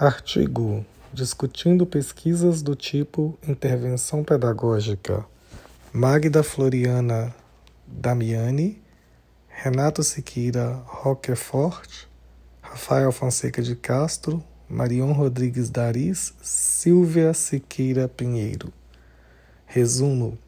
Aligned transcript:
Artigo 0.00 0.86
discutindo 1.12 1.84
pesquisas 1.84 2.62
do 2.62 2.76
tipo 2.76 3.36
intervenção 3.42 4.22
pedagógica. 4.22 5.26
Magda 5.92 6.44
Floriana 6.44 7.34
Damiani, 7.84 8.80
Renato 9.48 10.04
Siqueira 10.04 10.80
Roquefort, 10.86 12.06
Rafael 12.62 13.10
Fonseca 13.10 13.60
de 13.60 13.74
Castro, 13.74 14.40
Marion 14.68 15.10
Rodrigues 15.10 15.68
Daris, 15.68 16.32
Silvia 16.40 17.34
Siqueira 17.34 18.06
Pinheiro. 18.06 18.72
Resumo: 19.66 20.38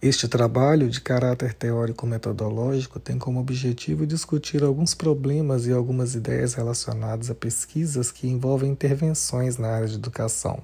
este 0.00 0.28
trabalho, 0.28 0.90
de 0.90 1.00
caráter 1.00 1.54
teórico-metodológico, 1.54 3.00
tem 3.00 3.18
como 3.18 3.40
objetivo 3.40 4.06
discutir 4.06 4.62
alguns 4.62 4.92
problemas 4.94 5.66
e 5.66 5.72
algumas 5.72 6.14
ideias 6.14 6.52
relacionadas 6.52 7.30
a 7.30 7.34
pesquisas 7.34 8.12
que 8.12 8.28
envolvem 8.28 8.70
intervenções 8.70 9.56
na 9.56 9.68
área 9.68 9.88
de 9.88 9.94
educação. 9.94 10.62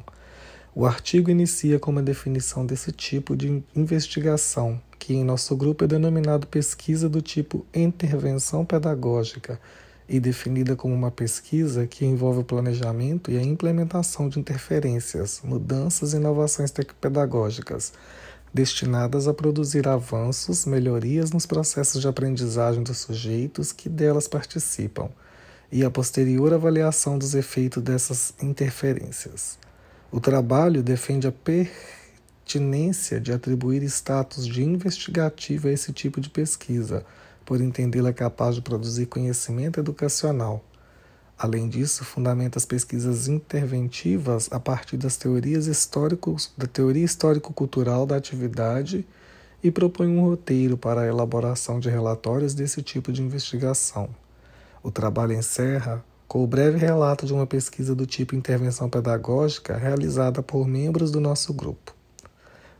O 0.74 0.84
artigo 0.84 1.30
inicia 1.30 1.78
com 1.78 1.90
uma 1.90 2.02
definição 2.02 2.66
desse 2.66 2.92
tipo 2.92 3.34
de 3.34 3.64
investigação, 3.74 4.78
que 4.98 5.14
em 5.14 5.24
nosso 5.24 5.56
grupo 5.56 5.84
é 5.84 5.86
denominado 5.86 6.46
pesquisa 6.46 7.08
do 7.08 7.22
tipo 7.22 7.64
intervenção 7.74 8.66
pedagógica 8.66 9.58
e 10.06 10.20
definida 10.20 10.76
como 10.76 10.94
uma 10.94 11.10
pesquisa 11.10 11.86
que 11.86 12.04
envolve 12.04 12.40
o 12.40 12.44
planejamento 12.44 13.30
e 13.30 13.38
a 13.38 13.42
implementação 13.42 14.28
de 14.28 14.38
interferências, 14.38 15.40
mudanças 15.42 16.12
e 16.12 16.16
inovações 16.16 16.70
pedagógicas 17.00 17.94
destinadas 18.52 19.26
a 19.26 19.34
produzir 19.34 19.88
avanços, 19.88 20.66
melhorias 20.66 21.30
nos 21.30 21.46
processos 21.46 22.00
de 22.00 22.08
aprendizagem 22.08 22.82
dos 22.82 22.98
sujeitos 22.98 23.72
que 23.72 23.88
delas 23.88 24.28
participam 24.28 25.08
e 25.70 25.84
a 25.84 25.90
posterior 25.90 26.52
avaliação 26.52 27.18
dos 27.18 27.34
efeitos 27.34 27.82
dessas 27.82 28.34
interferências. 28.42 29.58
O 30.10 30.20
trabalho 30.20 30.82
defende 30.82 31.26
a 31.26 31.32
pertinência 31.32 33.18
de 33.18 33.32
atribuir 33.32 33.82
status 33.84 34.46
de 34.46 34.62
investigativo 34.62 35.68
a 35.68 35.72
esse 35.72 35.92
tipo 35.92 36.20
de 36.20 36.28
pesquisa, 36.28 37.04
por 37.46 37.60
entendê-la 37.60 38.12
capaz 38.12 38.54
de 38.54 38.60
produzir 38.60 39.06
conhecimento 39.06 39.80
educacional 39.80 40.62
Além 41.42 41.68
disso, 41.68 42.04
fundamenta 42.04 42.56
as 42.56 42.64
pesquisas 42.64 43.26
interventivas 43.26 44.48
a 44.52 44.60
partir 44.60 44.96
das 44.96 45.16
teorias 45.16 45.66
históricos, 45.66 46.52
da 46.56 46.68
teoria 46.68 47.04
histórico-cultural 47.04 48.06
da 48.06 48.14
atividade 48.14 49.04
e 49.60 49.68
propõe 49.68 50.06
um 50.06 50.20
roteiro 50.20 50.78
para 50.78 51.00
a 51.00 51.06
elaboração 51.08 51.80
de 51.80 51.90
relatórios 51.90 52.54
desse 52.54 52.80
tipo 52.80 53.10
de 53.10 53.22
investigação. 53.22 54.08
O 54.84 54.92
trabalho 54.92 55.32
encerra 55.32 56.04
com 56.28 56.44
o 56.44 56.46
breve 56.46 56.78
relato 56.78 57.26
de 57.26 57.32
uma 57.32 57.44
pesquisa 57.44 57.92
do 57.92 58.06
tipo 58.06 58.36
intervenção 58.36 58.88
pedagógica 58.88 59.76
realizada 59.76 60.44
por 60.44 60.64
membros 60.64 61.10
do 61.10 61.20
nosso 61.20 61.52
grupo. 61.52 61.92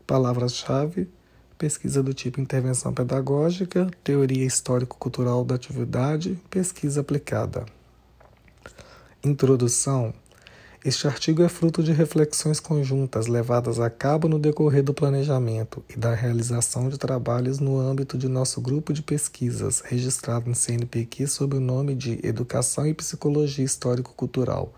Palavras-chave: 0.07 1.11
pesquisa 1.59 2.01
do 2.01 2.15
tipo 2.15 2.41
intervenção 2.41 2.95
pedagógica, 2.95 3.91
teoria 4.05 4.47
histórico-cultural 4.47 5.45
da 5.45 5.57
atividade, 5.57 6.39
pesquisa 6.49 7.01
aplicada. 7.01 7.67
Introdução. 9.25 10.13
Este 10.85 11.07
artigo 11.07 11.45
é 11.45 11.49
fruto 11.49 11.81
de 11.81 11.93
reflexões 11.93 12.59
conjuntas 12.59 13.29
levadas 13.29 13.79
a 13.79 13.89
cabo 13.89 14.27
no 14.27 14.37
decorrer 14.37 14.83
do 14.83 14.93
planejamento 14.93 15.81
e 15.89 15.97
da 15.97 16.13
realização 16.13 16.89
de 16.89 16.99
trabalhos 16.99 17.61
no 17.61 17.79
âmbito 17.79 18.19
de 18.19 18.27
nosso 18.27 18.61
grupo 18.61 18.93
de 18.93 19.01
pesquisas, 19.01 19.81
registrado 19.87 20.49
no 20.49 20.57
CNPq 20.57 21.29
sob 21.29 21.57
o 21.57 21.61
nome 21.61 21.95
de 21.95 22.19
Educação 22.27 22.85
e 22.85 22.93
Psicologia 22.93 23.65
Histórico-Cultural. 23.65 24.75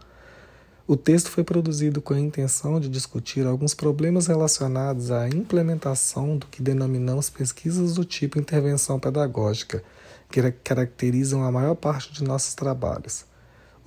O 0.87 0.95
texto 0.95 1.31
foi 1.31 1.43
produzido 1.43 2.03
com 2.03 2.13
a 2.13 2.21
intenção 2.21 2.79
de 2.79 2.91
discutir 2.91 3.47
alguns 3.47 3.73
problemas 3.73 4.27
relacionados 4.27 5.11
à 5.11 5.27
implementação 5.27 6.37
do 6.37 6.45
que 6.49 6.61
denominamos 6.61 7.31
pesquisas 7.31 7.95
do 7.95 8.05
tipo 8.05 8.39
intervenção 8.39 9.01
pedagógica, 9.01 9.83
que 10.31 10.53
caracterizam 10.53 11.43
a 11.43 11.51
maior 11.51 11.77
parte 11.77 12.13
de 12.13 12.23
nossos 12.23 12.55
trabalhos. 12.55 13.25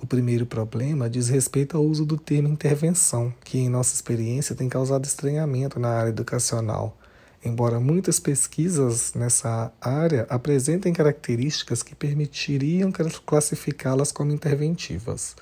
O 0.00 0.06
primeiro 0.06 0.46
problema 0.46 1.10
diz 1.10 1.28
respeito 1.28 1.76
ao 1.76 1.84
uso 1.84 2.06
do 2.06 2.16
termo 2.16 2.48
intervenção, 2.48 3.34
que 3.44 3.58
em 3.58 3.68
nossa 3.68 3.94
experiência 3.94 4.54
tem 4.54 4.68
causado 4.68 5.04
estranhamento 5.04 5.80
na 5.80 5.88
área 5.88 6.10
educacional, 6.10 6.96
embora 7.44 7.80
muitas 7.80 8.20
pesquisas 8.20 9.12
nessa 9.14 9.72
área 9.80 10.24
apresentem 10.30 10.92
características 10.92 11.82
que 11.82 11.96
permitiriam 11.96 12.92
classificá-las 13.26 14.12
como 14.12 14.30
interventivas. 14.30 15.34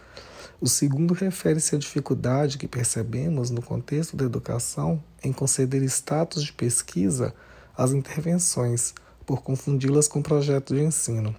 O 0.58 0.66
segundo 0.66 1.12
refere-se 1.12 1.76
à 1.76 1.78
dificuldade 1.78 2.56
que 2.56 2.66
percebemos 2.66 3.50
no 3.50 3.60
contexto 3.60 4.16
da 4.16 4.24
educação 4.24 5.02
em 5.22 5.34
conceder 5.34 5.82
status 5.82 6.42
de 6.42 6.52
pesquisa 6.54 7.34
às 7.76 7.92
intervenções, 7.92 8.94
por 9.26 9.42
confundi-las 9.42 10.08
com 10.08 10.22
projetos 10.22 10.74
de 10.74 10.82
ensino. 10.82 11.36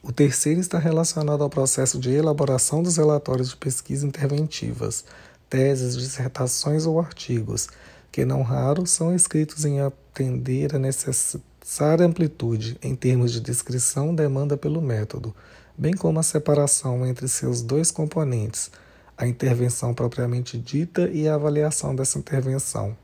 O 0.00 0.12
terceiro 0.12 0.60
está 0.60 0.78
relacionado 0.78 1.42
ao 1.42 1.50
processo 1.50 1.98
de 1.98 2.12
elaboração 2.12 2.82
dos 2.82 2.96
relatórios 2.96 3.50
de 3.50 3.56
pesquisa 3.56 4.06
interventivas, 4.06 5.04
teses, 5.50 5.96
dissertações 5.96 6.86
ou 6.86 7.00
artigos, 7.00 7.68
que 8.12 8.24
não 8.24 8.42
raro 8.42 8.86
são 8.86 9.14
escritos 9.14 9.64
em 9.64 9.80
atender 9.80 10.74
a 10.74 10.78
necessária 10.78 12.06
amplitude 12.06 12.78
em 12.80 12.94
termos 12.94 13.32
de 13.32 13.40
descrição 13.40 14.14
demanda 14.14 14.56
pelo 14.56 14.80
método, 14.80 15.34
bem 15.76 15.94
como 15.94 16.20
a 16.20 16.22
separação 16.22 17.04
entre 17.04 17.26
seus 17.26 17.60
dois 17.60 17.90
componentes, 17.90 18.70
a 19.16 19.26
intervenção 19.26 19.92
propriamente 19.92 20.56
dita 20.56 21.08
e 21.08 21.26
a 21.26 21.34
avaliação 21.34 21.94
dessa 21.94 22.20
intervenção. 22.20 22.96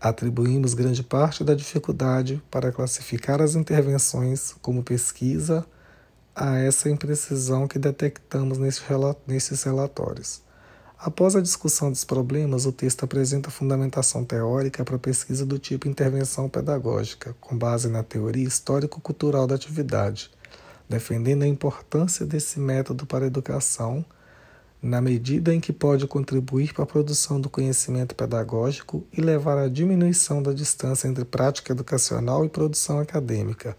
Atribuímos 0.00 0.72
grande 0.72 1.02
parte 1.02 1.42
da 1.42 1.54
dificuldade 1.54 2.40
para 2.48 2.70
classificar 2.70 3.42
as 3.42 3.56
intervenções 3.56 4.54
como 4.62 4.84
pesquisa, 4.84 5.66
a 6.34 6.58
essa 6.58 6.88
imprecisão 6.88 7.68
que 7.68 7.78
detectamos 7.78 8.58
nesses 8.58 9.62
relatórios. 9.62 10.42
Após 10.98 11.36
a 11.36 11.42
discussão 11.42 11.90
dos 11.90 12.04
problemas, 12.04 12.64
o 12.64 12.72
texto 12.72 13.04
apresenta 13.04 13.50
fundamentação 13.50 14.24
teórica 14.24 14.84
para 14.84 14.98
pesquisa 14.98 15.44
do 15.44 15.58
tipo 15.58 15.88
intervenção 15.88 16.48
pedagógica, 16.48 17.34
com 17.40 17.58
base 17.58 17.88
na 17.88 18.02
teoria 18.02 18.46
histórico-cultural 18.46 19.46
da 19.46 19.56
atividade, 19.56 20.30
defendendo 20.88 21.42
a 21.42 21.46
importância 21.46 22.24
desse 22.24 22.58
método 22.58 23.04
para 23.04 23.24
a 23.24 23.26
educação, 23.26 24.04
na 24.80 25.00
medida 25.00 25.54
em 25.54 25.60
que 25.60 25.72
pode 25.72 26.06
contribuir 26.06 26.72
para 26.72 26.84
a 26.84 26.86
produção 26.86 27.40
do 27.40 27.50
conhecimento 27.50 28.14
pedagógico 28.14 29.04
e 29.12 29.20
levar 29.20 29.58
à 29.58 29.68
diminuição 29.68 30.42
da 30.42 30.52
distância 30.52 31.08
entre 31.08 31.24
prática 31.24 31.72
educacional 31.72 32.44
e 32.44 32.48
produção 32.48 33.00
acadêmica 33.00 33.76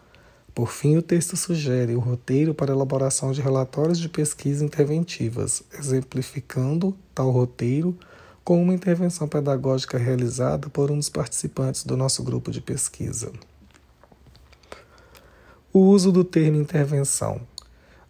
por 0.53 0.71
fim, 0.71 0.97
o 0.97 1.01
texto 1.01 1.35
sugere 1.35 1.95
o 1.95 1.99
roteiro 1.99 2.53
para 2.53 2.71
elaboração 2.71 3.31
de 3.31 3.41
relatórios 3.41 3.97
de 3.97 4.07
pesquisa 4.07 4.63
interventivas, 4.63 5.63
exemplificando 5.79 6.95
tal 7.13 7.31
roteiro 7.31 7.97
com 8.43 8.61
uma 8.61 8.73
intervenção 8.73 9.27
pedagógica 9.27 9.97
realizada 9.97 10.69
por 10.69 10.91
um 10.91 10.97
dos 10.97 11.09
participantes 11.09 11.83
do 11.83 11.97
nosso 11.97 12.21
grupo 12.21 12.51
de 12.51 12.61
pesquisa. 12.61 13.31
O 15.71 15.79
uso 15.79 16.11
do 16.11 16.23
termo 16.23 16.61
intervenção. 16.61 17.41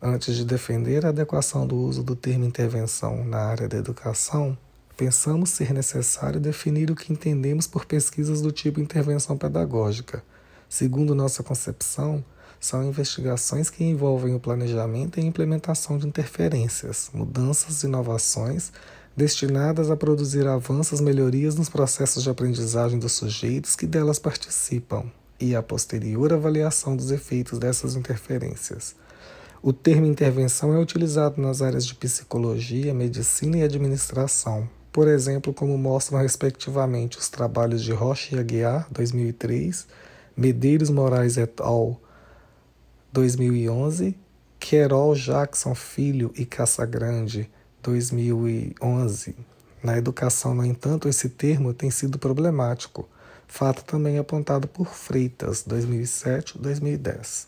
Antes 0.01 0.35
de 0.35 0.43
defender 0.43 1.05
a 1.05 1.09
adequação 1.09 1.65
do 1.65 1.77
uso 1.77 2.03
do 2.03 2.13
termo 2.13 2.43
intervenção 2.43 3.23
na 3.23 3.37
área 3.37 3.69
da 3.69 3.77
educação, 3.77 4.57
pensamos 4.97 5.51
ser 5.51 5.73
necessário 5.73 6.41
definir 6.41 6.91
o 6.91 6.95
que 6.95 7.13
entendemos 7.13 7.67
por 7.67 7.85
pesquisas 7.85 8.41
do 8.41 8.51
tipo 8.51 8.81
intervenção 8.81 9.37
pedagógica. 9.37 10.21
Segundo 10.73 11.13
nossa 11.13 11.43
concepção, 11.43 12.25
são 12.59 12.83
investigações 12.83 13.69
que 13.69 13.83
envolvem 13.83 14.33
o 14.33 14.39
planejamento 14.39 15.19
e 15.19 15.23
implementação 15.23 15.99
de 15.99 16.07
interferências, 16.07 17.11
mudanças 17.13 17.83
e 17.83 17.85
inovações 17.85 18.71
destinadas 19.15 19.91
a 19.91 19.95
produzir 19.95 20.47
avanços 20.47 20.99
melhorias 20.99 21.53
nos 21.53 21.69
processos 21.69 22.23
de 22.23 22.31
aprendizagem 22.31 22.97
dos 22.97 23.11
sujeitos 23.11 23.75
que 23.75 23.85
delas 23.85 24.17
participam 24.17 25.05
e 25.39 25.55
a 25.55 25.61
posterior 25.61 26.33
avaliação 26.33 26.95
dos 26.95 27.11
efeitos 27.11 27.59
dessas 27.59 27.95
interferências. 27.95 28.95
O 29.61 29.71
termo 29.71 30.07
intervenção 30.07 30.73
é 30.73 30.79
utilizado 30.79 31.39
nas 31.39 31.61
áreas 31.61 31.85
de 31.85 31.93
psicologia, 31.93 32.95
medicina 32.95 33.57
e 33.57 33.61
administração, 33.61 34.67
por 34.91 35.07
exemplo, 35.07 35.53
como 35.53 35.77
mostram 35.77 36.19
respectivamente 36.19 37.19
os 37.19 37.29
trabalhos 37.29 37.83
de 37.83 37.91
Rocha 37.91 38.35
e 38.35 38.39
Aguiar, 38.39 38.87
2003, 38.89 39.85
Medeiros 40.35 40.89
Moraes 40.89 41.37
et 41.37 41.61
al., 41.61 41.99
2011, 43.11 44.15
Querol 44.59 45.13
Jackson 45.13 45.75
Filho 45.75 46.31
e 46.35 46.45
Casagrande, 46.45 47.51
2011. 47.83 49.35
Na 49.83 49.97
educação, 49.97 50.55
no 50.55 50.65
entanto, 50.65 51.07
esse 51.07 51.29
termo 51.29 51.73
tem 51.73 51.91
sido 51.91 52.17
problemático, 52.17 53.07
fato 53.45 53.83
também 53.83 54.17
apontado 54.17 54.67
por 54.67 54.87
Freitas, 54.87 55.63
2007-2010. 55.67 57.47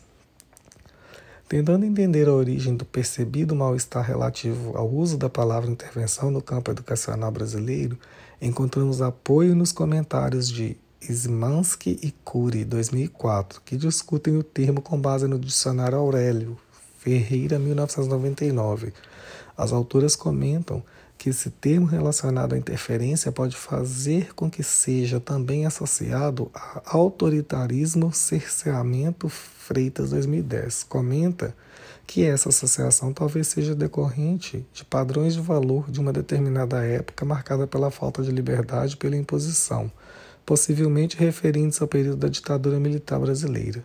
Tentando 1.48 1.84
entender 1.84 2.28
a 2.28 2.32
origem 2.32 2.76
do 2.76 2.84
percebido 2.84 3.56
mal-estar 3.56 4.04
relativo 4.04 4.76
ao 4.76 4.88
uso 4.88 5.16
da 5.16 5.28
palavra 5.28 5.70
intervenção 5.70 6.30
no 6.30 6.42
campo 6.42 6.70
educacional 6.70 7.30
brasileiro, 7.30 7.98
encontramos 8.40 9.00
apoio 9.00 9.54
nos 9.54 9.72
comentários 9.72 10.48
de 10.48 10.76
Szymanski 11.12 11.98
e 12.02 12.10
Cury, 12.24 12.64
2004, 12.64 13.60
que 13.64 13.76
discutem 13.76 14.36
o 14.36 14.42
termo 14.42 14.80
com 14.80 15.00
base 15.00 15.26
no 15.26 15.38
dicionário 15.38 15.98
Aurélio 15.98 16.58
Ferreira, 16.98 17.58
1999. 17.58 18.92
As 19.56 19.72
autoras 19.72 20.16
comentam 20.16 20.82
que 21.18 21.30
esse 21.30 21.50
termo 21.50 21.86
relacionado 21.86 22.54
à 22.54 22.58
interferência 22.58 23.32
pode 23.32 23.56
fazer 23.56 24.34
com 24.34 24.50
que 24.50 24.62
seja 24.62 25.18
também 25.18 25.66
associado 25.66 26.50
a 26.54 26.82
autoritarismo, 26.84 28.12
cerceamento, 28.12 29.28
Freitas 29.28 30.10
2010. 30.10 30.84
Comenta 30.84 31.54
que 32.06 32.24
essa 32.24 32.50
associação 32.50 33.12
talvez 33.12 33.48
seja 33.48 33.74
decorrente 33.74 34.64
de 34.72 34.84
padrões 34.84 35.34
de 35.34 35.40
valor 35.40 35.90
de 35.90 36.00
uma 36.00 36.12
determinada 36.12 36.84
época 36.84 37.24
marcada 37.24 37.66
pela 37.66 37.90
falta 37.90 38.22
de 38.22 38.30
liberdade 38.30 38.94
e 38.94 38.96
pela 38.96 39.16
imposição, 39.16 39.90
possivelmente 40.46 41.16
referindo-se 41.16 41.82
ao 41.82 41.88
período 41.88 42.18
da 42.18 42.28
ditadura 42.28 42.78
militar 42.78 43.18
brasileira. 43.18 43.84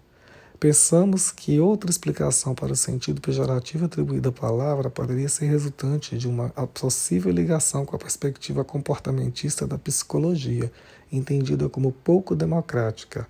Pensamos 0.59 1.31
que 1.31 1.59
outra 1.59 1.89
explicação 1.89 2.53
para 2.53 2.71
o 2.71 2.75
sentido 2.75 3.19
pejorativo 3.19 3.85
atribuído 3.85 4.29
à 4.29 4.31
palavra 4.31 4.91
poderia 4.91 5.27
ser 5.27 5.47
resultante 5.47 6.15
de 6.15 6.27
uma 6.27 6.49
possível 6.49 7.31
ligação 7.31 7.83
com 7.83 7.95
a 7.95 7.99
perspectiva 7.99 8.63
comportamentista 8.63 9.65
da 9.65 9.79
psicologia, 9.79 10.71
entendida 11.11 11.67
como 11.67 11.91
pouco 11.91 12.35
democrática. 12.35 13.27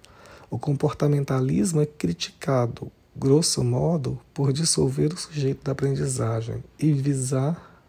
O 0.50 0.60
comportamentalismo 0.60 1.80
é 1.80 1.86
criticado, 1.86 2.92
grosso 3.16 3.63
modo, 3.63 4.19
por 4.33 4.51
dissolver 4.51 5.13
o 5.13 5.18
sujeito 5.18 5.63
da 5.63 5.72
aprendizagem 5.72 6.62
e 6.78 6.92
visar 6.92 7.81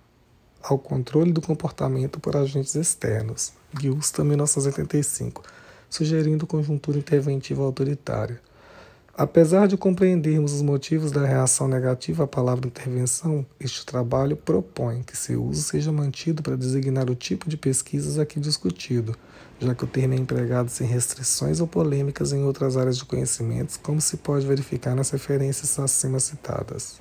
ao 0.63 0.79
controle 0.79 1.33
do 1.33 1.43
comportamento 1.43 2.21
por 2.21 2.37
agentes 2.37 2.77
externos. 2.77 3.61
Gilsta, 3.81 4.23
1985, 4.25 5.43
sugerindo 5.89 6.47
conjuntura 6.47 6.99
interventiva 6.99 7.63
autoritária. 7.63 8.41
Apesar 9.15 9.69
de 9.69 9.77
compreendermos 9.77 10.55
os 10.55 10.63
motivos 10.63 11.13
da 11.13 11.27
reação 11.27 11.69
negativa 11.69 12.25
à 12.25 12.27
palavra 12.27 12.67
intervenção, 12.67 13.45
este 13.61 13.85
trabalho 13.85 14.35
propõe 14.35 15.03
que 15.03 15.15
seu 15.15 15.45
uso 15.45 15.61
seja 15.61 15.93
mantido 15.93 16.43
para 16.43 16.57
designar 16.57 17.11
o 17.11 17.15
tipo 17.15 17.47
de 17.47 17.59
pesquisas 17.59 18.19
aqui 18.19 18.41
discutido, 18.41 19.15
já 19.61 19.75
que 19.75 19.85
o 19.85 19.87
termo 19.87 20.15
é 20.15 20.17
empregado 20.17 20.71
sem 20.71 20.87
restrições 20.87 21.61
ou 21.61 21.67
polêmicas 21.67 22.33
em 22.33 22.43
outras 22.43 22.75
áreas 22.79 22.97
de 22.97 23.05
conhecimentos, 23.05 23.77
como 23.77 24.01
se 24.01 24.17
pode 24.17 24.47
verificar 24.47 24.95
nas 24.95 25.11
referências 25.11 25.79
acima 25.79 26.19
citadas. 26.19 26.99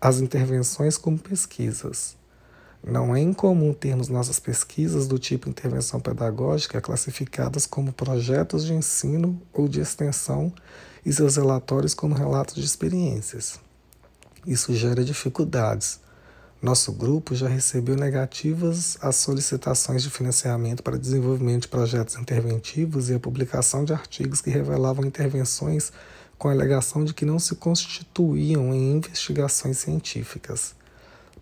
As 0.00 0.20
intervenções 0.20 0.96
como 0.96 1.18
pesquisas. 1.18 2.19
Não 2.82 3.14
é 3.14 3.20
incomum 3.20 3.74
termos 3.74 4.08
nossas 4.08 4.40
pesquisas 4.40 5.06
do 5.06 5.18
tipo 5.18 5.50
intervenção 5.50 6.00
pedagógica 6.00 6.80
classificadas 6.80 7.66
como 7.66 7.92
projetos 7.92 8.64
de 8.64 8.72
ensino 8.72 9.40
ou 9.52 9.68
de 9.68 9.80
extensão 9.80 10.50
e 11.04 11.12
seus 11.12 11.36
relatórios 11.36 11.92
como 11.92 12.14
relatos 12.14 12.54
de 12.54 12.64
experiências. 12.64 13.60
Isso 14.46 14.74
gera 14.74 15.04
dificuldades. 15.04 16.00
Nosso 16.62 16.92
grupo 16.92 17.34
já 17.34 17.48
recebeu 17.48 17.96
negativas 17.96 18.96
as 19.02 19.16
solicitações 19.16 20.02
de 20.02 20.10
financiamento 20.10 20.82
para 20.82 20.98
desenvolvimento 20.98 21.62
de 21.62 21.68
projetos 21.68 22.16
interventivos 22.16 23.10
e 23.10 23.14
a 23.14 23.20
publicação 23.20 23.84
de 23.84 23.92
artigos 23.92 24.40
que 24.40 24.50
revelavam 24.50 25.04
intervenções 25.04 25.92
com 26.38 26.48
a 26.48 26.52
alegação 26.52 27.04
de 27.04 27.12
que 27.12 27.26
não 27.26 27.38
se 27.38 27.54
constituíam 27.56 28.74
em 28.74 28.96
investigações 28.96 29.76
científicas. 29.78 30.74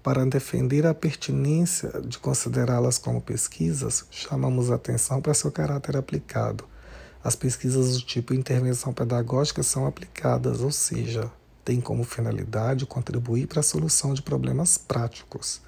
Para 0.08 0.24
defender 0.24 0.86
a 0.86 0.94
pertinência 0.94 2.00
de 2.00 2.18
considerá-las 2.18 2.96
como 2.96 3.20
pesquisas, 3.20 4.06
chamamos 4.10 4.70
atenção 4.70 5.20
para 5.20 5.34
seu 5.34 5.52
caráter 5.52 5.98
aplicado 5.98 6.64
as 7.22 7.36
pesquisas 7.36 7.92
do 7.92 8.06
tipo 8.06 8.32
intervenção 8.32 8.90
pedagógica 8.90 9.62
são 9.62 9.86
aplicadas, 9.86 10.62
ou 10.62 10.72
seja, 10.72 11.30
têm 11.62 11.78
como 11.78 12.04
finalidade 12.04 12.86
contribuir 12.86 13.48
para 13.48 13.60
a 13.60 13.62
solução 13.62 14.14
de 14.14 14.22
problemas 14.22 14.78
práticos. 14.78 15.60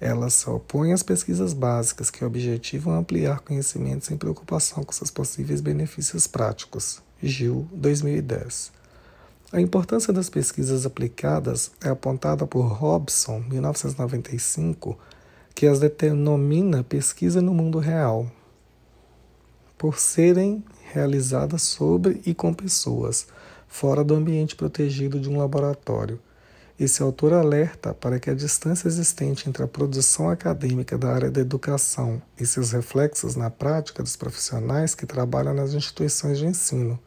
Elas 0.00 0.34
se 0.34 0.48
opõem 0.48 0.92
às 0.92 1.02
pesquisas 1.02 1.52
básicas, 1.52 2.08
que 2.08 2.24
objetivam 2.24 2.94
ampliar 2.94 3.40
conhecimentos 3.40 4.06
sem 4.06 4.16
preocupação 4.16 4.84
com 4.84 4.92
seus 4.92 5.10
possíveis 5.10 5.60
benefícios 5.60 6.28
práticos. 6.28 7.02
Gil, 7.20 7.68
2010. 7.72 8.75
A 9.56 9.60
importância 9.62 10.12
das 10.12 10.28
pesquisas 10.28 10.84
aplicadas 10.84 11.70
é 11.82 11.88
apontada 11.88 12.46
por 12.46 12.66
Robson, 12.66 13.42
1995, 13.48 14.98
que 15.54 15.66
as 15.66 15.80
denomina 15.80 16.84
pesquisa 16.84 17.40
no 17.40 17.54
mundo 17.54 17.78
real, 17.78 18.30
por 19.78 19.98
serem 19.98 20.62
realizadas 20.92 21.62
sobre 21.62 22.20
e 22.26 22.34
com 22.34 22.52
pessoas, 22.52 23.28
fora 23.66 24.04
do 24.04 24.14
ambiente 24.14 24.54
protegido 24.54 25.18
de 25.18 25.30
um 25.30 25.38
laboratório. 25.38 26.20
Esse 26.78 27.02
autor 27.02 27.32
alerta 27.32 27.94
para 27.94 28.20
que 28.20 28.28
a 28.28 28.34
distância 28.34 28.86
existente 28.86 29.48
entre 29.48 29.62
a 29.62 29.66
produção 29.66 30.28
acadêmica 30.28 30.98
da 30.98 31.10
área 31.10 31.30
da 31.30 31.40
educação 31.40 32.20
e 32.38 32.44
seus 32.44 32.72
reflexos 32.72 33.36
na 33.36 33.48
prática 33.48 34.02
dos 34.02 34.16
profissionais 34.16 34.94
que 34.94 35.06
trabalham 35.06 35.54
nas 35.54 35.72
instituições 35.72 36.36
de 36.36 36.44
ensino. 36.44 37.00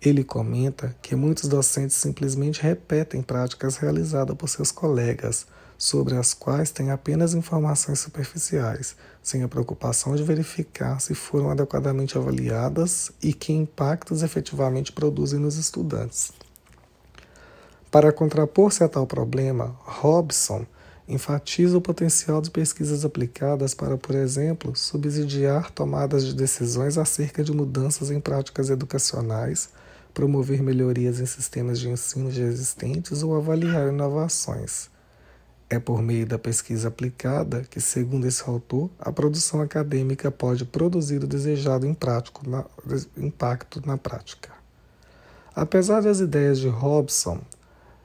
Ele 0.00 0.22
comenta 0.22 0.94
que 1.00 1.16
muitos 1.16 1.48
docentes 1.48 1.96
simplesmente 1.96 2.62
repetem 2.62 3.22
práticas 3.22 3.76
realizadas 3.76 4.36
por 4.36 4.48
seus 4.48 4.70
colegas, 4.70 5.46
sobre 5.78 6.16
as 6.16 6.32
quais 6.32 6.70
têm 6.70 6.90
apenas 6.90 7.34
informações 7.34 8.00
superficiais, 8.00 8.96
sem 9.22 9.42
a 9.42 9.48
preocupação 9.48 10.14
de 10.16 10.22
verificar 10.22 11.00
se 11.00 11.14
foram 11.14 11.50
adequadamente 11.50 12.16
avaliadas 12.16 13.10
e 13.22 13.32
que 13.32 13.52
impactos 13.52 14.22
efetivamente 14.22 14.92
produzem 14.92 15.38
nos 15.38 15.56
estudantes. 15.56 16.32
Para 17.90 18.12
contrapor-se 18.12 18.84
a 18.84 18.88
tal 18.88 19.06
problema, 19.06 19.76
Robson 19.84 20.66
enfatiza 21.08 21.78
o 21.78 21.80
potencial 21.80 22.40
de 22.40 22.50
pesquisas 22.50 23.04
aplicadas 23.04 23.74
para, 23.74 23.96
por 23.96 24.14
exemplo, 24.14 24.74
subsidiar 24.74 25.70
tomadas 25.70 26.24
de 26.24 26.34
decisões 26.34 26.98
acerca 26.98 27.44
de 27.44 27.52
mudanças 27.52 28.10
em 28.10 28.20
práticas 28.20 28.70
educacionais, 28.70 29.68
promover 30.16 30.62
melhorias 30.62 31.20
em 31.20 31.26
sistemas 31.26 31.78
de 31.78 31.90
ensino 31.90 32.30
já 32.30 32.44
existentes 32.44 33.22
ou 33.22 33.36
avaliar 33.36 33.88
inovações. 33.88 34.88
É 35.68 35.78
por 35.78 36.00
meio 36.00 36.26
da 36.26 36.38
pesquisa 36.38 36.88
aplicada 36.88 37.66
que, 37.68 37.82
segundo 37.82 38.26
esse 38.26 38.42
autor, 38.48 38.88
a 38.98 39.12
produção 39.12 39.60
acadêmica 39.60 40.30
pode 40.30 40.64
produzir 40.64 41.22
o 41.22 41.26
desejado 41.26 41.86
impacto 41.86 42.40
na 43.84 43.98
prática. 43.98 44.52
Apesar 45.54 46.00
das 46.00 46.20
ideias 46.20 46.60
de 46.60 46.68
Robson 46.68 47.38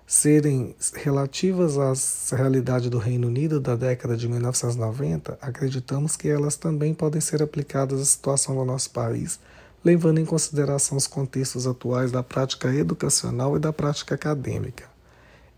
serem 0.05 0.75
relativas 0.95 1.77
à 1.77 1.93
realidade 2.35 2.89
do 2.89 2.97
Reino 2.97 3.29
Unido 3.29 3.57
da 3.57 3.77
década 3.77 4.17
de 4.17 4.27
1990, 4.27 5.37
acreditamos 5.41 6.17
que 6.17 6.27
elas 6.27 6.57
também 6.57 6.93
podem 6.93 7.21
ser 7.21 7.41
aplicadas 7.41 8.01
à 8.01 8.03
situação 8.03 8.53
do 8.53 8.65
nosso 8.65 8.89
país, 8.89 9.39
levando 9.83 10.19
em 10.19 10.25
consideração 10.25 10.97
os 10.97 11.07
contextos 11.07 11.65
atuais 11.65 12.11
da 12.11 12.21
prática 12.21 12.73
educacional 12.73 13.57
e 13.57 13.59
da 13.59 13.73
prática 13.73 14.15
acadêmica. 14.15 14.89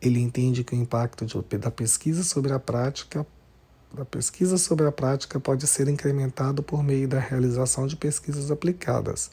Ele 0.01 0.19
entende 0.19 0.63
que 0.63 0.75
o 0.75 0.79
impacto 0.79 1.25
de, 1.25 1.57
da 1.57 1.71
pesquisa 1.71 2.23
sobre 2.23 2.53
a 2.53 2.59
prática 2.59 3.25
da 3.93 4.03
pesquisa 4.03 4.57
sobre 4.57 4.87
a 4.87 4.91
prática 4.91 5.39
pode 5.39 5.67
ser 5.67 5.87
incrementado 5.87 6.63
por 6.63 6.83
meio 6.83 7.07
da 7.07 7.19
realização 7.19 7.85
de 7.85 7.95
pesquisas 7.95 8.49
aplicadas, 8.49 9.29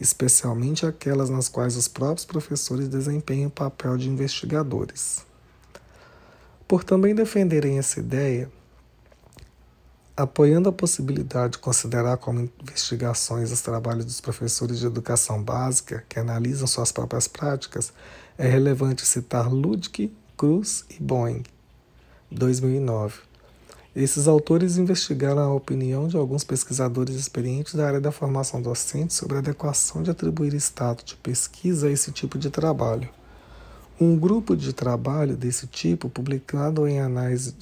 especialmente 0.00 0.86
aquelas 0.86 1.28
nas 1.28 1.46
quais 1.46 1.76
os 1.76 1.86
próprios 1.86 2.24
professores 2.24 2.88
desempenham 2.88 3.48
o 3.48 3.50
papel 3.50 3.98
de 3.98 4.08
investigadores. 4.08 5.26
Por 6.66 6.84
também 6.84 7.14
defenderem 7.14 7.78
essa 7.78 8.00
ideia, 8.00 8.50
apoiando 10.18 10.68
a 10.68 10.72
possibilidade 10.72 11.52
de 11.52 11.58
considerar 11.58 12.16
como 12.16 12.50
investigações 12.60 13.52
os 13.52 13.60
trabalhos 13.60 14.04
dos 14.04 14.20
professores 14.20 14.80
de 14.80 14.86
educação 14.86 15.40
básica 15.40 16.04
que 16.08 16.18
analisam 16.18 16.66
suas 16.66 16.90
próprias 16.90 17.28
práticas, 17.28 17.92
é 18.36 18.48
relevante 18.48 19.06
citar 19.06 19.48
Ludwig, 19.48 20.12
Cruz 20.36 20.84
e 20.90 21.00
Boeing, 21.00 21.44
2009. 22.32 23.20
Esses 23.94 24.26
autores 24.26 24.76
investigaram 24.76 25.42
a 25.42 25.54
opinião 25.54 26.08
de 26.08 26.16
alguns 26.16 26.42
pesquisadores 26.42 27.14
experientes 27.14 27.74
da 27.74 27.86
área 27.86 28.00
da 28.00 28.10
formação 28.10 28.60
docente 28.60 29.14
sobre 29.14 29.36
a 29.36 29.38
adequação 29.38 30.02
de 30.02 30.10
atribuir 30.10 30.52
status 30.54 31.04
de 31.04 31.14
pesquisa 31.14 31.86
a 31.86 31.92
esse 31.92 32.10
tipo 32.10 32.38
de 32.38 32.50
trabalho. 32.50 33.08
Um 34.00 34.18
grupo 34.18 34.56
de 34.56 34.72
trabalho 34.72 35.36
desse 35.36 35.68
tipo, 35.68 36.10
publicado 36.10 36.88
em 36.88 36.98
análise 36.98 37.54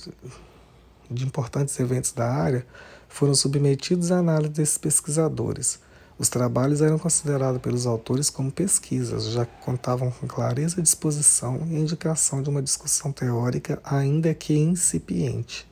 de 1.11 1.25
importantes 1.25 1.79
eventos 1.79 2.13
da 2.13 2.31
área 2.31 2.67
foram 3.09 3.35
submetidos 3.35 4.13
à 4.13 4.19
análise 4.19 4.53
desses 4.53 4.79
pesquisadores. 4.79 5.79
Os 6.19 6.29
trabalhos 6.29 6.81
eram 6.81 6.99
considerados 6.99 7.61
pelos 7.61 7.87
autores 7.87 8.31
como 8.31 8.51
pesquisas, 8.51 9.27
já 9.27 9.45
que 9.45 9.65
contavam 9.65 10.11
com 10.11 10.27
clareza 10.27 10.81
de 10.81 10.89
exposição 10.89 11.61
e 11.67 11.79
indicação 11.79 12.43
de 12.43 12.49
uma 12.49 12.63
discussão 12.63 13.13
teórica, 13.13 13.79
ainda 13.85 14.33
que 14.33 14.57
incipiente, 14.57 15.69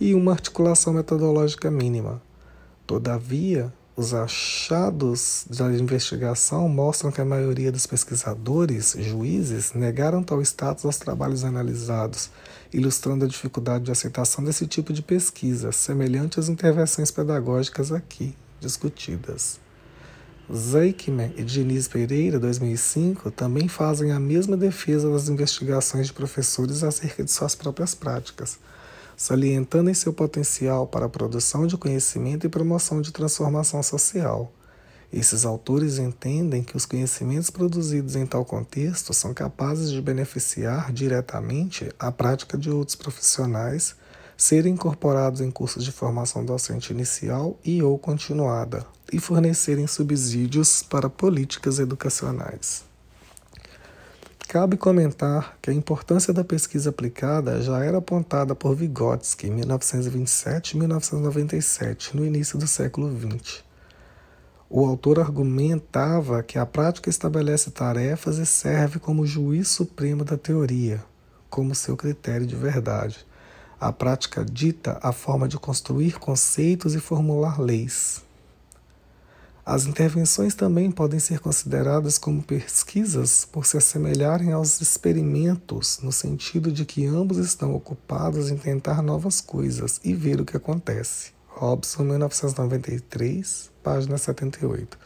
e 0.00 0.14
uma 0.14 0.32
articulação 0.32 0.92
metodológica 0.92 1.70
mínima. 1.70 2.22
Todavia, 2.86 3.72
os 3.96 4.12
achados 4.12 5.46
da 5.48 5.66
investigação 5.72 6.68
mostram 6.68 7.12
que 7.12 7.20
a 7.20 7.24
maioria 7.24 7.70
dos 7.70 7.86
pesquisadores, 7.86 8.96
juízes, 8.98 9.72
negaram 9.72 10.22
tal 10.22 10.42
status 10.42 10.84
aos 10.84 10.96
trabalhos 10.96 11.44
analisados, 11.44 12.28
ilustrando 12.72 13.24
a 13.24 13.28
dificuldade 13.28 13.84
de 13.84 13.92
aceitação 13.92 14.42
desse 14.42 14.66
tipo 14.66 14.92
de 14.92 15.00
pesquisa, 15.00 15.70
semelhante 15.70 16.40
às 16.40 16.48
intervenções 16.48 17.12
pedagógicas 17.12 17.92
aqui 17.92 18.34
discutidas. 18.60 19.60
Zeichmann 20.52 21.32
e 21.36 21.44
Diniz 21.44 21.86
Pereira, 21.86 22.38
2005, 22.38 23.30
também 23.30 23.68
fazem 23.68 24.10
a 24.10 24.18
mesma 24.18 24.56
defesa 24.56 25.10
das 25.10 25.28
investigações 25.28 26.08
de 26.08 26.12
professores 26.12 26.82
acerca 26.82 27.22
de 27.22 27.30
suas 27.30 27.54
próprias 27.54 27.94
práticas 27.94 28.58
salientando 29.16 29.90
em 29.90 29.94
seu 29.94 30.12
potencial 30.12 30.86
para 30.86 31.06
a 31.06 31.08
produção 31.08 31.66
de 31.66 31.76
conhecimento 31.76 32.46
e 32.46 32.50
promoção 32.50 33.00
de 33.00 33.12
transformação 33.12 33.82
social. 33.82 34.52
Esses 35.12 35.44
autores 35.44 35.98
entendem 35.98 36.62
que 36.62 36.76
os 36.76 36.84
conhecimentos 36.84 37.48
produzidos 37.48 38.16
em 38.16 38.26
tal 38.26 38.44
contexto 38.44 39.14
são 39.14 39.32
capazes 39.32 39.90
de 39.90 40.02
beneficiar 40.02 40.92
diretamente 40.92 41.88
a 41.98 42.10
prática 42.10 42.58
de 42.58 42.68
outros 42.68 42.96
profissionais, 42.96 43.94
serem 44.36 44.74
incorporados 44.74 45.40
em 45.40 45.50
cursos 45.52 45.84
de 45.84 45.92
formação 45.92 46.44
docente 46.44 46.92
inicial 46.92 47.56
e 47.64 47.80
ou 47.80 47.96
continuada, 47.96 48.84
e 49.12 49.20
fornecerem 49.20 49.86
subsídios 49.86 50.82
para 50.82 51.08
políticas 51.08 51.78
educacionais. 51.78 52.93
Cabe 54.48 54.76
comentar 54.76 55.58
que 55.60 55.70
a 55.70 55.74
importância 55.74 56.32
da 56.32 56.44
pesquisa 56.44 56.90
aplicada 56.90 57.60
já 57.60 57.82
era 57.82 57.98
apontada 57.98 58.54
por 58.54 58.76
Vygotsky 58.76 59.48
em 59.48 59.50
1927 59.50 60.72
e 60.72 60.78
1997, 60.78 62.16
no 62.16 62.24
início 62.24 62.58
do 62.58 62.66
século 62.68 63.10
XX. 63.10 63.64
O 64.70 64.84
autor 64.84 65.18
argumentava 65.18 66.42
que 66.42 66.58
a 66.58 66.66
prática 66.66 67.10
estabelece 67.10 67.70
tarefas 67.70 68.38
e 68.38 68.46
serve 68.46 69.00
como 69.00 69.26
juiz 69.26 69.68
supremo 69.68 70.24
da 70.24 70.36
teoria, 70.36 71.02
como 71.48 71.74
seu 71.74 71.96
critério 71.96 72.46
de 72.46 72.54
verdade. 72.54 73.26
A 73.80 73.92
prática 73.92 74.44
dita 74.44 74.98
a 75.02 75.10
forma 75.10 75.48
de 75.48 75.58
construir 75.58 76.18
conceitos 76.18 76.94
e 76.94 77.00
formular 77.00 77.60
leis. 77.60 78.22
As 79.66 79.86
intervenções 79.86 80.54
também 80.54 80.90
podem 80.90 81.18
ser 81.18 81.40
consideradas 81.40 82.18
como 82.18 82.42
pesquisas 82.42 83.46
por 83.50 83.64
se 83.64 83.78
assemelharem 83.78 84.52
aos 84.52 84.78
experimentos, 84.82 86.00
no 86.02 86.12
sentido 86.12 86.70
de 86.70 86.84
que 86.84 87.06
ambos 87.06 87.38
estão 87.38 87.74
ocupados 87.74 88.50
em 88.50 88.58
tentar 88.58 89.00
novas 89.00 89.40
coisas 89.40 89.98
e 90.04 90.12
ver 90.12 90.38
o 90.38 90.44
que 90.44 90.54
acontece. 90.54 91.32
Robson, 91.48 92.02
1993, 92.02 93.70
página 93.82 94.18
78. 94.18 94.98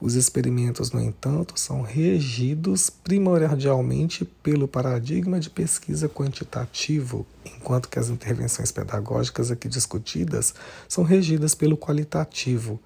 Os 0.00 0.14
experimentos, 0.16 0.90
no 0.90 1.00
entanto, 1.00 1.56
são 1.56 1.80
regidos 1.80 2.90
primordialmente 2.90 4.24
pelo 4.24 4.66
paradigma 4.66 5.38
de 5.38 5.48
pesquisa 5.48 6.08
quantitativo, 6.08 7.24
enquanto 7.44 7.88
que 7.88 8.00
as 8.00 8.08
intervenções 8.08 8.72
pedagógicas 8.72 9.52
aqui 9.52 9.68
discutidas 9.68 10.54
são 10.88 11.04
regidas 11.04 11.54
pelo 11.54 11.76
qualitativo 11.76 12.80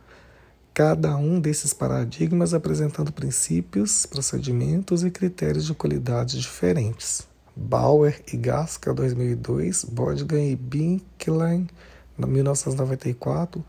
cada 0.73 1.17
um 1.17 1.41
desses 1.41 1.73
paradigmas 1.73 2.55
apresentando 2.55 3.12
princípios, 3.12 4.07
procedimentos 4.07 5.05
e 5.05 5.11
critérios 5.11 5.67
de 5.67 5.75
qualidade 5.75 6.39
diferentes. 6.39 7.29
Bauer 7.55 8.23
e 8.33 8.37
Gaskell, 8.37 8.95
2002, 8.95 9.85
Bodgan 9.85 10.50
e 10.50 10.57
Binklein, 10.57 11.69
1994, 12.17 13.65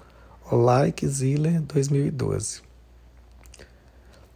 Olaik 0.52 1.08
Ziller, 1.08 1.62
2012. 1.62 2.62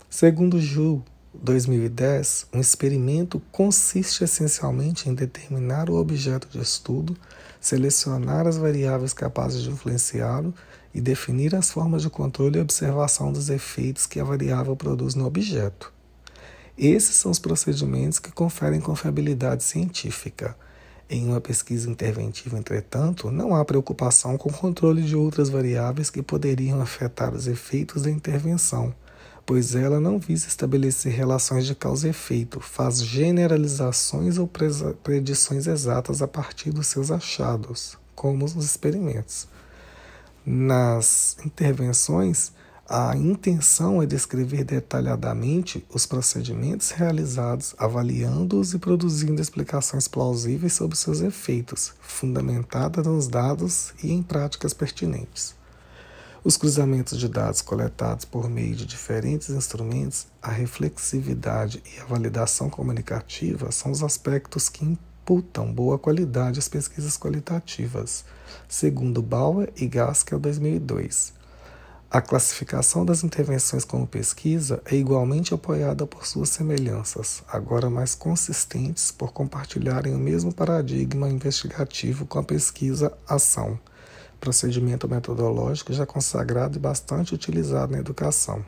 Segundo 0.09 0.59
Ju, 0.59 1.03
2010, 1.33 2.47
um 2.53 2.59
experimento 2.59 3.41
consiste 3.51 4.23
essencialmente 4.23 5.09
em 5.09 5.13
determinar 5.13 5.89
o 5.89 5.95
objeto 5.95 6.47
de 6.47 6.61
estudo, 6.61 7.15
selecionar 7.59 8.47
as 8.47 8.57
variáveis 8.57 9.13
capazes 9.13 9.61
de 9.61 9.69
influenciá-lo 9.69 10.53
e 10.95 11.01
definir 11.01 11.53
as 11.53 11.69
formas 11.69 12.01
de 12.01 12.09
controle 12.09 12.57
e 12.57 12.61
observação 12.61 13.29
dos 13.29 13.49
efeitos 13.49 14.07
que 14.07 14.17
a 14.17 14.23
variável 14.23 14.77
produz 14.77 15.13
no 15.13 15.25
objeto. 15.25 15.91
Esses 16.77 17.17
são 17.17 17.29
os 17.29 17.37
procedimentos 17.37 18.17
que 18.17 18.31
conferem 18.31 18.79
confiabilidade 18.79 19.61
científica. 19.61 20.55
Em 21.09 21.27
uma 21.27 21.41
pesquisa 21.41 21.89
interventiva, 21.89 22.57
entretanto, 22.57 23.29
não 23.29 23.53
há 23.53 23.65
preocupação 23.65 24.37
com 24.37 24.49
o 24.49 24.53
controle 24.53 25.01
de 25.01 25.17
outras 25.17 25.49
variáveis 25.49 26.09
que 26.09 26.23
poderiam 26.23 26.79
afetar 26.79 27.35
os 27.35 27.45
efeitos 27.45 28.03
da 28.03 28.09
intervenção, 28.09 28.95
pois 29.45 29.75
ela 29.75 29.99
não 29.99 30.17
visa 30.17 30.47
estabelecer 30.47 31.11
relações 31.11 31.65
de 31.65 31.75
causa 31.75 32.07
e 32.07 32.11
efeito, 32.11 32.61
faz 32.61 33.03
generalizações 33.03 34.37
ou 34.37 34.49
predições 35.03 35.67
exatas 35.67 36.21
a 36.21 36.27
partir 36.27 36.71
dos 36.71 36.87
seus 36.87 37.11
achados, 37.11 37.97
como 38.15 38.45
os 38.45 38.55
experimentos. 38.55 39.53
Nas 40.45 41.37
intervenções, 41.43 42.51
a 42.87 43.17
intenção 43.17 43.99
é 43.99 44.05
descrever 44.05 44.63
detalhadamente 44.63 45.83
os 45.91 46.05
procedimentos 46.05 46.91
realizados, 46.91 47.73
avaliando-os 47.79 48.75
e 48.75 48.77
produzindo 48.77 49.41
explicações 49.41 50.07
plausíveis 50.07 50.73
sobre 50.73 50.95
seus 50.95 51.21
efeitos, 51.21 51.95
fundamentadas 51.99 53.07
nos 53.07 53.27
dados 53.27 53.91
e 54.03 54.11
em 54.11 54.21
práticas 54.21 54.71
pertinentes. 54.71 55.55
Os 56.43 56.57
cruzamentos 56.57 57.17
de 57.17 57.27
dados 57.27 57.63
coletados 57.63 58.23
por 58.23 58.47
meio 58.47 58.75
de 58.75 58.85
diferentes 58.85 59.49
instrumentos, 59.49 60.27
a 60.39 60.51
reflexividade 60.51 61.81
e 61.91 61.99
a 61.99 62.05
validação 62.05 62.69
comunicativa 62.69 63.71
são 63.71 63.89
os 63.89 64.03
aspectos 64.03 64.69
que 64.69 64.85
imputam 65.25 65.73
boa 65.73 65.97
qualidade 65.97 66.59
às 66.59 66.67
pesquisas 66.67 67.17
qualitativas 67.17 68.23
segundo 68.67 69.23
Bauer 69.23 69.73
e 69.75 69.87
Gaskell 69.87 70.39
2002. 70.39 71.33
A 72.11 72.21
classificação 72.21 73.03
das 73.03 73.23
intervenções 73.23 73.83
como 73.83 74.05
pesquisa 74.05 74.79
é 74.85 74.95
igualmente 74.95 75.51
apoiada 75.51 76.05
por 76.05 76.27
suas 76.27 76.49
semelhanças, 76.49 77.43
agora 77.47 77.89
mais 77.89 78.13
consistentes 78.13 79.11
por 79.11 79.33
compartilharem 79.33 80.13
o 80.13 80.19
mesmo 80.19 80.53
paradigma 80.53 81.27
investigativo 81.27 82.27
com 82.27 82.37
a 82.37 82.43
pesquisa-ação, 82.43 83.79
procedimento 84.39 85.09
metodológico 85.09 85.91
já 85.91 86.05
consagrado 86.05 86.77
e 86.77 86.79
bastante 86.79 87.33
utilizado 87.33 87.93
na 87.93 87.97
educação. 87.97 88.63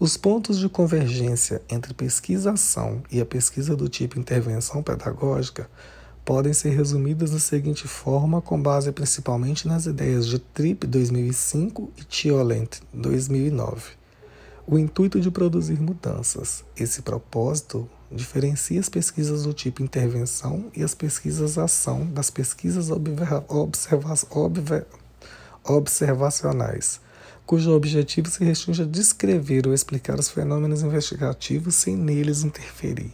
Os 0.00 0.16
pontos 0.16 0.58
de 0.58 0.66
convergência 0.66 1.60
entre 1.68 1.92
pesquisa-ação 1.92 3.02
e 3.10 3.20
a 3.20 3.26
pesquisa 3.26 3.76
do 3.76 3.86
tipo 3.86 4.18
intervenção 4.18 4.82
pedagógica 4.82 5.68
podem 6.24 6.54
ser 6.54 6.70
resumidas 6.70 7.32
da 7.32 7.38
seguinte 7.38 7.86
forma, 7.86 8.40
com 8.40 8.58
base 8.58 8.90
principalmente 8.92 9.68
nas 9.68 9.84
ideias 9.84 10.26
de 10.26 10.38
Tripp 10.38 10.86
2005 10.86 11.92
e 11.98 12.04
Tiolent 12.04 12.78
2009. 12.94 13.90
O 14.66 14.78
intuito 14.78 15.20
de 15.20 15.30
produzir 15.30 15.78
mudanças. 15.78 16.64
Esse 16.74 17.02
propósito 17.02 17.86
diferencia 18.10 18.80
as 18.80 18.88
pesquisas 18.88 19.42
do 19.42 19.52
tipo 19.52 19.82
intervenção 19.82 20.70
e 20.74 20.82
as 20.82 20.94
pesquisas 20.94 21.58
ação 21.58 22.06
das 22.06 22.30
pesquisas 22.30 22.88
observa 22.88 23.44
observa 23.50 24.14
observacionais, 25.62 27.02
cujo 27.50 27.72
objetivo 27.72 28.30
se 28.30 28.44
restringe 28.44 28.82
a 28.82 28.86
descrever 28.86 29.66
ou 29.66 29.74
explicar 29.74 30.20
os 30.20 30.28
fenômenos 30.28 30.84
investigativos 30.84 31.74
sem 31.74 31.96
neles 31.96 32.44
interferir. 32.44 33.12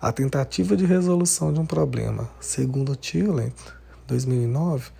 A 0.00 0.10
tentativa 0.10 0.76
de 0.76 0.84
resolução 0.84 1.52
de 1.52 1.60
um 1.60 1.64
problema, 1.64 2.28
segundo 2.40 2.96
Tillet, 2.96 3.54
2009, 4.08 4.90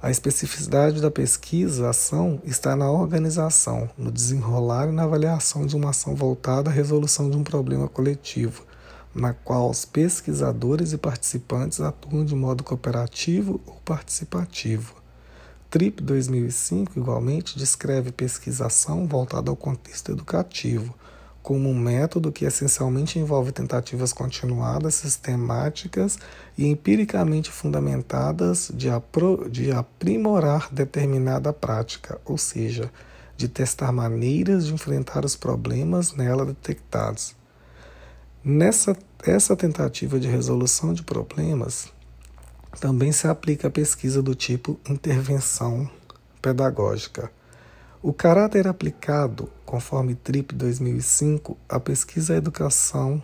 a 0.00 0.10
especificidade 0.10 0.98
da 1.02 1.10
pesquisa 1.10 1.90
ação 1.90 2.40
está 2.42 2.74
na 2.74 2.90
organização, 2.90 3.90
no 3.98 4.10
desenrolar 4.10 4.88
e 4.88 4.92
na 4.92 5.02
avaliação 5.02 5.66
de 5.66 5.76
uma 5.76 5.90
ação 5.90 6.14
voltada 6.14 6.70
à 6.70 6.72
resolução 6.72 7.28
de 7.28 7.36
um 7.36 7.44
problema 7.44 7.86
coletivo, 7.86 8.64
na 9.14 9.34
qual 9.34 9.68
os 9.68 9.84
pesquisadores 9.84 10.94
e 10.94 10.96
participantes 10.96 11.82
atuam 11.82 12.24
de 12.24 12.34
modo 12.34 12.64
cooperativo 12.64 13.60
ou 13.66 13.74
participativo. 13.84 14.99
TRIP 15.70 16.02
2005, 16.02 16.98
igualmente, 16.98 17.56
descreve 17.56 18.10
pesquisação 18.10 19.06
voltada 19.06 19.50
ao 19.50 19.56
contexto 19.56 20.10
educativo, 20.10 20.92
como 21.42 21.70
um 21.70 21.78
método 21.78 22.32
que 22.32 22.44
essencialmente 22.44 23.20
envolve 23.20 23.52
tentativas 23.52 24.12
continuadas, 24.12 24.96
sistemáticas 24.96 26.18
e 26.58 26.66
empiricamente 26.66 27.52
fundamentadas 27.52 28.72
de, 28.74 28.88
de 29.48 29.70
aprimorar 29.70 30.68
determinada 30.72 31.52
prática, 31.52 32.20
ou 32.24 32.36
seja, 32.36 32.90
de 33.36 33.48
testar 33.48 33.92
maneiras 33.92 34.66
de 34.66 34.74
enfrentar 34.74 35.24
os 35.24 35.36
problemas 35.36 36.12
nela 36.14 36.44
detectados. 36.44 37.36
Nessa 38.44 38.96
essa 39.22 39.54
tentativa 39.54 40.18
de 40.18 40.26
resolução 40.26 40.94
de 40.94 41.02
problemas 41.02 41.92
também 42.78 43.10
se 43.10 43.26
aplica 43.26 43.68
a 43.68 43.70
pesquisa 43.70 44.22
do 44.22 44.34
tipo 44.34 44.78
intervenção 44.88 45.90
pedagógica. 46.40 47.30
O 48.02 48.12
caráter 48.12 48.66
aplicado, 48.66 49.50
conforme 49.66 50.14
TRIP 50.14 50.54
2005, 50.54 51.56
a 51.68 51.78
pesquisa 51.78 52.34
educação, 52.34 53.22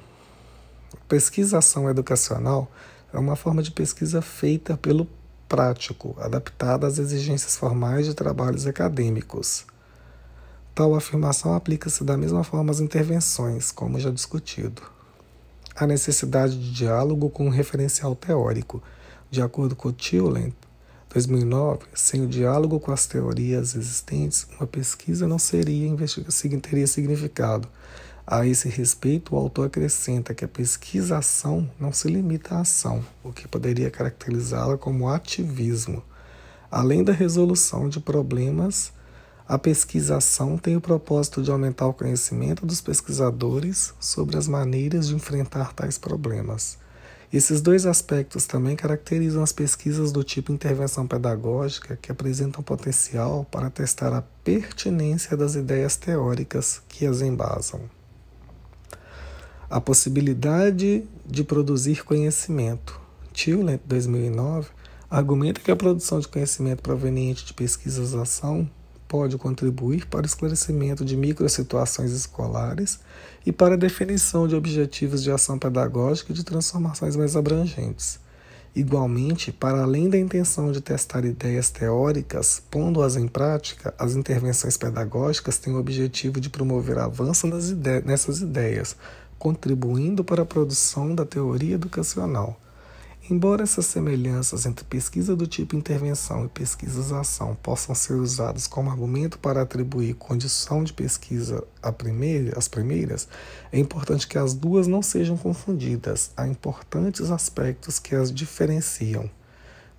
pesquisação 1.09 1.89
educacional 1.89 2.71
é 3.13 3.19
uma 3.19 3.37
forma 3.37 3.63
de 3.63 3.71
pesquisa 3.71 4.21
feita 4.21 4.77
pelo 4.77 5.09
prático, 5.49 6.17
adaptada 6.19 6.87
às 6.87 6.99
exigências 6.99 7.57
formais 7.57 8.05
de 8.05 8.15
trabalhos 8.15 8.67
acadêmicos. 8.67 9.65
Tal 10.75 10.95
afirmação 10.95 11.55
aplica-se 11.55 12.05
da 12.05 12.17
mesma 12.17 12.45
forma 12.45 12.71
às 12.71 12.81
intervenções, 12.81 13.71
como 13.71 13.99
já 13.99 14.11
discutido. 14.11 14.83
A 15.75 15.87
necessidade 15.87 16.59
de 16.59 16.73
diálogo 16.73 17.31
com 17.31 17.47
um 17.47 17.51
referencial 17.51 18.15
teórico, 18.15 18.83
de 19.31 19.43
acordo 19.43 19.75
com 19.75 19.93
Tillent, 19.93 20.55
2009, 21.13 21.87
sem 21.95 22.23
o 22.23 22.27
diálogo 22.27 22.79
com 22.79 22.93
as 22.93 23.07
teorias 23.07 23.75
existentes, 23.75 24.47
uma 24.59 24.67
pesquisa 24.67 25.27
não 25.27 25.39
seria 25.39 25.89
teria 26.61 26.87
significado. 26.87 27.69
A 28.27 28.47
esse 28.47 28.69
respeito, 28.69 29.35
o 29.35 29.39
autor 29.39 29.69
acrescenta 29.69 30.35
que 30.35 30.45
a 30.45 30.49
pesquisação 30.49 31.71
não 31.79 31.93
se 31.93 32.09
limita 32.09 32.57
à 32.57 32.61
ação, 32.61 33.05
o 33.23 33.33
que 33.33 33.47
poderia 33.47 33.91
caracterizá-la 33.91 34.77
como 34.77 35.09
ativismo. 35.09 36.03
Além 36.71 37.05
da 37.05 37.13
resolução 37.13 37.89
de 37.89 38.01
problemas, 38.01 38.93
a 39.49 39.57
pesquisação 39.57 40.59
tem 40.59 40.77
o 40.77 40.81
propósito 40.81 41.41
de 41.41 41.53
aumentar 41.53 41.87
o 41.87 41.95
conhecimento 41.95 42.67
dos 42.67 42.81
pesquisadores 42.81 43.95
sobre 44.01 44.37
as 44.37 44.49
maneiras 44.49 45.07
de 45.07 45.15
enfrentar 45.15 45.73
tais 45.73 45.97
problemas. 45.97 46.77
Esses 47.33 47.61
dois 47.61 47.87
aspectos 47.87 48.47
também 48.47 48.77
caracterizam 48.77 49.43
as 49.43 49.53
pesquisas 49.53 50.13
do 50.13 50.23
tipo 50.23 50.53
intervenção 50.53 51.07
pedagógica, 51.07 51.99
que 52.01 52.13
apresentam 52.13 52.63
potencial 52.63 53.45
para 53.51 53.69
testar 53.69 54.13
a 54.13 54.23
pertinência 54.23 55.37
das 55.37 55.57
ideias 55.57 55.97
teóricas 55.97 56.81
que 56.89 57.05
as 57.05 57.21
embasam. 57.23 57.81
A 59.69 59.81
possibilidade 59.81 61.05
de 61.27 61.43
produzir 61.43 62.05
conhecimento. 62.05 63.01
Tillett, 63.33 63.83
2009, 63.85 64.69
argumenta 65.11 65.61
que 65.61 65.71
a 65.71 65.77
produção 65.77 66.21
de 66.21 66.29
conhecimento 66.29 66.81
proveniente 66.83 67.45
de 67.45 67.53
pesquisas-ação 67.53 68.71
pode 69.09 69.39
contribuir 69.39 70.07
para 70.07 70.23
o 70.23 70.27
esclarecimento 70.27 71.05
de 71.05 71.17
microsituações 71.17 72.13
escolares 72.13 73.01
e 73.45 73.53
para 73.53 73.75
a 73.75 73.79
definição 73.79 74.49
de 74.49 74.55
objetivos 74.55 75.23
de 75.23 75.31
ação 75.31 75.59
pedagógica 75.59 76.33
e 76.33 76.35
de 76.35 76.45
transformações 76.45 77.17
mais 77.17 77.37
abrangentes. 77.37 78.19
Igualmente, 78.75 79.51
para 79.51 79.83
além 79.83 80.11
da 80.11 80.19
intenção 80.19 80.71
de 80.71 80.83
testar 80.83 81.25
ideias 81.25 81.71
teóricas, 81.71 82.63
pondo-as 82.71 83.17
em 83.17 83.27
prática, 83.27 83.95
as 83.99 84.15
intervenções 84.15 84.77
pedagógicas 84.77 85.57
têm 85.57 85.73
o 85.73 85.79
objetivo 85.79 86.39
de 86.39 86.51
promover 86.51 86.99
avanço 86.99 87.47
nessas 88.05 88.41
ideias, 88.43 88.95
contribuindo 89.39 90.23
para 90.23 90.43
a 90.43 90.47
produção 90.47 91.15
da 91.15 91.25
teoria 91.25 91.77
educacional. 91.77 92.61
Embora 93.29 93.65
essas 93.65 93.87
semelhanças 93.87 94.67
entre 94.67 94.85
pesquisa 94.85 95.35
do 95.35 95.49
tipo 95.49 95.75
intervenção 95.75 96.45
e 96.45 96.49
pesquisas-ação 96.49 97.57
possam 97.61 97.93
ser 97.93 98.13
usadas 98.13 98.69
como 98.69 98.89
argumento 98.89 99.37
para 99.37 99.63
atribuir 99.63 100.15
condição 100.15 100.85
de 100.85 100.93
pesquisa 100.93 101.65
primeira, 101.99 102.57
às 102.57 102.69
primeiras, 102.69 103.27
é 103.73 103.81
importante 103.81 104.29
que 104.29 104.39
as 104.39 104.55
duas 104.55 104.87
não 104.87 105.03
sejam 105.03 105.37
confundidas. 105.37 106.31
Há 106.37 106.47
importantes 106.47 107.33
aspectos 107.33 107.99
que 107.99 108.15
as 108.15 108.33
diferenciam. 108.33 109.29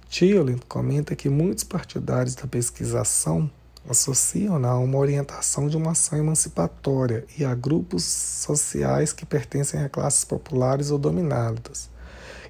Thielen 0.10 0.60
comenta 0.66 1.14
que 1.14 1.28
muitos 1.28 1.66
partidários 1.66 2.34
da 2.34 2.48
pesquisação 2.48 3.52
associam-na 3.90 4.70
a 4.70 4.80
uma 4.80 4.98
orientação 4.98 5.68
de 5.68 5.76
uma 5.76 5.92
ação 5.92 6.18
emancipatória 6.18 7.26
e 7.38 7.44
a 7.44 7.54
grupos 7.54 8.06
sociais 8.06 9.12
que 9.12 9.26
pertencem 9.26 9.82
a 9.82 9.90
classes 9.90 10.24
populares 10.24 10.92
ou 10.92 10.98
dominadas. 10.98 11.90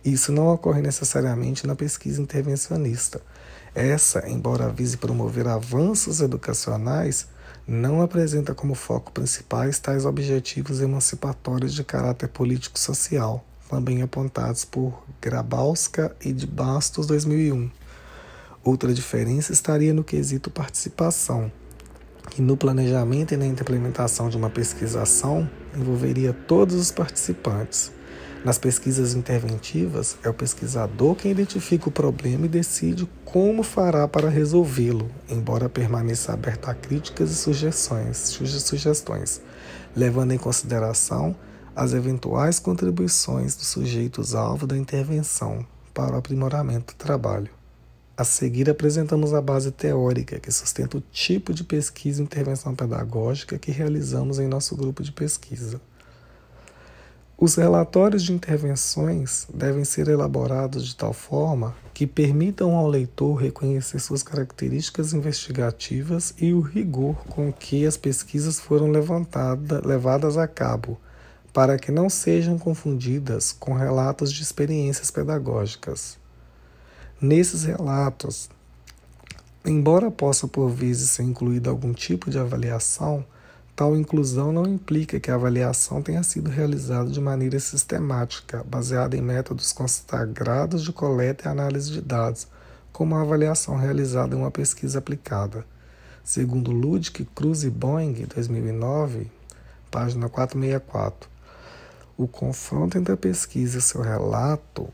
Isso 0.04 0.32
não 0.32 0.48
ocorre 0.48 0.82
necessariamente 0.82 1.66
na 1.66 1.76
pesquisa 1.76 2.22
intervencionista. 2.22 3.22
Essa, 3.74 4.28
embora 4.28 4.70
vise 4.70 4.98
promover 4.98 5.48
avanços 5.48 6.22
educacionais, 6.22 7.28
não 7.68 8.02
apresenta 8.02 8.56
como 8.56 8.74
foco 8.74 9.12
principais 9.12 9.78
tais 9.78 10.06
objetivos 10.06 10.82
emancipatórios 10.82 11.74
de 11.74 11.84
caráter 11.84 12.30
político-social, 12.30 13.46
também 13.70 14.02
apontados 14.02 14.64
por 14.64 15.04
Grabowska 15.22 16.16
e 16.24 16.32
de 16.32 16.48
Bastos 16.48 17.06
2001. 17.06 17.70
Outra 18.64 18.94
diferença 18.94 19.52
estaria 19.52 19.94
no 19.94 20.04
quesito 20.04 20.50
participação, 20.50 21.52
que 22.30 22.42
no 22.42 22.58
planejamento 22.58 23.34
e 23.34 23.38
na 23.38 23.46
implementação 23.46 24.30
de 24.30 24.38
uma 24.38 24.50
pesquisação 24.50 25.50
envolveria 25.76 26.34
todos 26.34 26.76
os 26.76 26.92
participantes. 26.92 27.92
Nas 28.48 28.58
pesquisas 28.58 29.14
interventivas, 29.14 30.16
é 30.24 30.30
o 30.30 30.34
pesquisador 30.34 31.18
quem 31.18 31.32
identifica 31.32 31.90
o 31.90 31.92
problema 31.92 32.46
e 32.46 32.48
decide 32.48 33.06
como 33.26 33.62
fará 33.62 34.08
para 34.08 34.30
resolvê-lo, 34.30 35.12
embora 35.28 35.68
permaneça 35.68 36.32
aberto 36.32 36.70
a 36.70 36.74
críticas 36.74 37.30
e 37.30 37.36
sugestões, 37.36 38.16
sugestões, 38.16 39.42
levando 39.94 40.32
em 40.32 40.38
consideração 40.38 41.36
as 41.76 41.92
eventuais 41.92 42.58
contribuições 42.58 43.54
dos 43.54 43.68
sujeitos-alvo 43.68 44.66
da 44.66 44.78
intervenção 44.78 45.68
para 45.94 46.16
o 46.16 46.18
aprimoramento 46.18 46.94
do 46.94 46.98
trabalho. 46.98 47.50
A 48.16 48.24
seguir, 48.24 48.70
apresentamos 48.70 49.34
a 49.34 49.42
base 49.42 49.72
teórica 49.72 50.40
que 50.40 50.54
sustenta 50.54 50.98
o 50.98 51.04
tipo 51.12 51.54
de 51.54 51.66
pesquisa 51.66 52.22
e 52.22 52.24
intervenção 52.24 52.74
pedagógica 52.74 53.60
que 53.60 53.72
realizamos 53.72 54.40
em 54.40 54.48
nosso 54.48 54.74
grupo 54.74 55.04
de 55.04 55.12
pesquisa. 55.12 55.82
Os 57.40 57.54
relatórios 57.54 58.24
de 58.24 58.34
intervenções 58.34 59.46
devem 59.54 59.86
ser 59.86 60.08
elaborados 60.08 60.88
de 60.88 60.96
tal 60.96 61.14
forma 61.14 61.76
que 61.94 62.08
permitam 62.08 62.76
ao 62.76 62.88
leitor 62.88 63.36
reconhecer 63.36 64.00
suas 64.00 64.24
características 64.24 65.14
investigativas 65.14 66.34
e 66.40 66.52
o 66.52 66.62
rigor 66.62 67.16
com 67.28 67.54
que 67.54 67.86
as 67.86 67.96
pesquisas 67.96 68.60
foram 68.60 68.90
levadas 68.90 70.36
a 70.36 70.48
cabo, 70.48 71.00
para 71.54 71.78
que 71.78 71.92
não 71.92 72.10
sejam 72.10 72.58
confundidas 72.58 73.52
com 73.52 73.74
relatos 73.74 74.34
de 74.34 74.42
experiências 74.42 75.12
pedagógicas. 75.12 76.18
Nesses 77.22 77.66
relatos, 77.66 78.50
embora 79.64 80.10
possa 80.10 80.48
por 80.48 80.70
vezes 80.70 81.12
ser 81.12 81.22
incluído 81.22 81.70
algum 81.70 81.94
tipo 81.94 82.32
de 82.32 82.40
avaliação, 82.40 83.24
Tal 83.78 83.96
inclusão 83.96 84.52
não 84.52 84.66
implica 84.66 85.20
que 85.20 85.30
a 85.30 85.36
avaliação 85.36 86.02
tenha 86.02 86.24
sido 86.24 86.50
realizada 86.50 87.12
de 87.12 87.22
maneira 87.22 87.60
sistemática, 87.60 88.64
baseada 88.64 89.16
em 89.16 89.22
métodos 89.22 89.72
consagrados 89.72 90.84
de 90.84 90.92
coleta 90.92 91.48
e 91.48 91.52
análise 91.52 91.92
de 91.92 92.02
dados, 92.02 92.48
como 92.92 93.14
a 93.14 93.22
avaliação 93.22 93.76
realizada 93.76 94.36
em 94.36 94.40
uma 94.40 94.50
pesquisa 94.50 94.98
aplicada. 94.98 95.64
Segundo 96.24 96.72
Ludic, 96.72 97.24
Cruz 97.36 97.64
e 97.64 97.70
Boeing, 97.70 98.26
2009, 98.26 99.30
página 99.92 100.28
464, 100.28 101.30
o 102.18 102.28
confronto 102.28 102.98
entre 102.98 103.14
a 103.14 103.18
pesquisa 103.18 103.78
e 103.78 103.82
seu 103.82 104.02
relato 104.02 104.92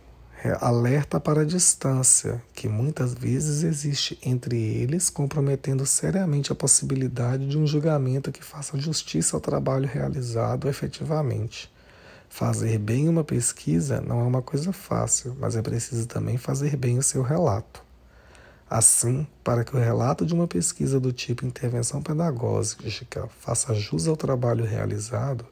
alerta 0.59 1.19
para 1.19 1.41
a 1.41 1.45
distância 1.45 2.43
que 2.53 2.67
muitas 2.67 3.13
vezes 3.13 3.63
existe 3.63 4.19
entre 4.21 4.57
eles, 4.57 5.09
comprometendo 5.09 5.85
seriamente 5.85 6.51
a 6.51 6.55
possibilidade 6.55 7.47
de 7.47 7.57
um 7.57 7.65
julgamento 7.65 8.31
que 8.31 8.43
faça 8.43 8.77
justiça 8.77 9.37
ao 9.37 9.41
trabalho 9.41 9.87
realizado 9.87 10.67
efetivamente. 10.67 11.71
Fazer 12.27 12.77
bem 12.77 13.07
uma 13.07 13.23
pesquisa 13.23 14.01
não 14.01 14.19
é 14.19 14.23
uma 14.23 14.41
coisa 14.41 14.73
fácil, 14.73 15.37
mas 15.39 15.55
é 15.55 15.61
preciso 15.61 16.07
também 16.07 16.37
fazer 16.37 16.75
bem 16.75 16.97
o 16.97 17.03
seu 17.03 17.21
relato. 17.21 17.81
Assim, 18.69 19.27
para 19.43 19.63
que 19.63 19.75
o 19.75 19.79
relato 19.79 20.25
de 20.25 20.33
uma 20.33 20.47
pesquisa 20.47 20.99
do 20.99 21.13
tipo 21.13 21.45
intervenção 21.45 22.01
pedagógica 22.01 23.29
faça 23.39 23.73
jus 23.75 24.07
ao 24.07 24.17
trabalho 24.17 24.65
realizado, 24.65 25.45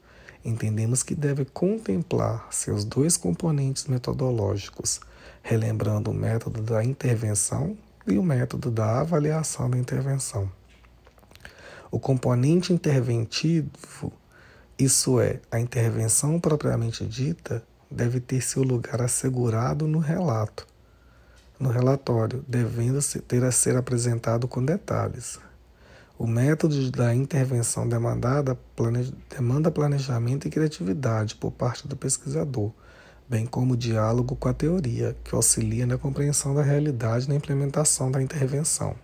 entendemos 0.43 1.03
que 1.03 1.15
deve 1.15 1.45
contemplar 1.45 2.47
seus 2.51 2.83
dois 2.83 3.17
componentes 3.17 3.85
metodológicos, 3.87 4.99
relembrando 5.41 6.11
o 6.11 6.13
método 6.13 6.61
da 6.61 6.83
intervenção 6.83 7.77
e 8.07 8.17
o 8.17 8.23
método 8.23 8.71
da 8.71 8.99
avaliação 9.01 9.69
da 9.69 9.77
intervenção. 9.77 10.51
O 11.91 11.99
componente 11.99 12.71
interventivo 12.73 14.13
Isso 14.79 15.19
é, 15.19 15.39
a 15.51 15.59
intervenção 15.59 16.39
propriamente 16.39 17.05
dita 17.05 17.63
deve 17.89 18.19
ter 18.19 18.41
seu 18.41 18.63
lugar 18.63 19.01
assegurado 19.01 19.85
no 19.85 19.99
relato, 19.99 20.65
no 21.59 21.69
relatório, 21.69 22.43
devendo 22.47 22.99
ter 23.27 23.43
a 23.43 23.51
ser 23.51 23.75
apresentado 23.75 24.47
com 24.47 24.63
detalhes. 24.63 25.37
O 26.21 26.27
método 26.27 26.91
da 26.91 27.15
intervenção 27.15 27.89
demandada 27.89 28.53
plane... 28.75 29.11
demanda 29.27 29.71
planejamento 29.71 30.47
e 30.47 30.51
criatividade 30.51 31.33
por 31.33 31.51
parte 31.51 31.87
do 31.87 31.95
pesquisador, 31.95 32.71
bem 33.27 33.47
como 33.47 33.75
diálogo 33.75 34.35
com 34.35 34.47
a 34.47 34.53
teoria, 34.53 35.17
que 35.23 35.33
auxilia 35.33 35.87
na 35.87 35.97
compreensão 35.97 36.53
da 36.53 36.61
realidade 36.61 37.27
na 37.27 37.33
implementação 37.33 38.11
da 38.11 38.21
intervenção. 38.21 38.95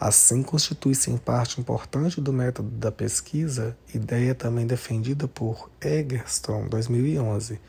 Assim, 0.00 0.42
constitui-se 0.42 1.08
em 1.08 1.16
parte 1.16 1.60
importante 1.60 2.20
do 2.20 2.32
método 2.32 2.68
da 2.68 2.90
pesquisa, 2.90 3.76
ideia 3.94 4.34
também 4.34 4.66
defendida 4.66 5.28
por 5.28 5.70
Egerstrom, 5.80 6.66
2011, 6.66 7.60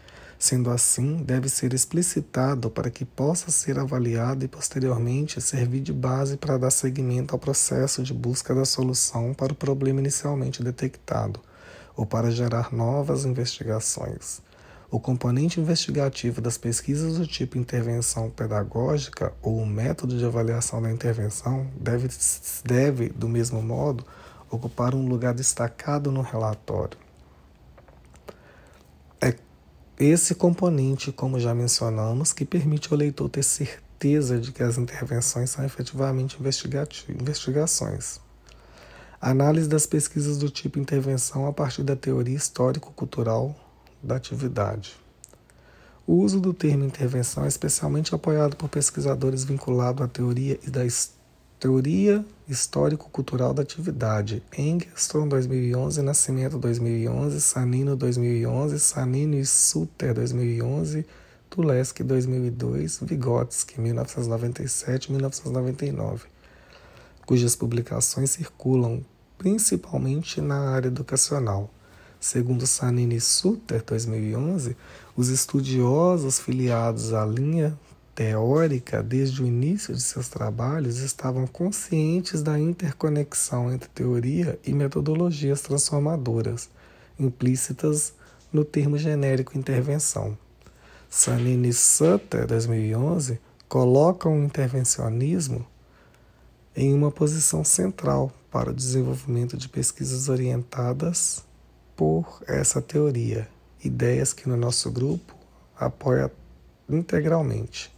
Sendo 0.41 0.71
assim, 0.71 1.17
deve 1.17 1.47
ser 1.47 1.71
explicitado 1.71 2.71
para 2.71 2.89
que 2.89 3.05
possa 3.05 3.51
ser 3.51 3.77
avaliado 3.77 4.43
e 4.43 4.47
posteriormente 4.47 5.39
servir 5.39 5.81
de 5.81 5.93
base 5.93 6.35
para 6.35 6.57
dar 6.57 6.71
seguimento 6.71 7.35
ao 7.35 7.39
processo 7.39 8.01
de 8.01 8.11
busca 8.11 8.55
da 8.55 8.65
solução 8.65 9.35
para 9.35 9.53
o 9.53 9.55
problema 9.55 9.99
inicialmente 9.99 10.63
detectado, 10.63 11.39
ou 11.95 12.07
para 12.07 12.31
gerar 12.31 12.73
novas 12.73 13.23
investigações. 13.23 14.41
O 14.89 14.99
componente 14.99 15.61
investigativo 15.61 16.41
das 16.41 16.57
pesquisas 16.57 17.19
do 17.19 17.27
tipo 17.27 17.59
intervenção 17.59 18.31
pedagógica 18.31 19.31
ou 19.43 19.59
o 19.59 19.65
método 19.67 20.17
de 20.17 20.25
avaliação 20.25 20.81
da 20.81 20.91
intervenção 20.91 21.69
deve, 21.79 22.09
deve 22.65 23.09
do 23.09 23.29
mesmo 23.29 23.61
modo, 23.61 24.03
ocupar 24.49 24.95
um 24.95 25.07
lugar 25.07 25.35
destacado 25.35 26.11
no 26.11 26.23
relatório. 26.23 26.97
É 29.21 29.35
esse 30.03 30.33
componente, 30.33 31.11
como 31.11 31.39
já 31.39 31.53
mencionamos, 31.53 32.33
que 32.33 32.43
permite 32.43 32.91
ao 32.91 32.97
leitor 32.97 33.29
ter 33.29 33.43
certeza 33.43 34.39
de 34.39 34.51
que 34.51 34.63
as 34.63 34.79
intervenções 34.79 35.51
são 35.51 35.63
efetivamente 35.63 36.39
investigações. 36.39 38.19
Análise 39.21 39.69
das 39.69 39.85
pesquisas 39.85 40.39
do 40.39 40.49
tipo 40.49 40.79
intervenção 40.79 41.45
a 41.45 41.53
partir 41.53 41.83
da 41.83 41.95
teoria 41.95 42.35
histórico-cultural 42.35 43.55
da 44.01 44.15
atividade. 44.15 44.95
O 46.07 46.15
uso 46.15 46.39
do 46.39 46.51
termo 46.51 46.83
intervenção 46.83 47.45
é 47.45 47.47
especialmente 47.47 48.15
apoiado 48.15 48.55
por 48.55 48.69
pesquisadores 48.69 49.43
vinculados 49.43 50.03
à 50.03 50.07
teoria 50.07 50.59
e 50.63 50.71
da 50.71 50.83
história 50.83 51.20
Teoria 51.61 52.25
Histórico-Cultural 52.49 53.53
da 53.53 53.61
Atividade. 53.61 54.41
Engstrom 54.57 55.27
2011, 55.27 56.01
Nascimento 56.01 56.57
2011, 56.57 57.39
Sanino 57.39 57.95
2011, 57.95 58.79
Sanino 58.79 59.35
e 59.35 59.45
Suter 59.45 60.15
2011, 60.15 61.05
Tuleski 61.51 62.03
2002, 62.03 63.01
Vygotsky 63.03 63.79
1997-1999, 63.79 66.21
cujas 67.27 67.55
publicações 67.55 68.31
circulam 68.31 69.05
principalmente 69.37 70.41
na 70.41 70.71
área 70.71 70.87
educacional. 70.87 71.69
Segundo 72.19 72.65
Sanini 72.65 73.21
Suter 73.21 73.83
2011, 73.83 74.75
os 75.15 75.29
estudiosos 75.29 76.39
filiados 76.39 77.13
à 77.13 77.23
linha 77.23 77.77
teórica, 78.13 79.01
desde 79.01 79.41
o 79.41 79.45
início 79.45 79.93
de 79.93 80.01
seus 80.01 80.29
trabalhos, 80.29 80.97
estavam 80.97 81.47
conscientes 81.47 82.43
da 82.43 82.59
interconexão 82.59 83.71
entre 83.71 83.89
teoria 83.89 84.59
e 84.65 84.73
metodologias 84.73 85.61
transformadoras, 85.61 86.69
implícitas 87.19 88.13
no 88.51 88.65
termo 88.65 88.97
genérico 88.97 89.57
intervenção. 89.57 90.37
Sanini 91.09 91.73
Sutter, 91.73 92.45
2011, 92.47 93.39
colocam 93.67 94.39
o 94.39 94.43
intervencionismo 94.43 95.65
em 96.75 96.93
uma 96.93 97.11
posição 97.11 97.63
central 97.63 98.31
para 98.49 98.69
o 98.69 98.73
desenvolvimento 98.73 99.57
de 99.57 99.69
pesquisas 99.69 100.29
orientadas 100.29 101.43
por 101.95 102.41
essa 102.47 102.81
teoria, 102.81 103.47
ideias 103.83 104.33
que 104.33 104.47
no 104.47 104.57
nosso 104.57 104.91
grupo 104.91 105.35
apoia 105.77 106.31
integralmente. 106.89 107.91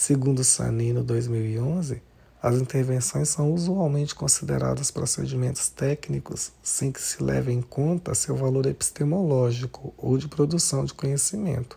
Segundo 0.00 0.44
Sanino 0.44 1.02
2011, 1.02 2.00
as 2.40 2.54
intervenções 2.54 3.30
são 3.30 3.52
usualmente 3.52 4.14
consideradas 4.14 4.92
procedimentos 4.92 5.68
técnicos 5.70 6.52
sem 6.62 6.92
que 6.92 7.02
se 7.02 7.20
leve 7.20 7.50
em 7.50 7.60
conta 7.60 8.14
seu 8.14 8.36
valor 8.36 8.66
epistemológico 8.66 9.92
ou 9.98 10.16
de 10.16 10.28
produção 10.28 10.84
de 10.84 10.94
conhecimento, 10.94 11.76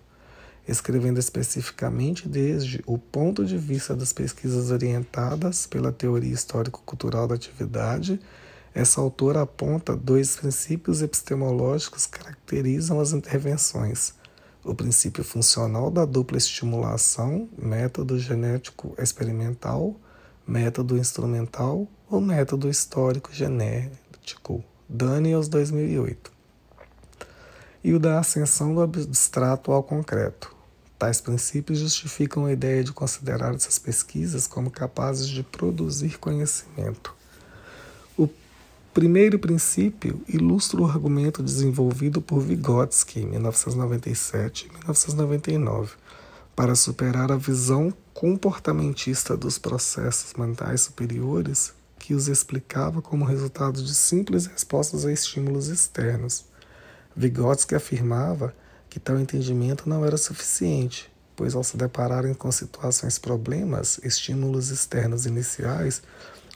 escrevendo 0.67 1.19
especificamente 1.19 2.29
desde 2.29 2.83
o 2.85 2.95
ponto 2.95 3.43
de 3.43 3.57
vista 3.57 3.95
das 3.95 4.13
pesquisas 4.13 4.69
orientadas 4.69 5.65
pela 5.65 5.91
teoria 5.91 6.31
histórico-cultural 6.31 7.27
da 7.27 7.33
atividade. 7.33 8.19
Essa 8.71 9.01
autora 9.01 9.41
aponta 9.41 9.95
dois 9.95 10.35
princípios 10.35 11.01
epistemológicos 11.01 12.05
que 12.05 12.19
caracterizam 12.19 12.99
as 12.99 13.13
intervenções 13.13 14.13
o 14.63 14.75
princípio 14.75 15.23
funcional 15.23 15.89
da 15.89 16.05
dupla 16.05 16.37
estimulação, 16.37 17.49
método 17.57 18.19
genético 18.19 18.93
experimental, 18.97 19.95
método 20.47 20.97
instrumental 20.97 21.87
ou 22.09 22.21
método 22.21 22.69
histórico 22.69 23.33
genético, 23.33 24.63
Daniels 24.87 25.47
2008, 25.47 26.31
e 27.83 27.93
o 27.93 27.99
da 27.99 28.19
ascensão 28.19 28.75
do 28.75 28.81
abstrato 28.81 29.71
ao 29.71 29.81
concreto. 29.81 30.55
Tais 30.99 31.19
princípios 31.19 31.79
justificam 31.79 32.45
a 32.45 32.51
ideia 32.51 32.83
de 32.83 32.91
considerar 32.91 33.55
essas 33.55 33.79
pesquisas 33.79 34.45
como 34.45 34.69
capazes 34.69 35.27
de 35.27 35.41
produzir 35.41 36.19
conhecimento. 36.19 37.15
Primeiro 38.93 39.39
princípio 39.39 40.21
ilustra 40.27 40.81
o 40.81 40.85
argumento 40.85 41.41
desenvolvido 41.41 42.21
por 42.21 42.41
Vygotsky 42.41 43.21
em 43.21 43.25
1997 43.25 44.65
e 44.65 44.77
1999 44.79 45.93
para 46.53 46.75
superar 46.75 47.31
a 47.31 47.37
visão 47.37 47.93
comportamentista 48.13 49.37
dos 49.37 49.57
processos 49.57 50.33
mentais 50.33 50.81
superiores 50.81 51.73
que 51.97 52.13
os 52.13 52.27
explicava 52.27 53.01
como 53.01 53.23
resultado 53.23 53.81
de 53.81 53.95
simples 53.95 54.45
respostas 54.45 55.05
a 55.05 55.13
estímulos 55.13 55.69
externos. 55.69 56.43
Vygotsky 57.15 57.75
afirmava 57.75 58.53
que 58.89 58.99
tal 58.99 59.17
entendimento 59.17 59.87
não 59.87 60.05
era 60.05 60.17
suficiente, 60.17 61.09
pois 61.33 61.55
ao 61.55 61.63
se 61.63 61.77
depararem 61.77 62.33
com 62.33 62.51
situações 62.51 63.17
problemas, 63.17 64.01
estímulos 64.03 64.69
externos 64.69 65.25
iniciais, 65.25 66.01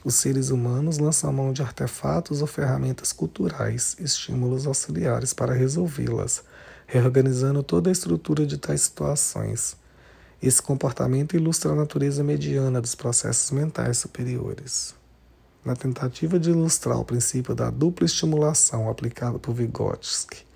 os 0.06 0.14
seres 0.14 0.50
humanos 0.50 0.98
lançam 0.98 1.32
mão 1.32 1.52
de 1.52 1.62
artefatos 1.62 2.40
ou 2.40 2.46
ferramentas 2.46 3.12
culturais, 3.12 3.96
estímulos 3.98 4.64
auxiliares 4.64 5.32
para 5.32 5.52
resolvê-las, 5.52 6.44
reorganizando 6.86 7.60
toda 7.60 7.90
a 7.90 7.92
estrutura 7.92 8.46
de 8.46 8.56
tais 8.56 8.82
situações. 8.82 9.76
Esse 10.40 10.62
comportamento 10.62 11.34
ilustra 11.34 11.72
a 11.72 11.74
natureza 11.74 12.22
mediana 12.22 12.80
dos 12.80 12.94
processos 12.94 13.50
mentais 13.50 13.98
superiores. 13.98 14.94
Na 15.64 15.74
tentativa 15.74 16.38
de 16.38 16.50
ilustrar 16.50 17.00
o 17.00 17.04
princípio 17.04 17.52
da 17.52 17.68
dupla 17.68 18.06
estimulação 18.06 18.88
aplicado 18.88 19.40
por 19.40 19.54
Vygotsky 19.54 20.46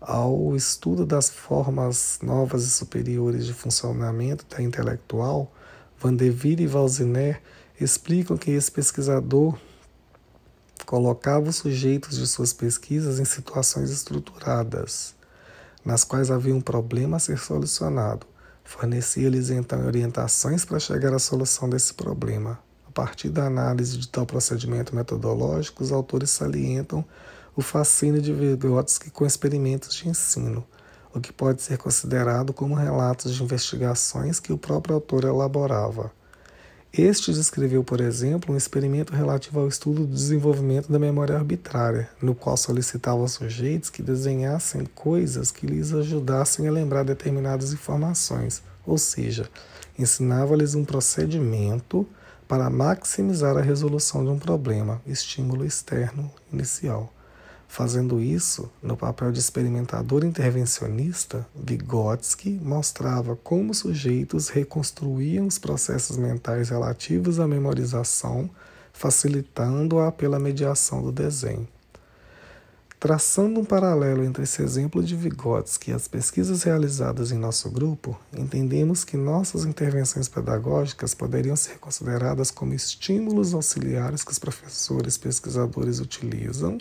ao 0.00 0.54
estudo 0.54 1.04
das 1.04 1.28
formas 1.28 2.20
novas 2.22 2.62
e 2.62 2.70
superiores 2.70 3.46
de 3.46 3.52
funcionamento 3.52 4.46
da 4.48 4.62
intelectual, 4.62 5.52
Van 5.98 6.14
de 6.14 6.30
Ville 6.30 6.62
e 6.62 6.66
Valziner 6.68 7.42
explicam 7.82 8.36
que 8.36 8.50
esse 8.50 8.70
pesquisador 8.70 9.58
colocava 10.86 11.48
os 11.48 11.56
sujeitos 11.56 12.18
de 12.18 12.26
suas 12.26 12.52
pesquisas 12.52 13.18
em 13.18 13.24
situações 13.24 13.90
estruturadas, 13.90 15.14
nas 15.84 16.04
quais 16.04 16.30
havia 16.30 16.54
um 16.54 16.60
problema 16.60 17.16
a 17.16 17.20
ser 17.20 17.38
solucionado. 17.38 18.26
Fornecia-lhes 18.64 19.50
então 19.50 19.84
orientações 19.86 20.64
para 20.64 20.78
chegar 20.78 21.12
à 21.12 21.18
solução 21.18 21.68
desse 21.68 21.94
problema. 21.94 22.58
A 22.86 22.92
partir 22.92 23.30
da 23.30 23.46
análise 23.46 23.96
de 23.96 24.08
tal 24.08 24.26
procedimento 24.26 24.94
metodológico, 24.94 25.82
os 25.82 25.90
autores 25.90 26.30
salientam 26.30 27.04
o 27.56 27.62
fascínio 27.62 28.20
de 28.20 28.32
Vygotsky 28.32 29.10
com 29.10 29.26
experimentos 29.26 29.94
de 29.94 30.08
ensino, 30.08 30.64
o 31.14 31.20
que 31.20 31.32
pode 31.32 31.62
ser 31.62 31.78
considerado 31.78 32.52
como 32.52 32.74
relatos 32.74 33.34
de 33.34 33.42
investigações 33.42 34.40
que 34.40 34.52
o 34.52 34.58
próprio 34.58 34.94
autor 34.94 35.24
elaborava. 35.24 36.12
Este 36.92 37.32
descreveu, 37.32 37.82
por 37.82 38.02
exemplo, 38.02 38.52
um 38.52 38.58
experimento 38.58 39.14
relativo 39.14 39.58
ao 39.58 39.66
estudo 39.66 40.06
do 40.06 40.14
desenvolvimento 40.14 40.92
da 40.92 40.98
memória 40.98 41.34
arbitrária, 41.34 42.10
no 42.20 42.34
qual 42.34 42.54
solicitava 42.54 43.18
aos 43.18 43.32
sujeitos 43.32 43.88
que 43.88 44.02
desenhassem 44.02 44.84
coisas 44.84 45.50
que 45.50 45.66
lhes 45.66 45.94
ajudassem 45.94 46.68
a 46.68 46.70
lembrar 46.70 47.02
determinadas 47.02 47.72
informações, 47.72 48.62
ou 48.84 48.98
seja, 48.98 49.48
ensinava-lhes 49.98 50.74
um 50.74 50.84
procedimento 50.84 52.06
para 52.46 52.68
maximizar 52.68 53.56
a 53.56 53.62
resolução 53.62 54.22
de 54.22 54.28
um 54.28 54.38
problema, 54.38 55.00
estímulo 55.06 55.64
externo 55.64 56.30
inicial. 56.52 57.10
Fazendo 57.72 58.20
isso, 58.20 58.70
no 58.82 58.98
papel 58.98 59.32
de 59.32 59.38
experimentador 59.38 60.26
intervencionista, 60.26 61.46
Vygotsky 61.54 62.60
mostrava 62.62 63.34
como 63.34 63.72
sujeitos 63.72 64.50
reconstruíam 64.50 65.46
os 65.46 65.58
processos 65.58 66.18
mentais 66.18 66.68
relativos 66.68 67.40
à 67.40 67.48
memorização, 67.48 68.50
facilitando-a 68.92 70.12
pela 70.12 70.38
mediação 70.38 71.00
do 71.00 71.10
desenho. 71.10 71.66
Traçando 73.00 73.58
um 73.58 73.64
paralelo 73.64 74.22
entre 74.22 74.42
esse 74.42 74.60
exemplo 74.60 75.02
de 75.02 75.16
Vygotsky 75.16 75.92
e 75.92 75.94
as 75.94 76.06
pesquisas 76.06 76.64
realizadas 76.64 77.32
em 77.32 77.38
nosso 77.38 77.70
grupo, 77.70 78.20
entendemos 78.36 79.02
que 79.02 79.16
nossas 79.16 79.64
intervenções 79.64 80.28
pedagógicas 80.28 81.14
poderiam 81.14 81.56
ser 81.56 81.78
consideradas 81.78 82.50
como 82.50 82.74
estímulos 82.74 83.54
auxiliares 83.54 84.22
que 84.22 84.30
os 84.30 84.38
professores 84.38 85.16
pesquisadores 85.16 86.00
utilizam 86.00 86.76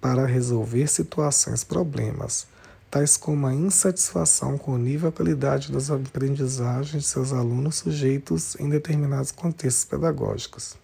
para 0.00 0.26
resolver 0.26 0.86
situações, 0.86 1.64
problemas, 1.64 2.46
tais 2.90 3.16
como 3.16 3.46
a 3.46 3.54
insatisfação 3.54 4.56
com 4.56 4.72
o 4.72 4.78
nível 4.78 5.10
e 5.10 5.12
qualidade 5.12 5.70
das 5.70 5.90
aprendizagens 5.90 7.02
de 7.02 7.08
seus 7.08 7.32
alunos 7.32 7.76
sujeitos 7.76 8.56
em 8.58 8.68
determinados 8.68 9.30
contextos 9.30 9.84
pedagógicos. 9.84 10.76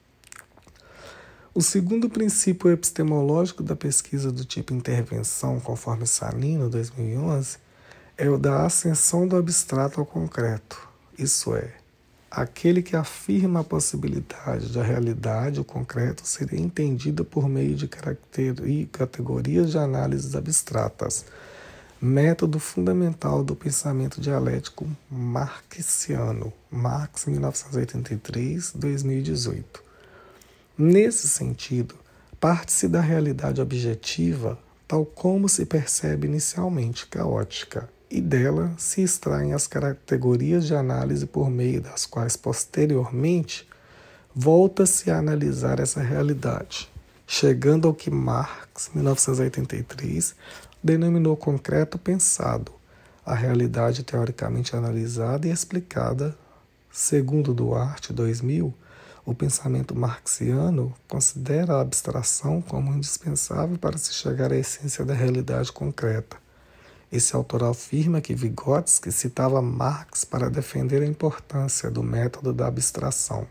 O 1.55 1.63
segundo 1.63 2.11
princípio 2.11 2.71
epistemológico 2.71 3.63
da 3.63 3.77
pesquisa 3.77 4.33
do 4.33 4.45
tipo 4.45 4.75
intervenção, 4.75 5.61
conforme 5.61 6.07
Salino, 6.07 6.69
2011, 6.69 7.59
é 8.19 8.29
o 8.29 8.37
da 8.37 8.67
ascensão 8.67 9.27
do 9.27 9.37
abstrato 9.37 10.01
ao 10.01 10.07
concreto, 10.07 10.89
isso 11.17 11.55
é, 11.55 11.73
aquele 12.35 12.83
que 12.83 12.97
afirma 12.97 13.61
a 13.61 13.65
possibilidade 13.65 14.73
da 14.73 14.83
realidade, 14.83 15.61
o 15.61 15.65
concreto, 15.65 16.27
seria 16.27 16.61
entendida 16.61 17.23
por 17.23 17.49
meio 17.49 17.77
de 17.77 17.89
categorias 18.91 19.71
de 19.71 19.79
análises 19.79 20.35
abstratas, 20.35 21.25
método 22.01 22.59
fundamental 22.59 23.45
do 23.45 23.55
pensamento 23.55 24.21
dialético 24.21 24.85
marxiano, 25.09 26.53
Marx, 26.71 27.27
1983, 27.27 28.73
2018. 28.75 29.83
Nesse 30.77 31.29
sentido, 31.29 31.95
parte-se 32.41 32.89
da 32.89 33.01
realidade 33.01 33.61
objetiva, 33.61 34.59
tal 34.89 35.07
como 35.07 35.49
se 35.49 35.65
percebe 35.65 36.27
inicialmente 36.27 37.07
caótica, 37.07 37.89
e 38.11 38.21
dela 38.21 38.73
se 38.79 39.03
extraem 39.03 39.53
as 39.53 39.67
categorias 39.67 40.67
de 40.67 40.75
análise 40.75 41.27
por 41.27 41.51
meio 41.51 41.81
das 41.81 42.07
quais, 42.07 42.37
posteriormente, 42.37 43.69
volta-se 44.35 45.11
a 45.11 45.19
analisar 45.19 45.81
essa 45.81 46.01
realidade, 46.01 46.89
chegando 47.27 47.89
ao 47.89 47.95
que 47.95 48.11
Marx, 48.11 48.91
1983, 48.95 50.35
denominou 50.83 51.37
concreto 51.37 51.99
pensado, 51.99 52.73
a 53.25 53.35
realidade 53.35 54.03
teoricamente 54.03 54.77
analisada 54.77 55.47
e 55.47 55.51
explicada, 55.51 56.37
segundo 56.93 57.55
Duarte 57.55 58.13
2000, 58.13 58.73
o 59.25 59.35
pensamento 59.35 59.97
marxiano 59.97 60.95
considera 61.09 61.75
a 61.75 61.81
abstração 61.81 62.61
como 62.61 62.93
indispensável 62.93 63.79
para 63.79 63.97
se 63.97 64.13
chegar 64.13 64.53
à 64.53 64.57
essência 64.57 65.03
da 65.05 65.15
realidade 65.15 65.73
concreta 65.73 66.44
esse 67.17 67.37
autor 67.37 67.63
afirma 67.63 68.21
que 68.21 68.35
Vygotsky 68.35 69.13
citava 69.13 69.63
Marx 69.63 70.25
para 70.25 70.51
defender 70.51 71.01
a 71.01 71.07
importância 71.07 71.89
do 71.89 72.03
método 72.03 72.53
da 72.53 72.67
abstração. 72.67 73.47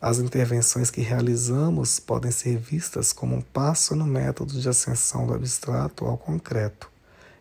As 0.00 0.20
intervenções 0.20 0.88
que 0.88 1.00
realizamos 1.00 1.98
podem 1.98 2.30
ser 2.30 2.56
vistas 2.56 3.12
como 3.12 3.34
um 3.34 3.40
passo 3.40 3.96
no 3.96 4.06
método 4.06 4.60
de 4.60 4.68
ascensão 4.68 5.26
do 5.26 5.34
abstrato 5.34 6.04
ao 6.06 6.16
concreto. 6.16 6.88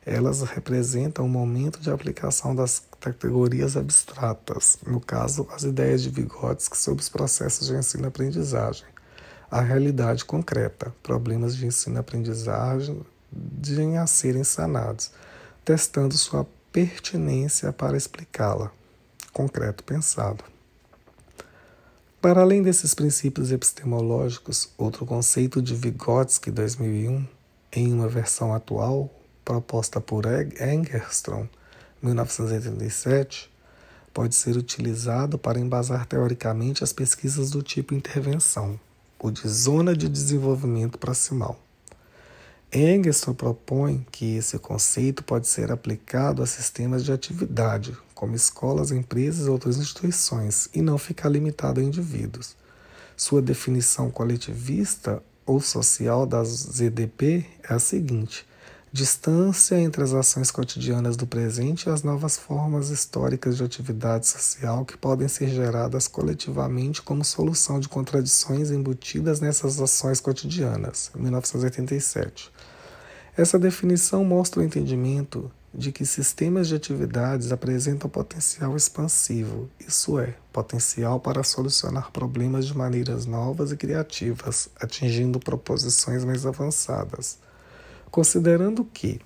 Elas 0.04 0.42
representam 0.42 1.26
o 1.26 1.30
momento 1.30 1.80
de 1.80 1.92
aplicação 1.92 2.56
das 2.56 2.82
categorias 3.00 3.78
abstratas, 3.78 4.80
no 4.86 5.00
caso, 5.00 5.48
as 5.54 5.62
ideias 5.62 6.02
de 6.02 6.10
Vygotsky 6.10 6.76
sobre 6.76 7.04
os 7.04 7.10
processos 7.10 7.68
de 7.68 7.76
ensino-aprendizagem, 7.76 8.88
a 9.52 9.62
realidade 9.62 10.26
concreta, 10.26 10.92
problemas 11.04 11.56
de 11.56 11.68
ensino-aprendizagem, 11.68 13.06
de 13.32 13.96
a 13.96 14.08
serem 14.08 14.44
sanados, 14.44 15.12
testando 15.64 16.18
sua 16.18 16.46
pertinência 16.72 17.72
para 17.72 17.98
explicá-la. 17.98 18.72
Concreto 19.34 19.84
pensado. 19.84 20.44
Para 22.22 22.42
além 22.42 22.62
desses 22.62 22.94
princípios 22.94 23.52
epistemológicos, 23.52 24.70
outro 24.78 25.06
conceito 25.06 25.62
de 25.62 25.74
Vygotsky 25.74 26.52
2001, 26.52 27.26
em 27.72 27.94
uma 27.94 28.10
versão 28.10 28.54
atual, 28.54 29.10
proposta 29.46 30.02
por 30.02 30.26
Engerstrom, 30.26 31.48
1987, 32.02 33.50
pode 34.14 34.36
ser 34.36 34.58
utilizado 34.58 35.38
para 35.38 35.60
embasar 35.60 36.06
teoricamente 36.06 36.84
as 36.84 36.92
pesquisas 36.92 37.52
do 37.52 37.62
tipo 37.62 37.94
intervenção, 37.94 38.80
o 39.18 39.32
de 39.32 39.48
zona 39.48 39.96
de 39.96 40.10
desenvolvimento 40.10 40.98
proximal. 40.98 41.60
Engelson 42.72 43.34
propõe 43.34 44.06
que 44.12 44.36
esse 44.36 44.60
conceito 44.60 45.24
pode 45.24 45.48
ser 45.48 45.72
aplicado 45.72 46.44
a 46.44 46.46
sistemas 46.46 47.04
de 47.04 47.12
atividade, 47.12 47.98
como 48.14 48.36
escolas, 48.36 48.92
empresas 48.92 49.48
e 49.48 49.50
outras 49.50 49.78
instituições, 49.78 50.70
e 50.72 50.80
não 50.80 51.00
ficar 51.00 51.30
limitado 51.30 51.80
a 51.80 51.84
indivíduos. 51.84 52.56
Sua 53.18 53.42
definição 53.42 54.12
coletivista 54.12 55.24
ou 55.48 55.60
social 55.60 56.28
das 56.28 56.48
ZDP 56.48 57.44
é 57.68 57.74
a 57.74 57.80
seguinte: 57.80 58.46
distância 58.94 59.80
entre 59.80 60.04
as 60.04 60.14
ações 60.14 60.52
cotidianas 60.52 61.18
do 61.18 61.26
presente 61.26 61.88
e 61.88 61.90
as 61.90 62.04
novas 62.04 62.38
formas 62.38 62.92
históricas 62.92 63.58
de 63.58 63.64
atividade 63.64 64.28
social 64.28 64.86
que 64.86 64.96
podem 64.96 65.28
ser 65.28 65.48
geradas 65.50 66.08
coletivamente 66.08 67.02
como 67.02 67.26
solução 67.26 67.80
de 67.80 67.90
contradições 67.90 68.70
embutidas 68.70 69.40
nessas 69.40 69.82
ações 69.82 70.20
cotidianas. 70.20 71.10
1987. 71.16 72.52
Essa 73.40 73.58
definição 73.58 74.26
mostra 74.26 74.60
o 74.60 74.64
entendimento 74.66 75.50
de 75.74 75.94
que 75.94 76.06
sistemas 76.06 76.68
de 76.68 76.76
atividades 76.76 77.54
apresentam 77.54 78.10
potencial 78.10 78.76
expansivo, 78.76 79.70
isso 79.80 80.20
é, 80.20 80.36
potencial 80.52 81.22
para 81.22 81.42
solucionar 81.42 82.12
problemas 82.12 82.68
de 82.68 82.76
maneiras 82.76 83.26
novas 83.26 83.72
e 83.72 83.78
criativas, 83.78 84.68
atingindo 84.78 85.40
proposições 85.40 86.26
mais 86.26 86.46
avançadas. 86.46 87.40
Considerando 88.12 88.84
que 88.84 89.22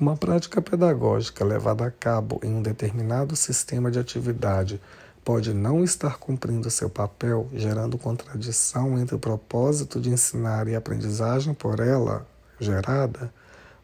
uma 0.00 0.16
prática 0.16 0.62
pedagógica 0.62 1.44
levada 1.44 1.84
a 1.84 1.90
cabo 1.90 2.38
em 2.44 2.54
um 2.54 2.62
determinado 2.62 3.34
sistema 3.34 3.90
de 3.90 3.98
atividade 3.98 4.80
pode 5.24 5.52
não 5.52 5.82
estar 5.82 6.16
cumprindo 6.18 6.70
seu 6.70 6.88
papel, 6.88 7.48
gerando 7.52 7.98
contradição 7.98 8.96
entre 8.96 9.16
o 9.16 9.18
propósito 9.18 10.00
de 10.00 10.10
ensinar 10.10 10.68
e 10.68 10.76
a 10.76 10.78
aprendizagem 10.78 11.52
por 11.52 11.80
ela 11.80 12.24
gerada. 12.58 13.32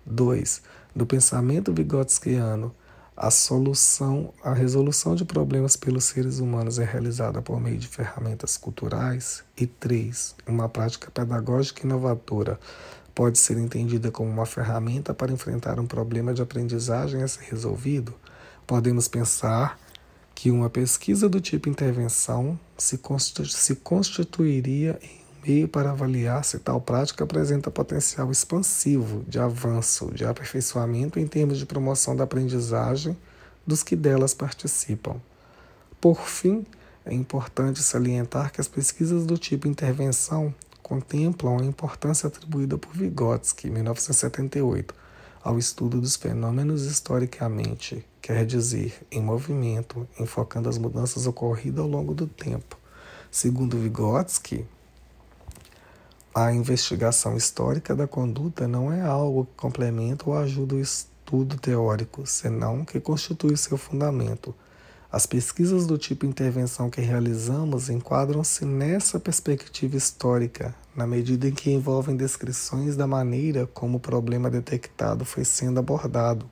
2. 0.05 0.63
Do 0.95 1.07
pensamento 1.07 1.73
vigotskiano, 1.73 2.75
a 3.17 3.31
solução, 3.31 4.33
a 4.43 4.53
resolução 4.53 5.15
de 5.15 5.25
problemas 5.25 5.77
pelos 5.77 6.05
seres 6.05 6.39
humanos 6.39 6.79
é 6.79 6.85
realizada 6.85 7.41
por 7.41 7.61
meio 7.61 7.79
de 7.79 7.87
ferramentas 7.87 8.57
culturais. 8.57 9.45
E 9.57 9.67
3. 9.67 10.35
Uma 10.47 10.69
prática 10.69 11.11
pedagógica 11.11 11.87
inovadora 11.87 12.59
pode 13.15 13.39
ser 13.39 13.59
entendida 13.59 14.11
como 14.11 14.31
uma 14.31 14.47
ferramenta 14.47 15.13
para 15.13 15.33
enfrentar 15.33 15.79
um 15.79 15.87
problema 15.87 16.33
de 16.33 16.43
aprendizagem 16.43 17.23
a 17.23 17.29
ser 17.29 17.45
resolvido. 17.51 18.15
Podemos 18.67 19.07
pensar 19.07 19.79
que 20.35 20.51
uma 20.51 20.71
pesquisa 20.71 21.29
do 21.29 21.41
tipo 21.41 21.69
intervenção 21.69 22.59
se, 22.77 22.99
constituiria 23.77 24.99
em 25.03 25.22
meio 25.47 25.67
para 25.67 25.91
avaliar 25.91 26.45
se 26.45 26.59
tal 26.59 26.81
prática 26.81 27.25
apresenta 27.25 27.71
potencial 27.71 28.31
expansivo 28.31 29.25
de 29.27 29.39
avanço, 29.39 30.11
de 30.13 30.25
aperfeiçoamento 30.25 31.19
em 31.19 31.27
termos 31.27 31.59
de 31.59 31.67
promoção 31.67 32.15
da 32.15 32.25
aprendizagem 32.25 33.17
dos 33.67 33.83
que 33.83 33.97
delas 33.97 34.35
participam. 34.35 35.17
Por 36.01 36.21
fim, 36.27 36.65
é 37.05 37.13
importante 37.13 37.83
salientar 37.83 38.53
que 38.53 38.61
as 38.61 38.69
pesquisas 38.69 39.27
do 39.27 39.37
tipo 39.37 39.67
intervenção 39.67 40.55
contemplam 40.83 41.59
a 41.59 41.65
importância 41.65 42.27
atribuída 42.27 42.77
por 42.77 42.93
Vygotsky, 42.93 43.71
1978, 43.71 44.95
ao 45.43 45.59
estudo 45.59 46.01
dos 46.01 46.17
fenômenos 46.17 46.85
historicamente, 46.85 48.05
quer 48.21 48.45
dizer, 48.47 48.95
em 49.11 49.21
movimento, 49.21 50.07
enfocando 50.19 50.69
as 50.69 50.79
mudanças 50.79 51.27
ocorridas 51.27 51.81
ao 51.81 51.89
longo 51.89 52.15
do 52.15 52.27
tempo. 52.27 52.79
Segundo 53.31 53.79
Vygotsky, 53.79 54.65
a 56.35 56.51
investigação 56.51 57.37
histórica 57.37 57.95
da 57.95 58.07
conduta 58.07 58.67
não 58.67 58.91
é 58.91 59.03
algo 59.03 59.45
que 59.45 59.53
complementa 59.55 60.29
ou 60.29 60.37
ajuda 60.37 60.77
o 60.77 60.81
estudo 60.81 61.59
teórico, 61.59 62.27
senão 62.27 62.87
que 62.87 62.99
constitui 62.99 63.55
seu 63.57 63.77
fundamento. 63.77 64.55
As 65.11 65.27
pesquisas 65.27 65.87
do 65.87 65.99
tipo 65.99 66.25
intervenção 66.25 66.89
que 66.89 67.03
realizamos 67.03 67.91
enquadram-se 67.91 68.65
nessa 68.65 69.21
perspectiva 69.21 69.95
histórica, 69.95 70.75
na 70.97 71.07
medida 71.07 71.47
em 71.47 71.53
que 71.53 71.71
envolvem 71.71 72.17
descrições 72.17 72.97
da 72.97 73.07
maneira 73.07 73.67
como 73.67 73.99
o 73.99 74.01
problema 74.01 74.49
detectado 74.49 75.27
foi 75.27 75.45
sendo 75.45 75.81
abordado, 75.81 76.49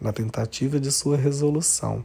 na 0.00 0.12
tentativa 0.12 0.80
de 0.80 0.90
sua 0.90 1.16
resolução, 1.16 2.04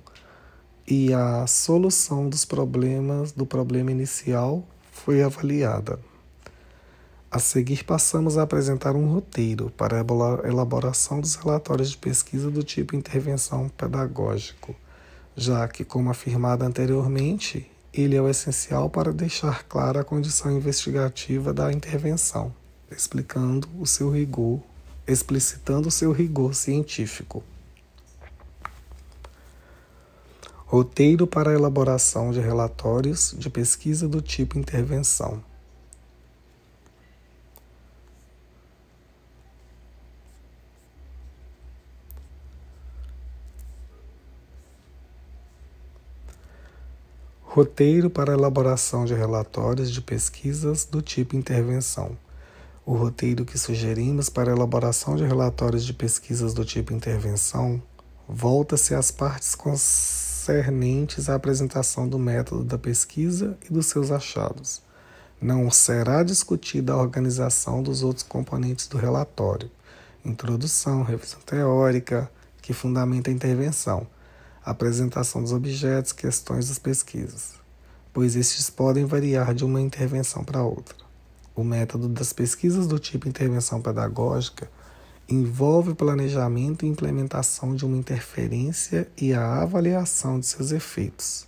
e 0.88 1.12
a 1.12 1.48
solução 1.48 2.30
dos 2.30 2.46
problemas 2.46 3.32
do 3.32 3.44
problema 3.44 3.90
inicial 3.90 4.64
foi 4.92 5.24
avaliada. 5.24 6.00
A 7.38 7.40
seguir, 7.40 7.84
passamos 7.84 8.36
a 8.36 8.42
apresentar 8.42 8.96
um 8.96 9.14
roteiro 9.14 9.70
para 9.78 10.02
a 10.02 10.48
elaboração 10.50 11.22
dos 11.22 11.36
relatórios 11.36 11.92
de 11.92 11.98
pesquisa 11.98 12.50
do 12.50 12.64
tipo 12.64 12.96
intervenção 12.96 13.70
pedagógico 13.70 14.76
já 15.38 15.68
que, 15.68 15.86
como 15.86 16.10
afirmado 16.10 16.66
anteriormente, 16.66 17.70
ele 17.94 18.16
é 18.16 18.22
o 18.22 18.28
essencial 18.28 18.90
para 18.90 19.14
deixar 19.14 19.64
clara 19.66 20.02
a 20.02 20.04
condição 20.04 20.52
investigativa 20.52 21.54
da 21.54 21.72
intervenção, 21.72 22.52
explicando 22.90 23.70
o 23.80 23.86
seu 23.86 24.10
rigor, 24.10 24.60
explicitando 25.08 25.90
o 25.90 25.92
seu 25.92 26.12
rigor 26.12 26.56
científico. 26.56 27.44
Roteiro 30.66 31.28
para 31.28 31.52
a 31.52 31.54
elaboração 31.54 32.32
de 32.32 32.40
relatórios 32.40 33.36
de 33.38 33.48
pesquisa 33.48 34.08
do 34.08 34.24
tipo 34.24 34.58
intervenção. 34.58 35.44
Roteiro 47.50 48.10
para 48.10 48.34
elaboração 48.34 49.06
de 49.06 49.16
relatórios 49.16 49.90
de 49.90 50.02
pesquisas 50.02 50.84
do 50.84 51.02
tipo 51.02 51.36
intervenção. 51.36 52.16
O 52.86 52.94
roteiro 52.94 53.46
que 53.46 53.58
sugerimos 53.58 54.30
para 54.30 54.52
elaboração 54.52 55.16
de 55.16 55.24
relatórios 55.24 55.86
de 55.86 55.94
pesquisas 55.94 56.54
do 56.54 56.66
tipo 56.66 56.94
intervenção 56.94 57.82
volta-se 58.28 58.94
às 58.94 59.12
partes 59.12 59.56
concernentes 59.56 61.30
à 61.30 61.36
apresentação 61.36 62.08
do 62.08 62.20
método 62.20 62.66
da 62.66 62.78
pesquisa 62.78 63.58
e 63.68 63.74
dos 63.74 63.88
seus 63.88 64.12
achados. 64.12 64.84
Não 65.42 65.72
será 65.72 66.24
discutida 66.24 66.94
a 66.94 66.98
organização 66.98 67.82
dos 67.82 68.04
outros 68.04 68.24
componentes 68.24 68.88
do 68.88 68.98
relatório, 68.98 69.72
introdução, 70.24 71.02
revisão 71.02 71.40
teórica, 71.46 72.30
que 72.62 72.74
fundamenta 72.74 73.32
a 73.32 73.34
intervenção 73.34 74.06
apresentação 74.72 75.42
dos 75.42 75.54
objetos, 75.54 76.12
questões 76.12 76.68
das 76.68 76.78
pesquisas, 76.78 77.54
pois 78.12 78.36
estes 78.36 78.70
podem 78.70 79.06
variar 79.06 79.54
de 79.54 79.64
uma 79.64 79.80
intervenção 79.80 80.44
para 80.44 80.62
outra. 80.62 80.96
O 81.56 81.64
método 81.64 82.10
das 82.10 82.34
pesquisas 82.34 82.86
do 82.86 83.00
tipo 83.00 83.30
intervenção 83.30 83.82
pedagógica 83.82 84.70
envolve 85.30 85.92
o 85.92 85.96
planejamento 85.96 86.86
e 86.86 86.90
implementação 86.90 87.76
de 87.76 87.86
uma 87.86 87.96
interferência 87.96 89.08
e 89.18 89.34
a 89.34 89.62
avaliação 89.62 90.38
de 90.38 90.46
seus 90.46 90.72
efeitos. 90.72 91.48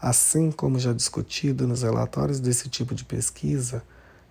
Assim 0.00 0.50
como 0.50 0.78
já 0.78 0.92
discutido 0.92 1.66
nos 1.66 1.82
relatórios 1.82 2.38
desse 2.38 2.68
tipo 2.68 2.94
de 2.94 3.04
pesquisa, 3.04 3.82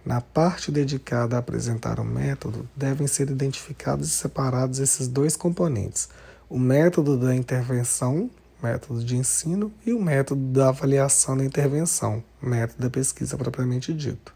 na 0.05 0.21
parte 0.21 0.71
dedicada 0.71 1.35
a 1.35 1.39
apresentar 1.39 1.99
o 1.99 2.05
método, 2.05 2.69
devem 2.75 3.07
ser 3.07 3.31
identificados 3.31 4.09
e 4.09 4.11
separados 4.11 4.79
esses 4.79 5.07
dois 5.07 5.35
componentes 5.35 6.07
o 6.51 6.59
método 6.59 7.17
da 7.17 7.33
intervenção, 7.33 8.29
método 8.61 9.01
de 9.05 9.15
ensino, 9.15 9.71
e 9.85 9.93
o 9.93 10.01
método 10.01 10.51
da 10.51 10.67
avaliação 10.67 11.37
da 11.37 11.45
intervenção, 11.45 12.21
método 12.41 12.83
da 12.83 12.89
pesquisa 12.89 13.37
propriamente 13.37 13.93
dito. 13.93 14.35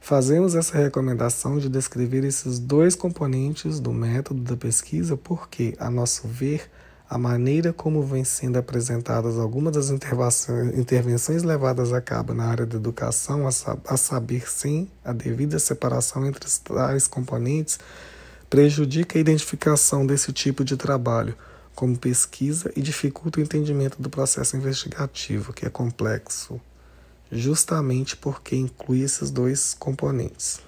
Fazemos 0.00 0.56
essa 0.56 0.76
recomendação 0.76 1.56
de 1.56 1.68
descrever 1.68 2.24
esses 2.24 2.58
dois 2.58 2.96
componentes 2.96 3.78
do 3.78 3.92
método 3.92 4.40
da 4.40 4.56
pesquisa 4.56 5.16
porque, 5.16 5.76
a 5.78 5.88
nosso 5.88 6.26
ver, 6.26 6.68
a 7.08 7.16
maneira 7.16 7.72
como 7.72 8.02
vêm 8.02 8.24
sendo 8.24 8.56
apresentadas 8.56 9.38
algumas 9.38 9.72
das 9.72 9.88
intervenções 9.88 11.44
levadas 11.44 11.92
a 11.92 12.00
cabo 12.00 12.34
na 12.34 12.46
área 12.46 12.66
da 12.66 12.74
educação, 12.74 13.46
a 13.46 13.96
saber, 13.96 14.50
sem 14.50 14.90
a 15.04 15.12
devida 15.12 15.60
separação 15.60 16.26
entre 16.26 16.44
tais 16.64 17.06
componentes, 17.06 17.78
prejudica 18.48 19.18
a 19.18 19.20
identificação 19.20 20.06
desse 20.06 20.32
tipo 20.32 20.64
de 20.64 20.76
trabalho 20.76 21.36
como 21.74 21.96
pesquisa 21.96 22.72
e 22.74 22.80
dificulta 22.80 23.38
o 23.38 23.42
entendimento 23.42 24.00
do 24.00 24.08
processo 24.08 24.56
investigativo, 24.56 25.52
que 25.52 25.66
é 25.66 25.70
complexo, 25.70 26.58
justamente 27.30 28.16
porque 28.16 28.56
inclui 28.56 29.02
esses 29.02 29.30
dois 29.30 29.74
componentes. 29.74 30.60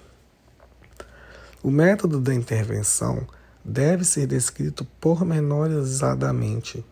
O 1.63 1.71
método 1.71 2.19
da 2.19 2.33
intervenção 2.33 3.27
deve 3.65 4.05
ser 4.05 4.27
descrito 4.27 4.85
pormenorizadamente, 5.01 6.85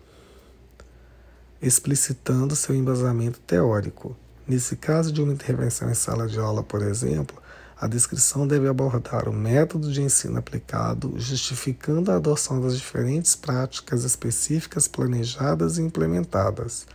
explicitando 1.61 2.55
seu 2.55 2.75
embasamento 2.75 3.39
teórico. 3.41 4.17
Nesse 4.47 4.75
caso 4.75 5.11
de 5.11 5.21
uma 5.21 5.33
intervenção 5.33 5.89
em 5.89 5.93
sala 5.93 6.27
de 6.27 6.39
aula, 6.39 6.63
por 6.63 6.81
exemplo, 6.81 7.41
a 7.79 7.85
descrição 7.85 8.47
deve 8.47 8.67
abordar 8.67 9.29
o 9.29 9.33
método 9.33 9.93
de 9.93 10.01
ensino 10.01 10.39
aplicado, 10.39 11.13
justificando 11.17 12.11
a 12.11 12.15
adoção 12.15 12.59
das 12.59 12.75
diferentes 12.75 13.35
práticas 13.35 14.03
específicas 14.03 14.87
planejadas 14.87 15.77
e 15.77 15.83
implementadas. 15.83 16.87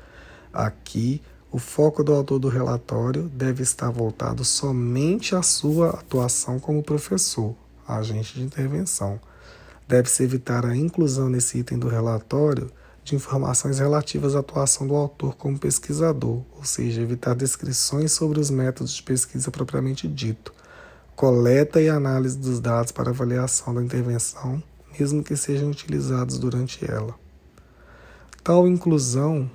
Aqui, 0.53 1.23
o 1.53 1.59
foco 1.59 2.03
do 2.03 2.13
autor 2.13 2.41
do 2.41 2.49
relatório 2.49 3.31
deve 3.33 3.63
estar 3.63 3.91
voltado 3.91 4.45
somente 4.45 5.37
à 5.37 5.43
sua 5.43 5.91
atuação 5.91 6.59
como 6.59 6.83
professor, 6.83 7.55
agente 7.87 8.35
de 8.35 8.43
intervenção. 8.43 9.21
Deve-se 9.87 10.25
evitar 10.25 10.67
a 10.67 10.75
inclusão 10.75 11.29
nesse 11.29 11.59
item 11.59 11.79
do 11.79 11.89
relatório 11.89 12.69
de 13.05 13.15
informações 13.15 13.79
relativas 13.79 14.35
à 14.35 14.41
atuação 14.41 14.89
do 14.89 14.97
autor 14.97 15.37
como 15.37 15.59
pesquisador, 15.59 16.43
ou 16.57 16.65
seja, 16.65 17.01
evitar 17.01 17.37
descrições 17.37 18.11
sobre 18.11 18.41
os 18.41 18.51
métodos 18.51 18.95
de 18.95 19.03
pesquisa 19.05 19.49
propriamente 19.49 20.09
dito 20.09 20.53
coleta 21.23 21.81
e 21.81 21.89
análise 21.89 22.37
dos 22.37 22.59
dados 22.59 22.91
para 22.91 23.11
avaliação 23.11 23.73
da 23.73 23.81
intervenção, 23.81 24.61
mesmo 24.99 25.23
que 25.23 25.37
sejam 25.37 25.71
utilizados 25.71 26.37
durante 26.37 26.85
ela. 26.85 27.15
Tal 28.43 28.67
inclusão 28.67 29.49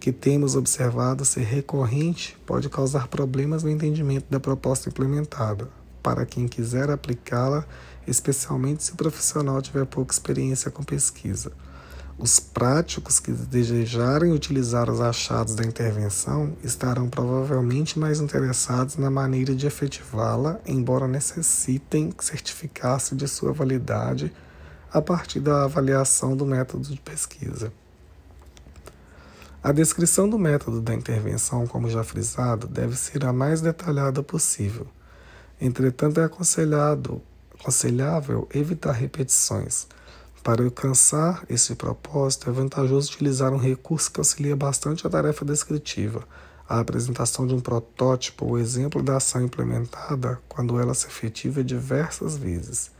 que 0.00 0.10
temos 0.10 0.56
observado 0.56 1.24
ser 1.24 1.44
recorrente 1.44 2.36
pode 2.44 2.68
causar 2.68 3.06
problemas 3.06 3.62
no 3.62 3.70
entendimento 3.70 4.26
da 4.28 4.40
proposta 4.40 4.88
implementada, 4.88 5.68
para 6.02 6.26
quem 6.26 6.48
quiser 6.48 6.90
aplicá-la, 6.90 7.64
especialmente 8.04 8.82
se 8.82 8.94
o 8.94 8.96
profissional 8.96 9.62
tiver 9.62 9.86
pouca 9.86 10.12
experiência 10.12 10.72
com 10.72 10.82
pesquisa. 10.82 11.52
Os 12.20 12.40
práticos 12.40 13.20
que 13.20 13.30
desejarem 13.30 14.32
utilizar 14.32 14.90
os 14.90 15.00
achados 15.00 15.54
da 15.54 15.62
intervenção 15.62 16.52
estarão 16.64 17.08
provavelmente 17.08 17.96
mais 17.96 18.18
interessados 18.18 18.96
na 18.96 19.08
maneira 19.08 19.54
de 19.54 19.68
efetivá-la, 19.68 20.58
embora 20.66 21.06
necessitem 21.06 22.12
certificar-se 22.18 23.14
de 23.14 23.28
sua 23.28 23.52
validade 23.52 24.32
a 24.92 25.00
partir 25.00 25.38
da 25.38 25.62
avaliação 25.62 26.36
do 26.36 26.44
método 26.44 26.88
de 26.88 27.00
pesquisa. 27.00 27.72
A 29.62 29.70
descrição 29.70 30.28
do 30.28 30.40
método 30.40 30.80
da 30.80 30.94
intervenção, 30.94 31.68
como 31.68 31.88
já 31.88 32.02
frisado, 32.02 32.66
deve 32.66 32.96
ser 32.96 33.24
a 33.24 33.32
mais 33.32 33.60
detalhada 33.60 34.24
possível. 34.24 34.88
Entretanto, 35.60 36.18
é 36.18 36.24
aconselhado, 36.24 37.22
aconselhável 37.60 38.48
evitar 38.52 38.92
repetições 38.92 39.86
para 40.42 40.64
alcançar 40.64 41.44
esse 41.48 41.74
propósito, 41.74 42.48
é 42.48 42.52
vantajoso 42.52 43.12
utilizar 43.12 43.52
um 43.52 43.58
recurso 43.58 44.10
que 44.10 44.20
auxilia 44.20 44.56
bastante 44.56 45.06
a 45.06 45.10
tarefa 45.10 45.44
descritiva, 45.44 46.22
a 46.68 46.80
apresentação 46.80 47.46
de 47.46 47.54
um 47.54 47.60
protótipo 47.60 48.46
ou 48.46 48.58
exemplo 48.58 49.02
da 49.02 49.16
ação 49.16 49.42
implementada 49.42 50.40
quando 50.48 50.78
ela 50.78 50.94
se 50.94 51.06
efetiva 51.06 51.64
diversas 51.64 52.36
vezes. 52.36 52.90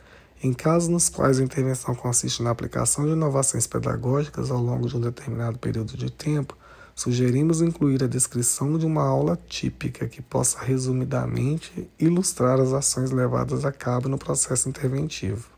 Em 0.43 0.53
casos 0.53 0.89
nos 0.89 1.09
quais 1.09 1.41
a 1.41 1.43
intervenção 1.43 1.95
consiste 1.95 2.43
na 2.43 2.51
aplicação 2.51 3.05
de 3.05 3.13
inovações 3.13 3.67
pedagógicas 3.67 4.51
ao 4.51 4.63
longo 4.63 4.89
de 4.89 4.97
um 4.97 5.01
determinado 5.01 5.59
período 5.59 5.97
de 5.97 6.11
tempo, 6.11 6.57
sugerimos 6.95 7.61
incluir 7.61 8.03
a 8.03 8.09
descrição 8.09 8.79
de 8.79 8.87
uma 8.87 9.03
aula 9.03 9.39
típica 9.49 10.09
que 10.09 10.23
possa 10.23 10.61
resumidamente 10.61 11.89
ilustrar 11.99 12.61
as 12.61 12.73
ações 12.73 13.11
levadas 13.11 13.65
a 13.65 13.73
cabo 13.73 14.09
no 14.09 14.19
processo 14.19 14.69
interventivo. 14.69 15.58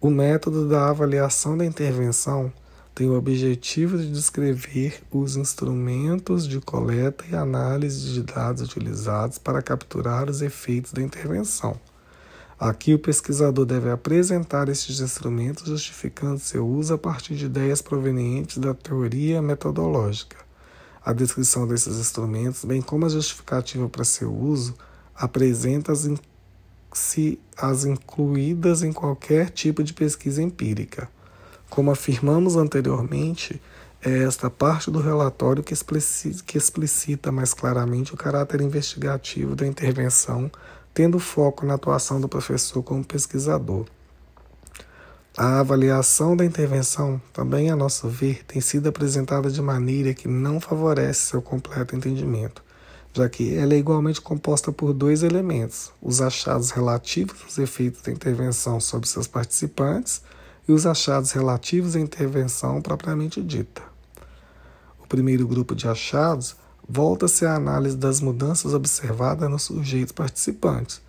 O 0.00 0.10
método 0.10 0.68
da 0.68 0.90
avaliação 0.90 1.58
da 1.58 1.66
intervenção 1.66 2.52
tem 2.94 3.10
o 3.10 3.18
objetivo 3.18 3.98
de 3.98 4.08
descrever 4.12 5.02
os 5.10 5.34
instrumentos 5.34 6.46
de 6.46 6.60
coleta 6.60 7.24
e 7.28 7.34
análise 7.34 8.12
de 8.12 8.22
dados 8.22 8.62
utilizados 8.62 9.38
para 9.38 9.60
capturar 9.60 10.30
os 10.30 10.40
efeitos 10.40 10.92
da 10.92 11.02
intervenção. 11.02 11.80
Aqui 12.60 12.94
o 12.94 12.98
pesquisador 13.00 13.66
deve 13.66 13.90
apresentar 13.90 14.68
estes 14.68 15.00
instrumentos 15.00 15.66
justificando 15.66 16.38
seu 16.38 16.64
uso 16.64 16.94
a 16.94 16.98
partir 16.98 17.34
de 17.34 17.46
ideias 17.46 17.82
provenientes 17.82 18.58
da 18.58 18.72
teoria 18.74 19.42
metodológica. 19.42 20.36
A 21.04 21.12
descrição 21.12 21.66
desses 21.66 21.98
instrumentos, 21.98 22.64
bem 22.64 22.80
como 22.80 23.04
a 23.04 23.08
justificativa 23.08 23.88
para 23.88 24.04
seu 24.04 24.32
uso, 24.32 24.76
apresenta 25.12 25.90
as, 25.90 26.08
se 26.98 27.38
as 27.56 27.84
incluídas 27.84 28.82
em 28.82 28.92
qualquer 28.92 29.50
tipo 29.50 29.82
de 29.82 29.92
pesquisa 29.92 30.42
empírica. 30.42 31.08
Como 31.70 31.90
afirmamos 31.90 32.56
anteriormente, 32.56 33.60
é 34.02 34.24
esta 34.24 34.48
parte 34.48 34.90
do 34.90 35.00
relatório 35.00 35.62
que 35.62 35.74
explicita, 35.74 37.32
mais 37.32 37.54
claramente 37.54 38.14
o 38.14 38.16
caráter 38.16 38.60
investigativo 38.60 39.56
da 39.56 39.66
intervenção, 39.66 40.50
tendo 40.92 41.18
foco 41.18 41.66
na 41.66 41.74
atuação 41.74 42.20
do 42.20 42.28
professor 42.28 42.82
como 42.82 43.04
pesquisador. 43.04 43.86
A 45.36 45.60
avaliação 45.60 46.36
da 46.36 46.44
intervenção, 46.44 47.20
também 47.32 47.70
a 47.70 47.76
nosso 47.76 48.08
ver, 48.08 48.44
tem 48.44 48.60
sido 48.60 48.88
apresentada 48.88 49.48
de 49.50 49.62
maneira 49.62 50.12
que 50.12 50.26
não 50.26 50.60
favorece 50.60 51.26
seu 51.26 51.40
completo 51.40 51.94
entendimento, 51.94 52.62
já 53.18 53.28
que 53.28 53.54
ela 53.56 53.74
é 53.74 53.78
igualmente 53.78 54.20
composta 54.20 54.70
por 54.70 54.92
dois 54.92 55.22
elementos: 55.22 55.90
os 56.00 56.20
achados 56.20 56.70
relativos 56.70 57.42
aos 57.42 57.58
efeitos 57.58 58.00
da 58.02 58.12
intervenção 58.12 58.80
sobre 58.80 59.08
seus 59.08 59.26
participantes 59.26 60.22
e 60.68 60.72
os 60.72 60.86
achados 60.86 61.32
relativos 61.32 61.96
à 61.96 62.00
intervenção 62.00 62.80
propriamente 62.80 63.42
dita. 63.42 63.82
O 65.02 65.06
primeiro 65.08 65.48
grupo 65.48 65.74
de 65.74 65.88
achados 65.88 66.54
volta-se 66.88 67.44
à 67.44 67.54
análise 67.54 67.96
das 67.96 68.20
mudanças 68.20 68.72
observadas 68.72 69.50
nos 69.50 69.62
sujeitos 69.64 70.12
participantes. 70.12 71.02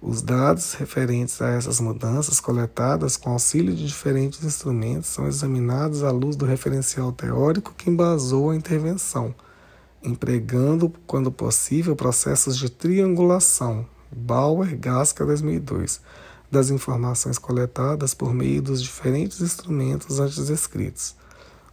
Os 0.00 0.22
dados 0.22 0.74
referentes 0.74 1.42
a 1.42 1.48
essas 1.48 1.78
mudanças 1.80 2.40
coletadas 2.40 3.18
com 3.18 3.32
auxílio 3.32 3.74
de 3.74 3.86
diferentes 3.86 4.42
instrumentos 4.44 5.10
são 5.10 5.26
examinados 5.26 6.02
à 6.02 6.10
luz 6.10 6.36
do 6.36 6.46
referencial 6.46 7.12
teórico 7.12 7.74
que 7.76 7.90
embasou 7.90 8.50
a 8.50 8.56
intervenção, 8.56 9.34
empregando, 10.02 10.92
quando 11.06 11.30
possível, 11.30 11.94
processos 11.94 12.56
de 12.56 12.70
triangulação. 12.70 13.86
Bauer, 14.10 14.76
Gasca, 14.76 15.24
2002 15.24 16.00
das 16.50 16.70
informações 16.70 17.38
coletadas 17.38 18.12
por 18.12 18.34
meio 18.34 18.60
dos 18.60 18.82
diferentes 18.82 19.40
instrumentos 19.40 20.18
antes 20.18 20.46
descritos. 20.46 21.14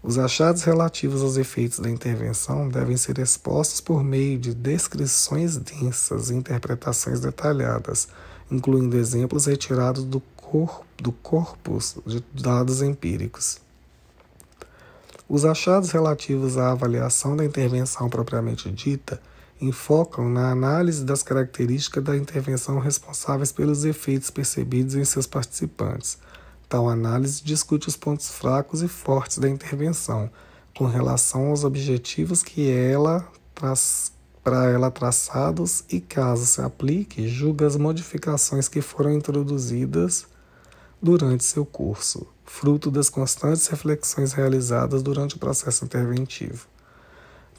Os 0.04 0.20
achados 0.20 0.62
relativos 0.64 1.22
aos 1.22 1.36
efeitos 1.36 1.80
da 1.80 1.90
intervenção 1.90 2.70
devem 2.70 2.96
ser 2.96 3.18
expostos 3.18 3.82
por 3.82 4.04
meio 4.04 4.38
de 4.38 4.54
descrições 4.54 5.58
densas 5.58 6.30
e 6.30 6.36
interpretações 6.36 7.20
detalhadas, 7.20 8.08
incluindo 8.52 8.96
exemplos 8.96 9.48
retirados 9.48 10.04
do, 10.04 10.22
cor 10.36 10.84
do 10.98 11.12
corpus 11.12 11.98
de 12.06 12.24
dados 12.32 12.82
empíricos. 12.82 13.60
Os 15.30 15.44
achados 15.44 15.92
relativos 15.92 16.58
à 16.58 16.72
avaliação 16.72 17.36
da 17.36 17.44
intervenção 17.44 18.10
propriamente 18.10 18.72
dita 18.72 19.22
enfocam 19.60 20.30
na 20.30 20.52
análise 20.52 21.04
das 21.04 21.22
características 21.22 22.02
da 22.02 22.16
intervenção 22.16 22.80
responsáveis 22.80 23.52
pelos 23.52 23.84
efeitos 23.84 24.30
percebidos 24.30 24.96
em 24.96 25.04
seus 25.04 25.28
participantes. 25.28 26.18
Tal 26.70 26.88
análise 26.88 27.44
discute 27.44 27.90
os 27.90 27.98
pontos 27.98 28.30
fracos 28.30 28.82
e 28.82 28.88
fortes 28.88 29.38
da 29.38 29.50
intervenção, 29.50 30.30
com 30.78 30.86
relação 30.86 31.48
aos 31.48 31.66
objetivos 31.66 32.42
que 32.42 32.70
ela 32.72 33.28
traz 33.54 34.14
para 34.42 34.70
ela 34.70 34.90
traçados 34.90 35.84
e, 35.90 36.00
caso 36.00 36.46
se 36.46 36.62
aplique, 36.62 37.28
julga 37.28 37.68
as 37.68 37.76
modificações 37.76 38.70
que 38.70 38.80
foram 38.80 39.12
introduzidas 39.12 40.26
durante 41.02 41.44
seu 41.44 41.66
curso, 41.66 42.28
fruto 42.46 42.90
das 42.90 43.10
constantes 43.10 43.68
reflexões 43.68 44.34
realizadas 44.34 45.04
durante 45.04 45.36
o 45.36 45.40
processo 45.40 45.86
interventivo. 45.86 46.68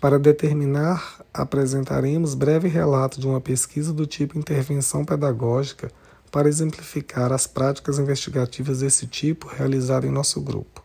Para 0.01 0.19
determinar, 0.19 1.25
apresentaremos 1.35 2.35
breve 2.35 2.69
relato 2.69 3.21
de 3.21 3.27
uma 3.27 3.41
pesquisa 3.41 3.93
do 3.93 4.07
tipo 4.07 4.39
intervenção 4.39 5.05
pedagógica 5.05 5.91
para 6.31 6.49
exemplificar 6.49 7.33
as 7.33 7.47
práticas 7.47 7.99
investigativas 7.99 8.81
desse 8.81 9.07
tipo 9.07 9.49
realizada 9.49 10.07
em 10.07 10.11
nosso 10.11 10.41
grupo. 10.41 10.83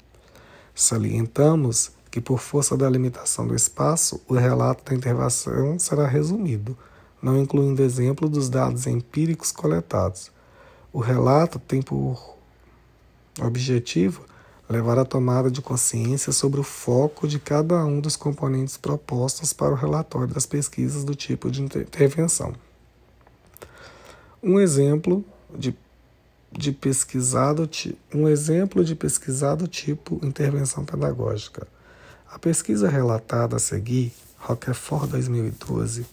Salientamos 0.73 1.91
que, 2.09 2.21
por 2.21 2.39
força 2.39 2.75
da 2.77 2.89
limitação 2.89 3.47
do 3.47 3.55
espaço, 3.55 4.21
o 4.27 4.33
relato 4.33 4.83
da 4.83 4.95
intervenção 4.95 5.77
será 5.77 6.07
resumido, 6.07 6.77
não 7.21 7.37
incluindo 7.37 7.83
exemplo 7.83 8.27
dos 8.27 8.49
dados 8.49 8.87
empíricos 8.87 9.51
coletados. 9.51 10.31
O 10.91 10.99
relato 10.99 11.59
tem 11.59 11.81
por 11.81 12.37
objetivo 13.41 14.25
levar 14.69 14.97
a 14.97 15.05
tomada 15.05 15.51
de 15.51 15.61
consciência 15.61 16.31
sobre 16.31 16.59
o 16.59 16.63
foco 16.63 17.27
de 17.27 17.39
cada 17.39 17.85
um 17.85 17.99
dos 17.99 18.15
componentes 18.15 18.77
propostos 18.77 19.53
para 19.53 19.73
o 19.73 19.75
relatório 19.75 20.33
das 20.33 20.45
pesquisas 20.45 21.03
do 21.03 21.13
tipo 21.13 21.51
de 21.51 21.61
intervenção. 21.61 22.53
Um 24.41 24.59
exemplo 24.59 25.23
de, 25.55 25.75
de 26.51 26.71
pesquisado 26.71 27.69
um 28.13 28.27
exemplo 28.27 28.83
de 28.83 28.95
pesquisado 28.95 29.67
tipo 29.67 30.19
intervenção 30.25 30.83
pedagógica. 30.83 31.67
A 32.29 32.39
pesquisa 32.39 32.89
relatada 32.89 33.57
a 33.57 33.59
seguir, 33.59 34.11
Roquefort 34.37 35.07
2012, 35.07 36.05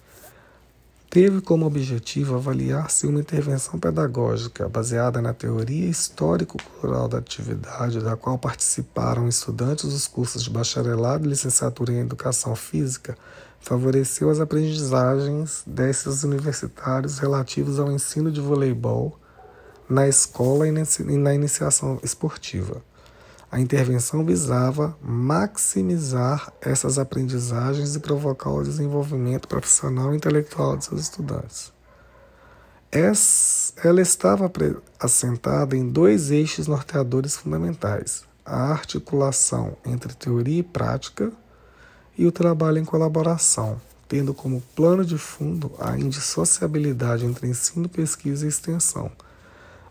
teve 1.10 1.40
como 1.40 1.66
objetivo 1.66 2.36
avaliar 2.36 2.88
se 2.88 3.04
uma 3.04 3.18
intervenção 3.18 3.80
pedagógica 3.80 4.68
baseada 4.68 5.20
na 5.20 5.34
teoria 5.34 5.90
histórico-cultural 5.90 7.08
da 7.08 7.18
atividade, 7.18 7.98
da 7.98 8.16
qual 8.16 8.38
participaram 8.38 9.26
estudantes 9.26 9.90
dos 9.90 10.06
cursos 10.06 10.44
de 10.44 10.50
bacharelado 10.50 11.26
e 11.26 11.28
licenciatura 11.28 11.92
em 11.92 11.98
educação 11.98 12.54
física, 12.54 13.18
favoreceu 13.58 14.30
as 14.30 14.38
aprendizagens 14.38 15.64
desses 15.66 16.22
universitários 16.22 17.18
relativos 17.18 17.80
ao 17.80 17.90
ensino 17.90 18.30
de 18.30 18.40
voleibol 18.40 19.18
na 19.88 20.06
escola 20.06 20.68
e 20.68 20.72
na 21.18 21.34
iniciação 21.34 21.98
esportiva. 22.04 22.80
A 23.52 23.58
intervenção 23.58 24.24
visava 24.24 24.96
maximizar 25.02 26.52
essas 26.60 27.00
aprendizagens 27.00 27.96
e 27.96 28.00
provocar 28.00 28.50
o 28.50 28.62
desenvolvimento 28.62 29.48
profissional 29.48 30.14
e 30.14 30.16
intelectual 30.16 30.76
de 30.76 30.84
seus 30.84 31.00
estudantes. 31.00 31.72
Ela 33.82 34.00
estava 34.00 34.50
assentada 35.00 35.76
em 35.76 35.88
dois 35.88 36.30
eixos 36.30 36.68
norteadores 36.68 37.36
fundamentais: 37.36 38.22
a 38.44 38.70
articulação 38.70 39.76
entre 39.84 40.14
teoria 40.14 40.60
e 40.60 40.62
prática 40.62 41.32
e 42.16 42.26
o 42.26 42.32
trabalho 42.32 42.78
em 42.78 42.84
colaboração, 42.84 43.80
tendo 44.08 44.32
como 44.32 44.62
plano 44.76 45.04
de 45.04 45.18
fundo 45.18 45.72
a 45.80 45.98
indissociabilidade 45.98 47.26
entre 47.26 47.48
ensino, 47.48 47.88
pesquisa 47.88 48.44
e 48.44 48.48
extensão 48.48 49.10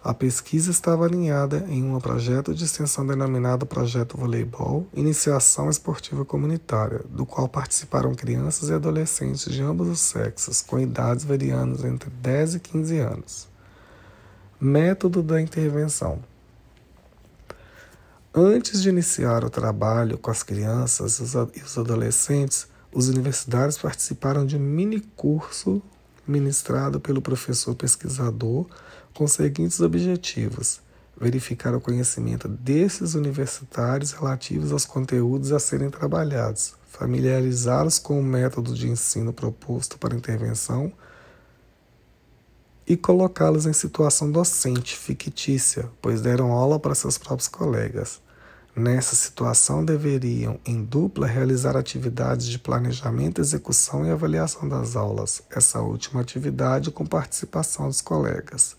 a 0.01 0.13
pesquisa 0.13 0.71
estava 0.71 1.05
alinhada 1.05 1.65
em 1.67 1.83
um 1.83 1.99
projeto 1.99 2.55
de 2.55 2.63
extensão 2.63 3.05
denominado 3.05 3.65
Projeto 3.65 4.17
Voleibol 4.17 4.87
Iniciação 4.93 5.69
Esportiva 5.69 6.23
Comunitária, 6.23 7.01
do 7.09 7.25
qual 7.25 7.49
participaram 7.49 8.15
crianças 8.15 8.69
e 8.69 8.73
adolescentes 8.73 9.51
de 9.51 9.61
ambos 9.61 9.89
os 9.89 9.99
sexos, 9.99 10.61
com 10.61 10.79
idades 10.79 11.25
variando 11.25 11.85
entre 11.85 12.09
10 12.09 12.55
e 12.55 12.59
15 12.61 12.97
anos. 12.99 13.47
Método 14.59 15.21
da 15.21 15.41
intervenção. 15.41 16.19
Antes 18.33 18.81
de 18.81 18.87
iniciar 18.87 19.43
o 19.43 19.49
trabalho 19.49 20.17
com 20.17 20.31
as 20.31 20.43
crianças 20.43 21.19
e 21.19 21.61
os 21.61 21.77
adolescentes, 21.77 22.67
os 22.93 23.09
universitários 23.09 23.77
participaram 23.77 24.45
de 24.45 24.55
um 24.55 24.61
mini 24.61 25.01
curso 25.17 25.81
ministrado 26.25 27.01
pelo 27.01 27.21
professor 27.21 27.75
pesquisador 27.75 28.65
com 29.19 29.25
os 29.25 29.33
seguintes 29.33 29.81
objetivos: 29.81 30.79
verificar 31.19 31.75
o 31.75 31.81
conhecimento 31.81 32.47
desses 32.47 33.15
universitários 33.15 34.13
relativos 34.13 34.71
aos 34.71 34.85
conteúdos 34.85 35.51
a 35.51 35.59
serem 35.59 35.89
trabalhados, 35.89 36.75
familiarizá-los 36.87 37.99
com 37.99 38.17
o 38.17 38.23
método 38.23 38.73
de 38.73 38.87
ensino 38.87 39.33
proposto 39.33 39.97
para 39.97 40.15
intervenção 40.15 40.89
e 42.87 42.95
colocá-los 42.95 43.65
em 43.65 43.73
situação 43.73 44.31
docente 44.31 44.95
fictícia, 44.95 45.89
pois 46.01 46.21
deram 46.21 46.53
aula 46.53 46.79
para 46.79 46.95
seus 46.95 47.17
próprios 47.17 47.49
colegas. 47.49 48.21
Nessa 48.73 49.17
situação, 49.17 49.83
deveriam, 49.83 50.57
em 50.65 50.81
dupla, 50.81 51.27
realizar 51.27 51.75
atividades 51.75 52.47
de 52.47 52.57
planejamento, 52.57 53.41
execução 53.41 54.05
e 54.05 54.11
avaliação 54.11 54.69
das 54.69 54.95
aulas, 54.95 55.41
essa 55.51 55.81
última 55.81 56.21
atividade 56.21 56.89
com 56.89 57.05
participação 57.05 57.87
dos 57.87 57.99
colegas. 57.99 58.78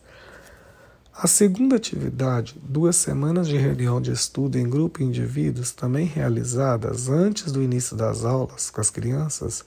A 1.22 1.26
segunda 1.26 1.76
atividade, 1.76 2.58
duas 2.62 2.96
semanas 2.96 3.46
de 3.46 3.54
reunião 3.54 4.00
de 4.00 4.10
estudo 4.10 4.56
em 4.56 4.66
grupo 4.66 5.02
e 5.02 5.04
indivíduos, 5.04 5.70
também 5.70 6.06
realizadas 6.06 7.10
antes 7.10 7.52
do 7.52 7.62
início 7.62 7.94
das 7.94 8.24
aulas 8.24 8.70
com 8.70 8.80
as 8.80 8.88
crianças, 8.88 9.62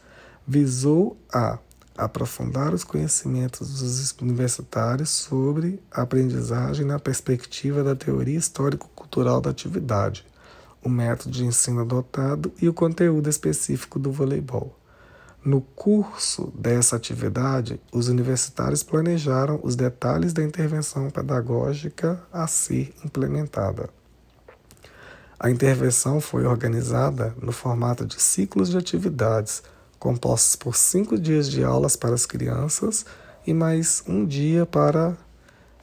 visou 0.48 1.16
a 1.32 1.60
aprofundar 1.96 2.74
os 2.74 2.84
conhecimentos 2.84 3.80
dos 3.80 4.16
universitários 4.20 5.12
sobre 5.12 5.80
a 5.92 6.02
aprendizagem 6.02 6.88
na 6.88 6.98
perspectiva 6.98 7.84
da 7.84 7.96
teoria 7.96 8.40
histórico-cultural 8.40 9.40
da 9.40 9.52
atividade, 9.52 10.26
o 10.82 10.90
método 10.90 11.30
de 11.30 11.46
ensino 11.46 11.82
adotado 11.82 12.52
e 12.60 12.68
o 12.68 12.74
conteúdo 12.74 13.30
específico 13.30 14.00
do 14.00 14.12
voleibol. 14.12 14.76
No 15.46 15.60
curso 15.60 16.54
dessa 16.56 16.96
atividade, 16.96 17.78
os 17.92 18.08
universitários 18.08 18.82
planejaram 18.82 19.60
os 19.62 19.76
detalhes 19.76 20.32
da 20.32 20.42
intervenção 20.42 21.10
pedagógica 21.10 22.24
a 22.32 22.48
ser 22.48 22.94
implementada. 23.04 23.90
A 25.38 25.50
intervenção 25.50 26.22
foi 26.22 26.46
organizada 26.46 27.36
no 27.42 27.52
formato 27.52 28.06
de 28.06 28.22
ciclos 28.22 28.70
de 28.70 28.78
atividades 28.78 29.62
compostos 30.00 30.56
por 30.56 30.78
cinco 30.78 31.18
dias 31.18 31.50
de 31.50 31.62
aulas 31.62 31.98
para 31.98 32.16
as 32.16 32.26
crianças 32.26 33.06
e 33.46 33.54
mais 33.54 34.02
um 34.08 34.26
dia 34.26 34.66
para 34.66 35.18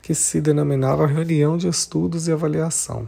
que 0.03 0.15
se 0.15 0.41
denominava 0.41 1.07
reunião 1.07 1.59
de 1.59 1.69
estudos 1.69 2.27
e 2.27 2.33
avaliação. 2.33 3.07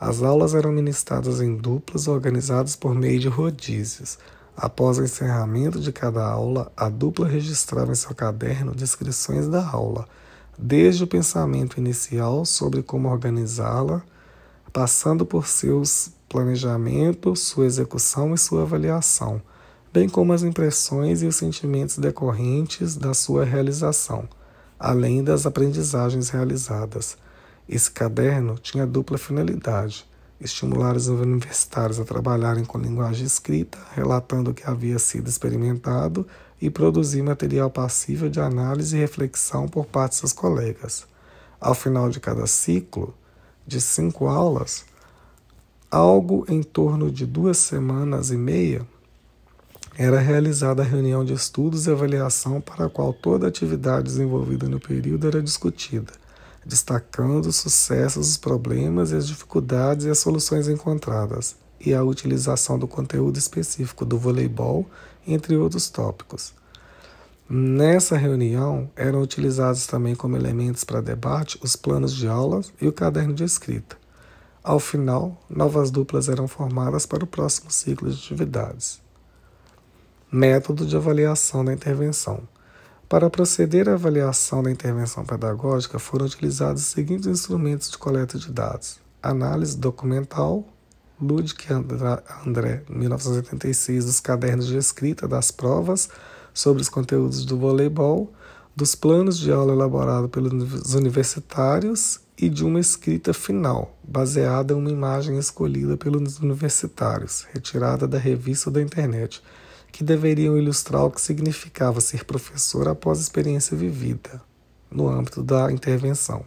As 0.00 0.22
aulas 0.22 0.54
eram 0.54 0.72
ministradas 0.72 1.42
em 1.42 1.54
duplas 1.54 2.08
organizadas 2.08 2.74
por 2.74 2.94
meio 2.94 3.20
de 3.20 3.28
rodízios. 3.28 4.18
Após 4.60 4.98
o 4.98 5.04
encerramento 5.04 5.80
de 5.80 5.90
cada 5.90 6.22
aula, 6.22 6.70
a 6.76 6.88
dupla 6.88 7.26
registrava 7.26 7.92
em 7.92 7.94
seu 7.94 8.14
caderno 8.14 8.74
descrições 8.74 9.48
da 9.48 9.66
aula, 9.66 10.06
desde 10.58 11.04
o 11.04 11.06
pensamento 11.06 11.78
inicial 11.78 12.44
sobre 12.44 12.82
como 12.82 13.08
organizá-la, 13.08 14.02
passando 14.72 15.24
por 15.24 15.46
seus 15.46 16.10
planejamentos, 16.28 17.40
sua 17.40 17.64
execução 17.64 18.34
e 18.34 18.38
sua 18.38 18.62
avaliação 18.62 19.40
bem 19.92 20.08
como 20.08 20.32
as 20.32 20.42
impressões 20.42 21.22
e 21.22 21.26
os 21.26 21.36
sentimentos 21.36 21.98
decorrentes 21.98 22.96
da 22.96 23.12
sua 23.12 23.44
realização, 23.44 24.28
além 24.78 25.22
das 25.22 25.46
aprendizagens 25.46 26.30
realizadas. 26.30 27.16
Esse 27.68 27.90
caderno 27.90 28.56
tinha 28.58 28.86
dupla 28.86 29.18
finalidade: 29.18 30.06
estimular 30.40 30.96
os 30.96 31.08
universitários 31.08 32.00
a 32.00 32.04
trabalharem 32.04 32.64
com 32.64 32.78
linguagem 32.78 33.26
escrita, 33.26 33.78
relatando 33.94 34.50
o 34.50 34.54
que 34.54 34.68
havia 34.68 34.98
sido 34.98 35.28
experimentado 35.28 36.26
e 36.60 36.70
produzir 36.70 37.22
material 37.22 37.70
passível 37.70 38.28
de 38.28 38.40
análise 38.40 38.96
e 38.96 39.00
reflexão 39.00 39.68
por 39.68 39.86
parte 39.86 40.12
de 40.12 40.18
seus 40.18 40.32
colegas. 40.32 41.06
Ao 41.60 41.74
final 41.74 42.08
de 42.08 42.20
cada 42.20 42.46
ciclo, 42.46 43.14
de 43.66 43.80
cinco 43.80 44.28
aulas, 44.28 44.84
algo 45.90 46.44
em 46.48 46.62
torno 46.62 47.10
de 47.10 47.26
duas 47.26 47.58
semanas 47.58 48.30
e 48.30 48.36
meia, 48.36 48.86
era 49.96 50.18
realizada 50.18 50.82
a 50.82 50.86
reunião 50.86 51.24
de 51.24 51.34
estudos 51.34 51.86
e 51.86 51.90
avaliação 51.90 52.60
para 52.60 52.86
a 52.86 52.90
qual 52.90 53.12
toda 53.12 53.46
a 53.46 53.48
atividade 53.48 54.04
desenvolvida 54.04 54.68
no 54.68 54.80
período 54.80 55.26
era 55.26 55.42
discutida, 55.42 56.12
destacando 56.64 57.46
os 57.46 57.56
sucessos, 57.56 58.28
os 58.28 58.36
problemas 58.36 59.10
e 59.10 59.16
as 59.16 59.26
dificuldades 59.26 60.06
e 60.06 60.10
as 60.10 60.18
soluções 60.18 60.68
encontradas, 60.68 61.56
e 61.80 61.94
a 61.94 62.02
utilização 62.02 62.78
do 62.78 62.86
conteúdo 62.86 63.38
específico 63.38 64.04
do 64.04 64.18
voleibol, 64.18 64.86
entre 65.26 65.56
outros 65.56 65.88
tópicos. 65.88 66.54
Nessa 67.48 68.16
reunião 68.16 68.88
eram 68.94 69.20
utilizados 69.20 69.86
também 69.86 70.14
como 70.14 70.36
elementos 70.36 70.84
para 70.84 71.00
debate 71.00 71.58
os 71.62 71.74
planos 71.74 72.14
de 72.14 72.28
aulas 72.28 72.72
e 72.80 72.86
o 72.86 72.92
caderno 72.92 73.34
de 73.34 73.42
escrita. 73.42 73.96
Ao 74.62 74.78
final, 74.78 75.40
novas 75.48 75.90
duplas 75.90 76.28
eram 76.28 76.46
formadas 76.46 77.06
para 77.06 77.24
o 77.24 77.26
próximo 77.26 77.70
ciclo 77.70 78.08
de 78.08 78.16
atividades. 78.16 79.00
Método 80.30 80.86
de 80.86 80.94
avaliação 80.94 81.64
da 81.64 81.72
intervenção. 81.72 82.42
Para 83.10 83.28
proceder 83.28 83.88
à 83.88 83.94
avaliação 83.94 84.62
da 84.62 84.70
intervenção 84.70 85.24
pedagógica, 85.24 85.98
foram 85.98 86.26
utilizados 86.26 86.82
os 86.82 86.88
seguintes 86.90 87.26
instrumentos 87.26 87.90
de 87.90 87.98
coleta 87.98 88.38
de 88.38 88.52
dados: 88.52 89.00
análise 89.20 89.76
documental, 89.76 90.64
Ludwig 91.20 91.56
André, 92.46 92.84
1986, 92.88 94.04
dos 94.04 94.20
cadernos 94.20 94.68
de 94.68 94.76
escrita 94.76 95.26
das 95.26 95.50
provas 95.50 96.08
sobre 96.54 96.82
os 96.82 96.88
conteúdos 96.88 97.44
do 97.44 97.58
voleibol, 97.58 98.32
dos 98.76 98.94
planos 98.94 99.40
de 99.40 99.50
aula 99.50 99.72
elaborados 99.72 100.30
pelos 100.30 100.94
universitários 100.94 102.20
e 102.38 102.48
de 102.48 102.64
uma 102.64 102.78
escrita 102.78 103.34
final, 103.34 103.98
baseada 104.04 104.72
em 104.72 104.76
uma 104.76 104.88
imagem 104.88 105.36
escolhida 105.36 105.96
pelos 105.96 106.38
universitários, 106.38 107.44
retirada 107.52 108.06
da 108.06 108.18
revista 108.18 108.70
ou 108.70 108.74
da 108.74 108.80
internet 108.80 109.42
que 109.90 110.04
deveriam 110.04 110.56
ilustrar 110.56 111.04
o 111.04 111.10
que 111.10 111.20
significava 111.20 112.00
ser 112.00 112.24
professor 112.24 112.88
após 112.88 113.20
experiência 113.20 113.76
vivida 113.76 114.40
no 114.90 115.08
âmbito 115.08 115.42
da 115.42 115.70
intervenção. 115.70 116.44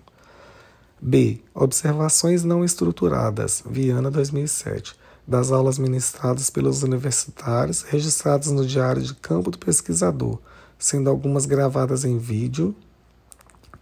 B. 1.02 1.42
Observações 1.54 2.44
não 2.44 2.64
estruturadas, 2.64 3.64
Viana 3.70 4.10
2007, 4.10 4.96
das 5.28 5.52
aulas 5.52 5.78
ministradas 5.78 6.50
pelos 6.50 6.84
universitários 6.84 7.82
registradas 7.82 8.52
no 8.52 8.66
Diário 8.66 9.02
de 9.02 9.14
Campo 9.16 9.52
do 9.52 9.58
Pesquisador, 9.58 10.40
sendo 10.78 11.10
algumas 11.10 11.46
gravadas 11.46 12.06
em 12.06 12.18
vídeo. 12.18 12.76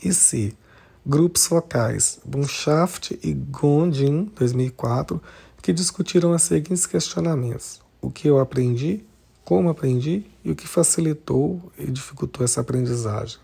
E 0.04 0.14
C. 0.14 0.54
Grupos 1.06 1.46
focais, 1.46 2.20
Bunshaft 2.26 3.20
e 3.24 3.34
Gondin, 3.34 4.32
2004, 4.36 5.22
que 5.62 5.74
discutiram 5.74 6.32
os 6.32 6.42
seguintes 6.42 6.86
questionamentos: 6.86 7.82
O 8.02 8.10
que 8.10 8.28
eu 8.28 8.40
aprendi? 8.40 9.04
Como 9.44 9.70
aprendi 9.70 10.26
e 10.44 10.52
o 10.52 10.56
que 10.56 10.68
facilitou 10.68 11.62
e 11.78 11.90
dificultou 11.90 12.44
essa 12.44 12.62
aprendizagem. 12.62 13.40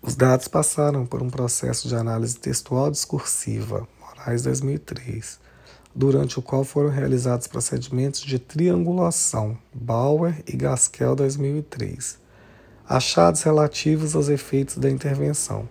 Os 0.00 0.14
dados 0.14 0.46
passaram 0.46 1.04
por 1.04 1.22
um 1.22 1.28
processo 1.28 1.88
de 1.88 1.96
análise 1.96 2.38
textual 2.38 2.90
discursiva, 2.90 3.86
Moraes 4.00 4.42
2003, 4.42 5.40
durante 5.94 6.38
o 6.38 6.42
qual 6.42 6.62
foram 6.62 6.88
realizados 6.88 7.48
procedimentos 7.48 8.20
de 8.20 8.38
triangulação, 8.38 9.58
Bauer 9.74 10.42
e 10.46 10.56
Gaskell 10.56 11.16
2003. 11.16 12.18
Achados 12.88 13.42
relativos 13.42 14.14
aos 14.14 14.28
efeitos 14.28 14.76
da 14.76 14.88
intervenção. 14.88 15.68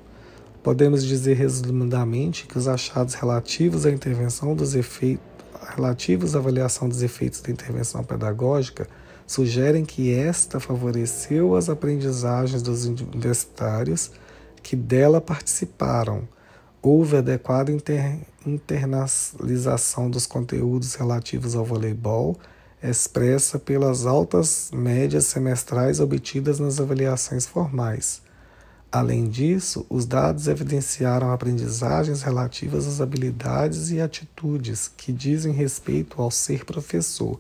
Podemos 0.62 1.06
dizer 1.06 1.36
resumidamente 1.36 2.46
que 2.46 2.58
os 2.58 2.68
achados 2.68 3.14
relativos 3.14 3.86
à 3.86 3.92
intervenção 3.92 4.54
dos 4.54 4.76
efeitos 4.76 5.26
relativos 5.76 6.36
à 6.36 6.40
avaliação 6.40 6.88
dos 6.88 7.02
efeitos 7.02 7.42
da 7.42 7.52
intervenção 7.52 8.04
pedagógica 8.04 8.88
sugerem 9.28 9.84
que 9.84 10.14
esta 10.14 10.58
favoreceu 10.58 11.56
as 11.56 11.70
aprendizagens 11.70 12.62
dos 12.62 12.86
universitários 12.86 14.10
que 14.64 14.76
dela 14.76 15.20
participaram. 15.20 16.28
Houve 16.82 17.18
adequada 17.18 17.72
inter 17.72 18.20
internalização 18.46 20.10
dos 20.10 20.26
conteúdos 20.26 20.96
relativos 20.96 21.54
ao 21.54 21.66
voleibol, 21.66 22.38
expressa 22.82 23.60
pelas 23.60 24.06
altas 24.06 24.72
médias 24.74 25.26
semestrais 25.26 26.00
obtidas 26.00 26.58
nas 26.58 26.80
avaliações 26.80 27.46
formais. 27.46 28.22
Além 28.90 29.28
disso, 29.28 29.86
os 29.90 30.06
dados 30.06 30.48
evidenciaram 30.48 31.32
aprendizagens 31.32 32.22
relativas 32.22 32.88
às 32.88 33.02
habilidades 33.02 33.92
e 33.92 34.00
atitudes 34.00 34.90
que 34.96 35.12
dizem 35.12 35.52
respeito 35.52 36.22
ao 36.22 36.32
ser 36.32 36.64
professor 36.64 37.38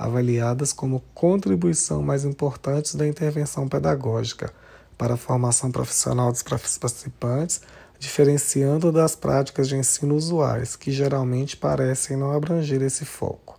avaliadas 0.00 0.72
como 0.72 1.04
contribuição 1.12 2.02
mais 2.02 2.24
importante 2.24 2.96
da 2.96 3.06
intervenção 3.06 3.68
pedagógica 3.68 4.50
para 4.96 5.14
a 5.14 5.18
formação 5.18 5.70
profissional 5.70 6.32
dos 6.32 6.42
participantes, 6.42 7.60
diferenciando 7.98 8.90
das 8.90 9.14
práticas 9.14 9.68
de 9.68 9.76
ensino 9.76 10.14
usuais, 10.14 10.74
que 10.74 10.90
geralmente 10.90 11.54
parecem 11.54 12.16
não 12.16 12.32
abranger 12.32 12.80
esse 12.80 13.04
foco. 13.04 13.58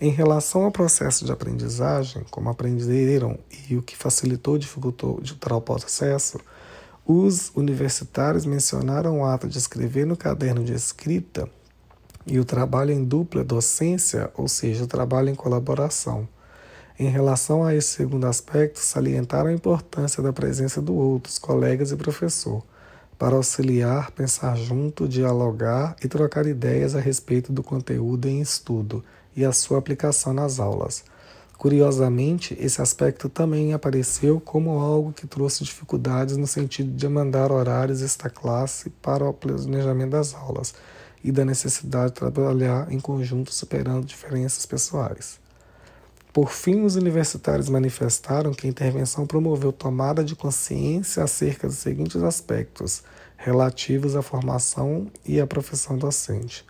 Em 0.00 0.10
relação 0.10 0.64
ao 0.64 0.70
processo 0.70 1.26
de 1.26 1.32
aprendizagem, 1.32 2.24
como 2.30 2.48
aprenderam 2.48 3.38
e 3.68 3.76
o 3.76 3.82
que 3.82 3.96
facilitou 3.96 4.54
ou 4.54 4.58
dificultou 4.58 5.20
tal 5.38 5.60
processo, 5.60 6.40
os 7.04 7.52
universitários 7.54 8.46
mencionaram 8.46 9.20
o 9.20 9.24
ato 9.24 9.46
de 9.46 9.58
escrever 9.58 10.06
no 10.06 10.16
caderno 10.16 10.64
de 10.64 10.72
escrita 10.72 11.48
e 12.26 12.40
o 12.40 12.44
trabalho 12.44 12.90
em 12.90 13.04
dupla 13.04 13.44
docência, 13.44 14.30
ou 14.34 14.48
seja, 14.48 14.84
o 14.84 14.86
trabalho 14.86 15.28
em 15.28 15.34
colaboração. 15.34 16.28
Em 16.98 17.08
relação 17.08 17.62
a 17.62 17.74
esse 17.74 17.88
segundo 17.88 18.26
aspecto, 18.26 18.78
salientaram 18.78 19.50
a 19.50 19.52
importância 19.52 20.22
da 20.22 20.32
presença 20.32 20.82
do 20.82 20.94
outro, 20.94 21.30
os 21.30 21.38
colegas 21.38 21.92
e 21.92 21.96
professor, 21.96 22.62
para 23.18 23.36
auxiliar, 23.36 24.10
pensar 24.10 24.56
junto, 24.56 25.06
dialogar 25.06 25.94
e 26.02 26.08
trocar 26.08 26.46
ideias 26.46 26.96
a 26.96 27.00
respeito 27.00 27.52
do 27.52 27.62
conteúdo 27.62 28.26
em 28.26 28.40
estudo 28.40 29.04
e 29.36 29.44
a 29.44 29.52
sua 29.52 29.78
aplicação 29.78 30.32
nas 30.32 30.58
aulas. 30.58 31.04
Curiosamente, 31.58 32.56
esse 32.60 32.82
aspecto 32.82 33.28
também 33.28 33.72
apareceu 33.72 34.40
como 34.40 34.78
algo 34.78 35.12
que 35.12 35.26
trouxe 35.26 35.64
dificuldades 35.64 36.36
no 36.36 36.46
sentido 36.46 36.90
de 36.90 37.08
mandar 37.08 37.50
horários 37.52 38.02
esta 38.02 38.28
classe 38.28 38.90
para 38.90 39.24
o 39.24 39.32
planejamento 39.32 40.10
das 40.10 40.34
aulas 40.34 40.74
e 41.26 41.32
da 41.32 41.44
necessidade 41.44 42.12
de 42.12 42.20
trabalhar 42.20 42.90
em 42.90 43.00
conjunto 43.00 43.52
superando 43.52 44.06
diferenças 44.06 44.64
pessoais. 44.64 45.40
Por 46.32 46.52
fim, 46.52 46.84
os 46.84 46.94
universitários 46.94 47.68
manifestaram 47.68 48.52
que 48.52 48.64
a 48.64 48.70
intervenção 48.70 49.26
promoveu 49.26 49.72
tomada 49.72 50.22
de 50.22 50.36
consciência 50.36 51.24
acerca 51.24 51.66
dos 51.66 51.78
seguintes 51.78 52.22
aspectos 52.22 53.02
relativos 53.36 54.14
à 54.14 54.22
formação 54.22 55.10
e 55.24 55.40
à 55.40 55.46
profissão 55.48 55.98
docente. 55.98 56.64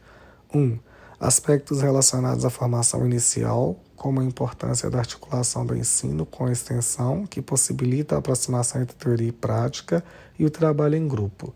1. 0.54 0.58
Um, 0.58 0.78
aspectos 1.20 1.82
relacionados 1.82 2.46
à 2.46 2.48
formação 2.48 3.04
inicial, 3.04 3.78
como 3.94 4.20
a 4.20 4.24
importância 4.24 4.88
da 4.88 5.00
articulação 5.00 5.66
do 5.66 5.76
ensino 5.76 6.24
com 6.24 6.46
a 6.46 6.52
extensão, 6.52 7.26
que 7.26 7.42
possibilita 7.42 8.14
a 8.14 8.18
aproximação 8.20 8.80
entre 8.80 8.96
teoria 8.96 9.28
e 9.28 9.32
prática, 9.32 10.02
e 10.38 10.46
o 10.46 10.50
trabalho 10.50 10.96
em 10.96 11.06
grupo. 11.06 11.52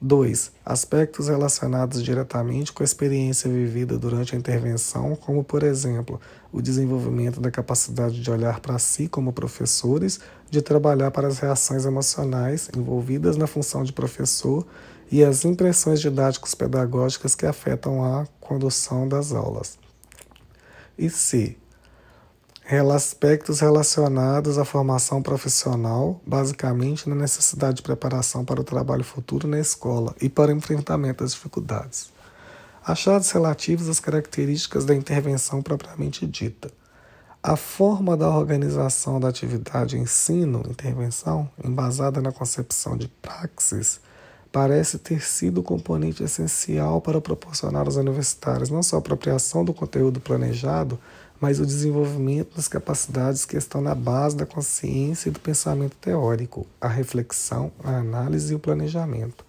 2. 0.00 0.52
Aspectos 0.64 1.28
relacionados 1.28 2.02
diretamente 2.02 2.72
com 2.72 2.82
a 2.82 2.84
experiência 2.84 3.50
vivida 3.50 3.98
durante 3.98 4.34
a 4.34 4.38
intervenção, 4.38 5.14
como, 5.14 5.44
por 5.44 5.62
exemplo, 5.62 6.18
o 6.50 6.62
desenvolvimento 6.62 7.38
da 7.38 7.50
capacidade 7.50 8.20
de 8.20 8.30
olhar 8.30 8.60
para 8.60 8.78
si 8.78 9.08
como 9.08 9.32
professores, 9.32 10.18
de 10.50 10.62
trabalhar 10.62 11.10
para 11.10 11.28
as 11.28 11.38
reações 11.38 11.84
emocionais 11.84 12.70
envolvidas 12.74 13.36
na 13.36 13.46
função 13.46 13.84
de 13.84 13.92
professor 13.92 14.66
e 15.12 15.22
as 15.22 15.44
impressões 15.44 16.00
didáticos 16.00 16.54
pedagógicas 16.54 17.34
que 17.34 17.44
afetam 17.44 18.02
a 18.02 18.26
condução 18.40 19.06
das 19.06 19.32
aulas. 19.32 19.78
E 20.96 21.10
C 21.10 21.56
aspectos 22.94 23.60
relacionados 23.60 24.58
à 24.58 24.64
formação 24.64 25.22
profissional, 25.22 26.20
basicamente 26.26 27.08
na 27.08 27.14
necessidade 27.14 27.76
de 27.76 27.82
preparação 27.82 28.44
para 28.44 28.60
o 28.60 28.64
trabalho 28.64 29.02
futuro 29.02 29.48
na 29.48 29.58
escola 29.58 30.14
e 30.20 30.28
para 30.28 30.52
o 30.52 30.56
enfrentamento 30.56 31.24
das 31.24 31.32
dificuldades. 31.32 32.10
Achados 32.84 33.30
relativos 33.30 33.88
às 33.88 34.00
características 34.00 34.84
da 34.84 34.94
intervenção 34.94 35.62
propriamente 35.62 36.26
dita. 36.26 36.70
A 37.42 37.56
forma 37.56 38.16
da 38.16 38.28
organização 38.28 39.18
da 39.18 39.28
atividade 39.28 39.98
ensino-intervenção, 39.98 41.50
embasada 41.64 42.20
na 42.20 42.30
concepção 42.30 42.96
de 42.96 43.08
praxis, 43.08 44.00
parece 44.52 44.98
ter 44.98 45.22
sido 45.22 45.60
o 45.60 45.62
componente 45.62 46.22
essencial 46.22 47.00
para 47.00 47.20
proporcionar 47.20 47.86
aos 47.86 47.96
universitários 47.96 48.68
não 48.68 48.82
só 48.82 48.96
a 48.96 48.98
apropriação 48.98 49.64
do 49.64 49.72
conteúdo 49.72 50.20
planejado, 50.20 50.98
mas 51.40 51.58
o 51.58 51.64
desenvolvimento 51.64 52.54
das 52.54 52.68
capacidades 52.68 53.46
que 53.46 53.56
estão 53.56 53.80
na 53.80 53.94
base 53.94 54.36
da 54.36 54.44
consciência 54.44 55.30
e 55.30 55.32
do 55.32 55.40
pensamento 55.40 55.96
teórico, 55.96 56.66
a 56.78 56.86
reflexão, 56.86 57.72
a 57.82 57.96
análise 57.96 58.52
e 58.52 58.56
o 58.56 58.58
planejamento. 58.58 59.44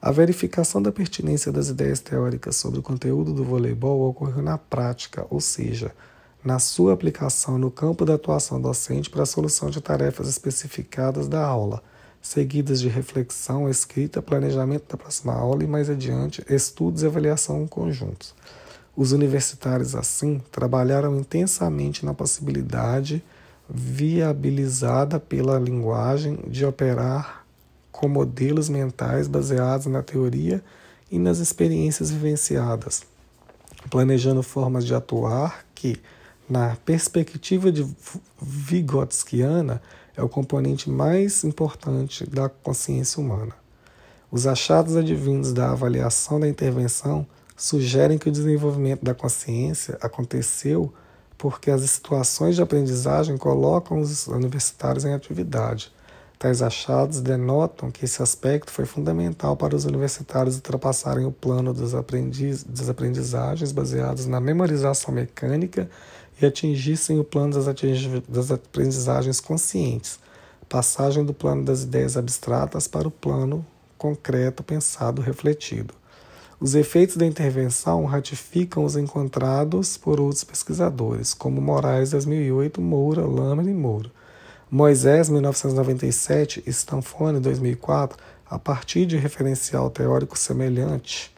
A 0.00 0.10
verificação 0.10 0.80
da 0.80 0.90
pertinência 0.90 1.52
das 1.52 1.68
ideias 1.68 2.00
teóricas 2.00 2.56
sobre 2.56 2.78
o 2.78 2.82
conteúdo 2.82 3.32
do 3.32 3.44
voleibol 3.44 4.08
ocorreu 4.08 4.42
na 4.42 4.56
prática, 4.56 5.26
ou 5.28 5.40
seja, 5.40 5.92
na 6.42 6.58
sua 6.58 6.94
aplicação 6.94 7.58
no 7.58 7.70
campo 7.70 8.04
da 8.04 8.14
atuação 8.14 8.60
docente 8.60 9.10
para 9.10 9.24
a 9.24 9.26
solução 9.26 9.68
de 9.68 9.80
tarefas 9.80 10.28
especificadas 10.28 11.28
da 11.28 11.44
aula, 11.44 11.82
seguidas 12.22 12.80
de 12.80 12.88
reflexão, 12.88 13.68
escrita, 13.68 14.22
planejamento 14.22 14.88
da 14.88 14.96
próxima 14.96 15.34
aula 15.34 15.64
e, 15.64 15.66
mais 15.66 15.90
adiante, 15.90 16.44
estudos 16.48 17.02
e 17.02 17.06
avaliação 17.06 17.66
conjuntos. 17.66 18.34
Os 18.98 19.12
universitários, 19.12 19.94
assim, 19.94 20.42
trabalharam 20.50 21.20
intensamente 21.20 22.04
na 22.04 22.12
possibilidade 22.12 23.22
viabilizada 23.70 25.20
pela 25.20 25.56
linguagem 25.56 26.40
de 26.48 26.66
operar 26.66 27.46
com 27.92 28.08
modelos 28.08 28.68
mentais 28.68 29.28
baseados 29.28 29.86
na 29.86 30.02
teoria 30.02 30.60
e 31.12 31.16
nas 31.16 31.38
experiências 31.38 32.10
vivenciadas, 32.10 33.04
planejando 33.88 34.42
formas 34.42 34.84
de 34.84 34.92
atuar 34.92 35.64
que, 35.76 36.00
na 36.50 36.74
perspectiva 36.84 37.70
de 37.70 37.86
Vygotskiana, 38.42 39.80
é 40.16 40.24
o 40.24 40.28
componente 40.28 40.90
mais 40.90 41.44
importante 41.44 42.28
da 42.28 42.48
consciência 42.48 43.22
humana. 43.22 43.54
Os 44.28 44.44
achados 44.44 44.96
advindos 44.96 45.52
da 45.52 45.70
avaliação 45.70 46.40
da 46.40 46.48
intervenção 46.48 47.24
sugerem 47.58 48.16
que 48.16 48.28
o 48.28 48.32
desenvolvimento 48.32 49.04
da 49.04 49.12
consciência 49.12 49.98
aconteceu 50.00 50.92
porque 51.36 51.70
as 51.70 51.82
situações 51.82 52.54
de 52.56 52.62
aprendizagem 52.62 53.36
colocam 53.36 54.00
os 54.00 54.26
universitários 54.28 55.04
em 55.04 55.12
atividade. 55.12 55.92
Tais 56.38 56.62
achados 56.62 57.20
denotam 57.20 57.90
que 57.90 58.04
esse 58.04 58.22
aspecto 58.22 58.70
foi 58.70 58.84
fundamental 58.84 59.56
para 59.56 59.74
os 59.74 59.84
universitários 59.84 60.54
ultrapassarem 60.54 61.26
o 61.26 61.32
plano 61.32 61.74
das, 61.74 61.94
aprendiz, 61.94 62.62
das 62.62 62.88
aprendizagens 62.88 63.72
baseadas 63.72 64.26
na 64.26 64.40
memorização 64.40 65.12
mecânica 65.12 65.90
e 66.40 66.46
atingissem 66.46 67.18
o 67.18 67.24
plano 67.24 67.54
das, 67.54 67.74
das 68.28 68.52
aprendizagens 68.52 69.40
conscientes, 69.40 70.20
passagem 70.68 71.24
do 71.24 71.34
plano 71.34 71.64
das 71.64 71.82
ideias 71.82 72.16
abstratas 72.16 72.86
para 72.86 73.08
o 73.08 73.12
plano 73.12 73.66
concreto, 73.96 74.62
pensado, 74.62 75.20
refletido. 75.20 75.92
Os 76.60 76.74
efeitos 76.74 77.16
da 77.16 77.24
intervenção 77.24 78.04
ratificam 78.04 78.84
os 78.84 78.96
encontrados 78.96 79.96
por 79.96 80.20
outros 80.20 80.42
pesquisadores, 80.42 81.32
como 81.32 81.60
Moraes 81.60 82.10
2008, 82.10 82.80
Moura, 82.80 83.24
Lamer 83.24 83.68
e 83.68 83.72
Moura. 83.72 84.10
Moisés, 84.68 85.28
1997, 85.28 86.64
e 86.66 86.70
Stanfone, 86.70 87.38
2004, 87.38 88.18
a 88.50 88.58
partir 88.58 89.06
de 89.06 89.16
referencial 89.16 89.88
teórico 89.88 90.36
semelhante, 90.36 91.32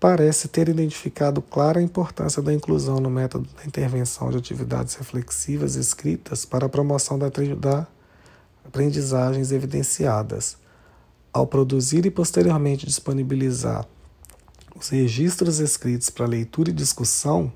parece 0.00 0.48
ter 0.48 0.68
identificado 0.68 1.40
clara 1.40 1.78
a 1.78 1.82
importância 1.82 2.42
da 2.42 2.52
inclusão 2.52 2.98
no 2.98 3.08
método 3.08 3.48
da 3.56 3.64
intervenção 3.64 4.30
de 4.30 4.36
atividades 4.36 4.96
reflexivas 4.96 5.76
escritas 5.76 6.44
para 6.44 6.66
a 6.66 6.68
promoção 6.68 7.16
da, 7.16 7.28
da 7.28 7.86
aprendizagens 8.66 9.52
evidenciadas 9.52 10.56
ao 11.36 11.46
produzir 11.46 12.06
e 12.06 12.10
posteriormente 12.10 12.86
disponibilizar 12.86 13.86
os 14.74 14.88
registros 14.88 15.58
escritos 15.58 16.08
para 16.08 16.24
leitura 16.24 16.70
e 16.70 16.72
discussão, 16.72 17.52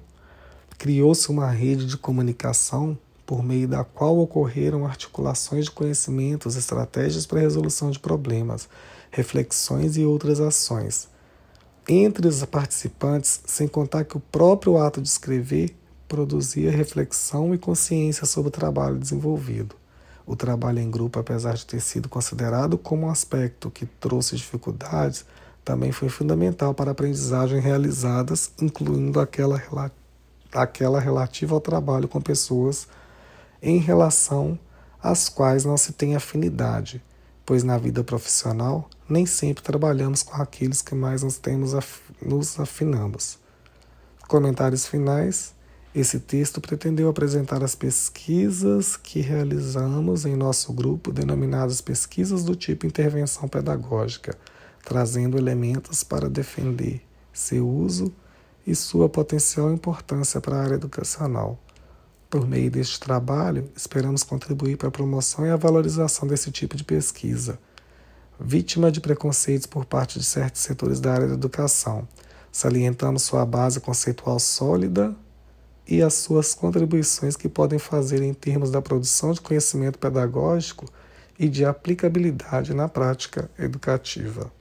criou-se 0.77 1.31
uma 1.31 1.51
rede 1.51 1.87
de 1.87 1.97
comunicação 1.97 2.99
por 3.25 3.43
meio 3.43 3.67
da 3.67 3.83
qual 3.83 4.19
ocorreram 4.19 4.85
articulações 4.85 5.65
de 5.65 5.71
conhecimentos, 5.71 6.57
estratégias 6.57 7.25
para 7.25 7.41
resolução 7.41 7.91
de 7.91 7.99
problemas, 7.99 8.69
reflexões 9.11 9.97
e 9.97 10.05
outras 10.05 10.41
ações. 10.41 11.09
Entre 11.89 12.29
os 12.29 12.45
participantes, 12.45 13.41
sem 13.47 13.67
contar 13.67 14.05
que 14.05 14.19
o 14.19 14.21
próprio 14.21 14.77
ato 14.77 15.01
de 15.01 15.09
escrever 15.09 15.75
produzia 16.07 16.71
reflexão 16.71 17.55
e 17.55 17.59
consciência 17.59 18.27
sobre 18.27 18.49
o 18.49 18.53
trabalho 18.53 18.99
desenvolvido. 18.99 19.80
O 20.27 20.37
trabalho 20.37 20.79
em 20.79 20.91
grupo, 20.91 21.19
apesar 21.19 21.55
de 21.55 21.67
ter 21.67 21.81
sido 21.81 22.09
considerado 22.09 22.79
como 22.79 23.07
um 23.07 23.11
aspecto 23.11 23.71
que 23.71 23.87
trouxe 23.87 24.37
dificuldades, 24.37 25.25
também 25.65 25.93
foi 25.93 26.09
fundamental 26.09 26.75
para 26.75 26.91
a 26.91 26.93
aprendizagem 26.93 27.61
realizadas, 27.61 28.53
incluindo 28.61 29.21
aquela, 29.21 29.61
aquela 30.53 31.01
relativa 31.01 31.55
ao 31.55 31.61
trabalho 31.61 32.09
com 32.09 32.21
pessoas 32.21 32.89
em 33.63 33.79
relação 33.79 34.59
às 35.03 35.29
quais 35.29 35.65
não 35.65 35.77
se 35.77 35.93
tem 35.93 36.17
afinidade, 36.17 37.03
pois 37.45 37.63
na 37.63 37.79
vida 37.79 38.03
profissional 38.03 38.89
nem 39.09 39.27
sempre 39.27 39.63
trabalhamos 39.63 40.23
com 40.23 40.41
aqueles 40.41 40.81
que 40.81 40.95
mais 40.95 41.23
nos, 41.23 41.37
temos, 41.37 41.73
nos 42.23 42.59
afinamos. 42.61 43.39
Comentários 44.29 44.87
finais. 44.87 45.53
Esse 45.93 46.21
texto 46.21 46.61
pretendeu 46.61 47.09
apresentar 47.09 47.65
as 47.65 47.75
pesquisas 47.75 48.97
que 48.97 49.21
realizamos 49.21 50.25
em 50.25 50.37
nosso 50.37 50.73
grupo, 50.73 51.11
denominadas 51.11 51.81
pesquisas 51.81 52.45
do 52.45 52.55
tipo 52.55 52.87
intervenção 52.87 53.49
pedagógica, 53.49 54.39
trazendo 54.85 55.37
elementos 55.37 56.05
para 56.05 56.31
defender 56.31 57.03
seu 57.33 57.69
uso 57.69 58.15
e 58.65 58.73
sua 58.73 59.09
potencial 59.09 59.73
importância 59.73 60.41
para 60.41 60.55
a 60.55 60.63
área 60.63 60.75
educacional. 60.77 61.59
Por 62.29 62.47
meio 62.47 62.71
deste 62.71 63.01
trabalho, 63.01 63.69
esperamos 63.75 64.23
contribuir 64.23 64.77
para 64.77 64.87
a 64.87 64.93
promoção 64.93 65.45
e 65.45 65.51
a 65.51 65.57
valorização 65.57 66.29
desse 66.29 66.53
tipo 66.53 66.77
de 66.77 66.85
pesquisa. 66.85 67.59
Vítima 68.39 68.93
de 68.93 69.01
preconceitos 69.01 69.67
por 69.67 69.85
parte 69.85 70.21
de 70.21 70.25
certos 70.25 70.63
setores 70.63 71.01
da 71.01 71.13
área 71.13 71.27
da 71.27 71.35
educação, 71.35 72.07
salientamos 72.53 73.23
sua 73.23 73.45
base 73.45 73.81
conceitual 73.81 74.39
sólida 74.39 75.17
e 75.91 76.01
as 76.03 76.15
suas 76.15 76.55
contribuições 76.55 77.37
que 77.37 77.49
podem 77.49 77.79
fazer 77.79 78.23
em 78.23 78.33
termos 78.33 78.71
da 78.71 78.81
produção 78.81 79.33
de 79.33 79.41
conhecimento 79.41 79.99
pedagógico 79.99 80.87
e 81.37 81.49
de 81.49 81.65
aplicabilidade 81.65 82.73
na 82.73 82.89
prática 82.89 83.51
educativa. 83.59 84.53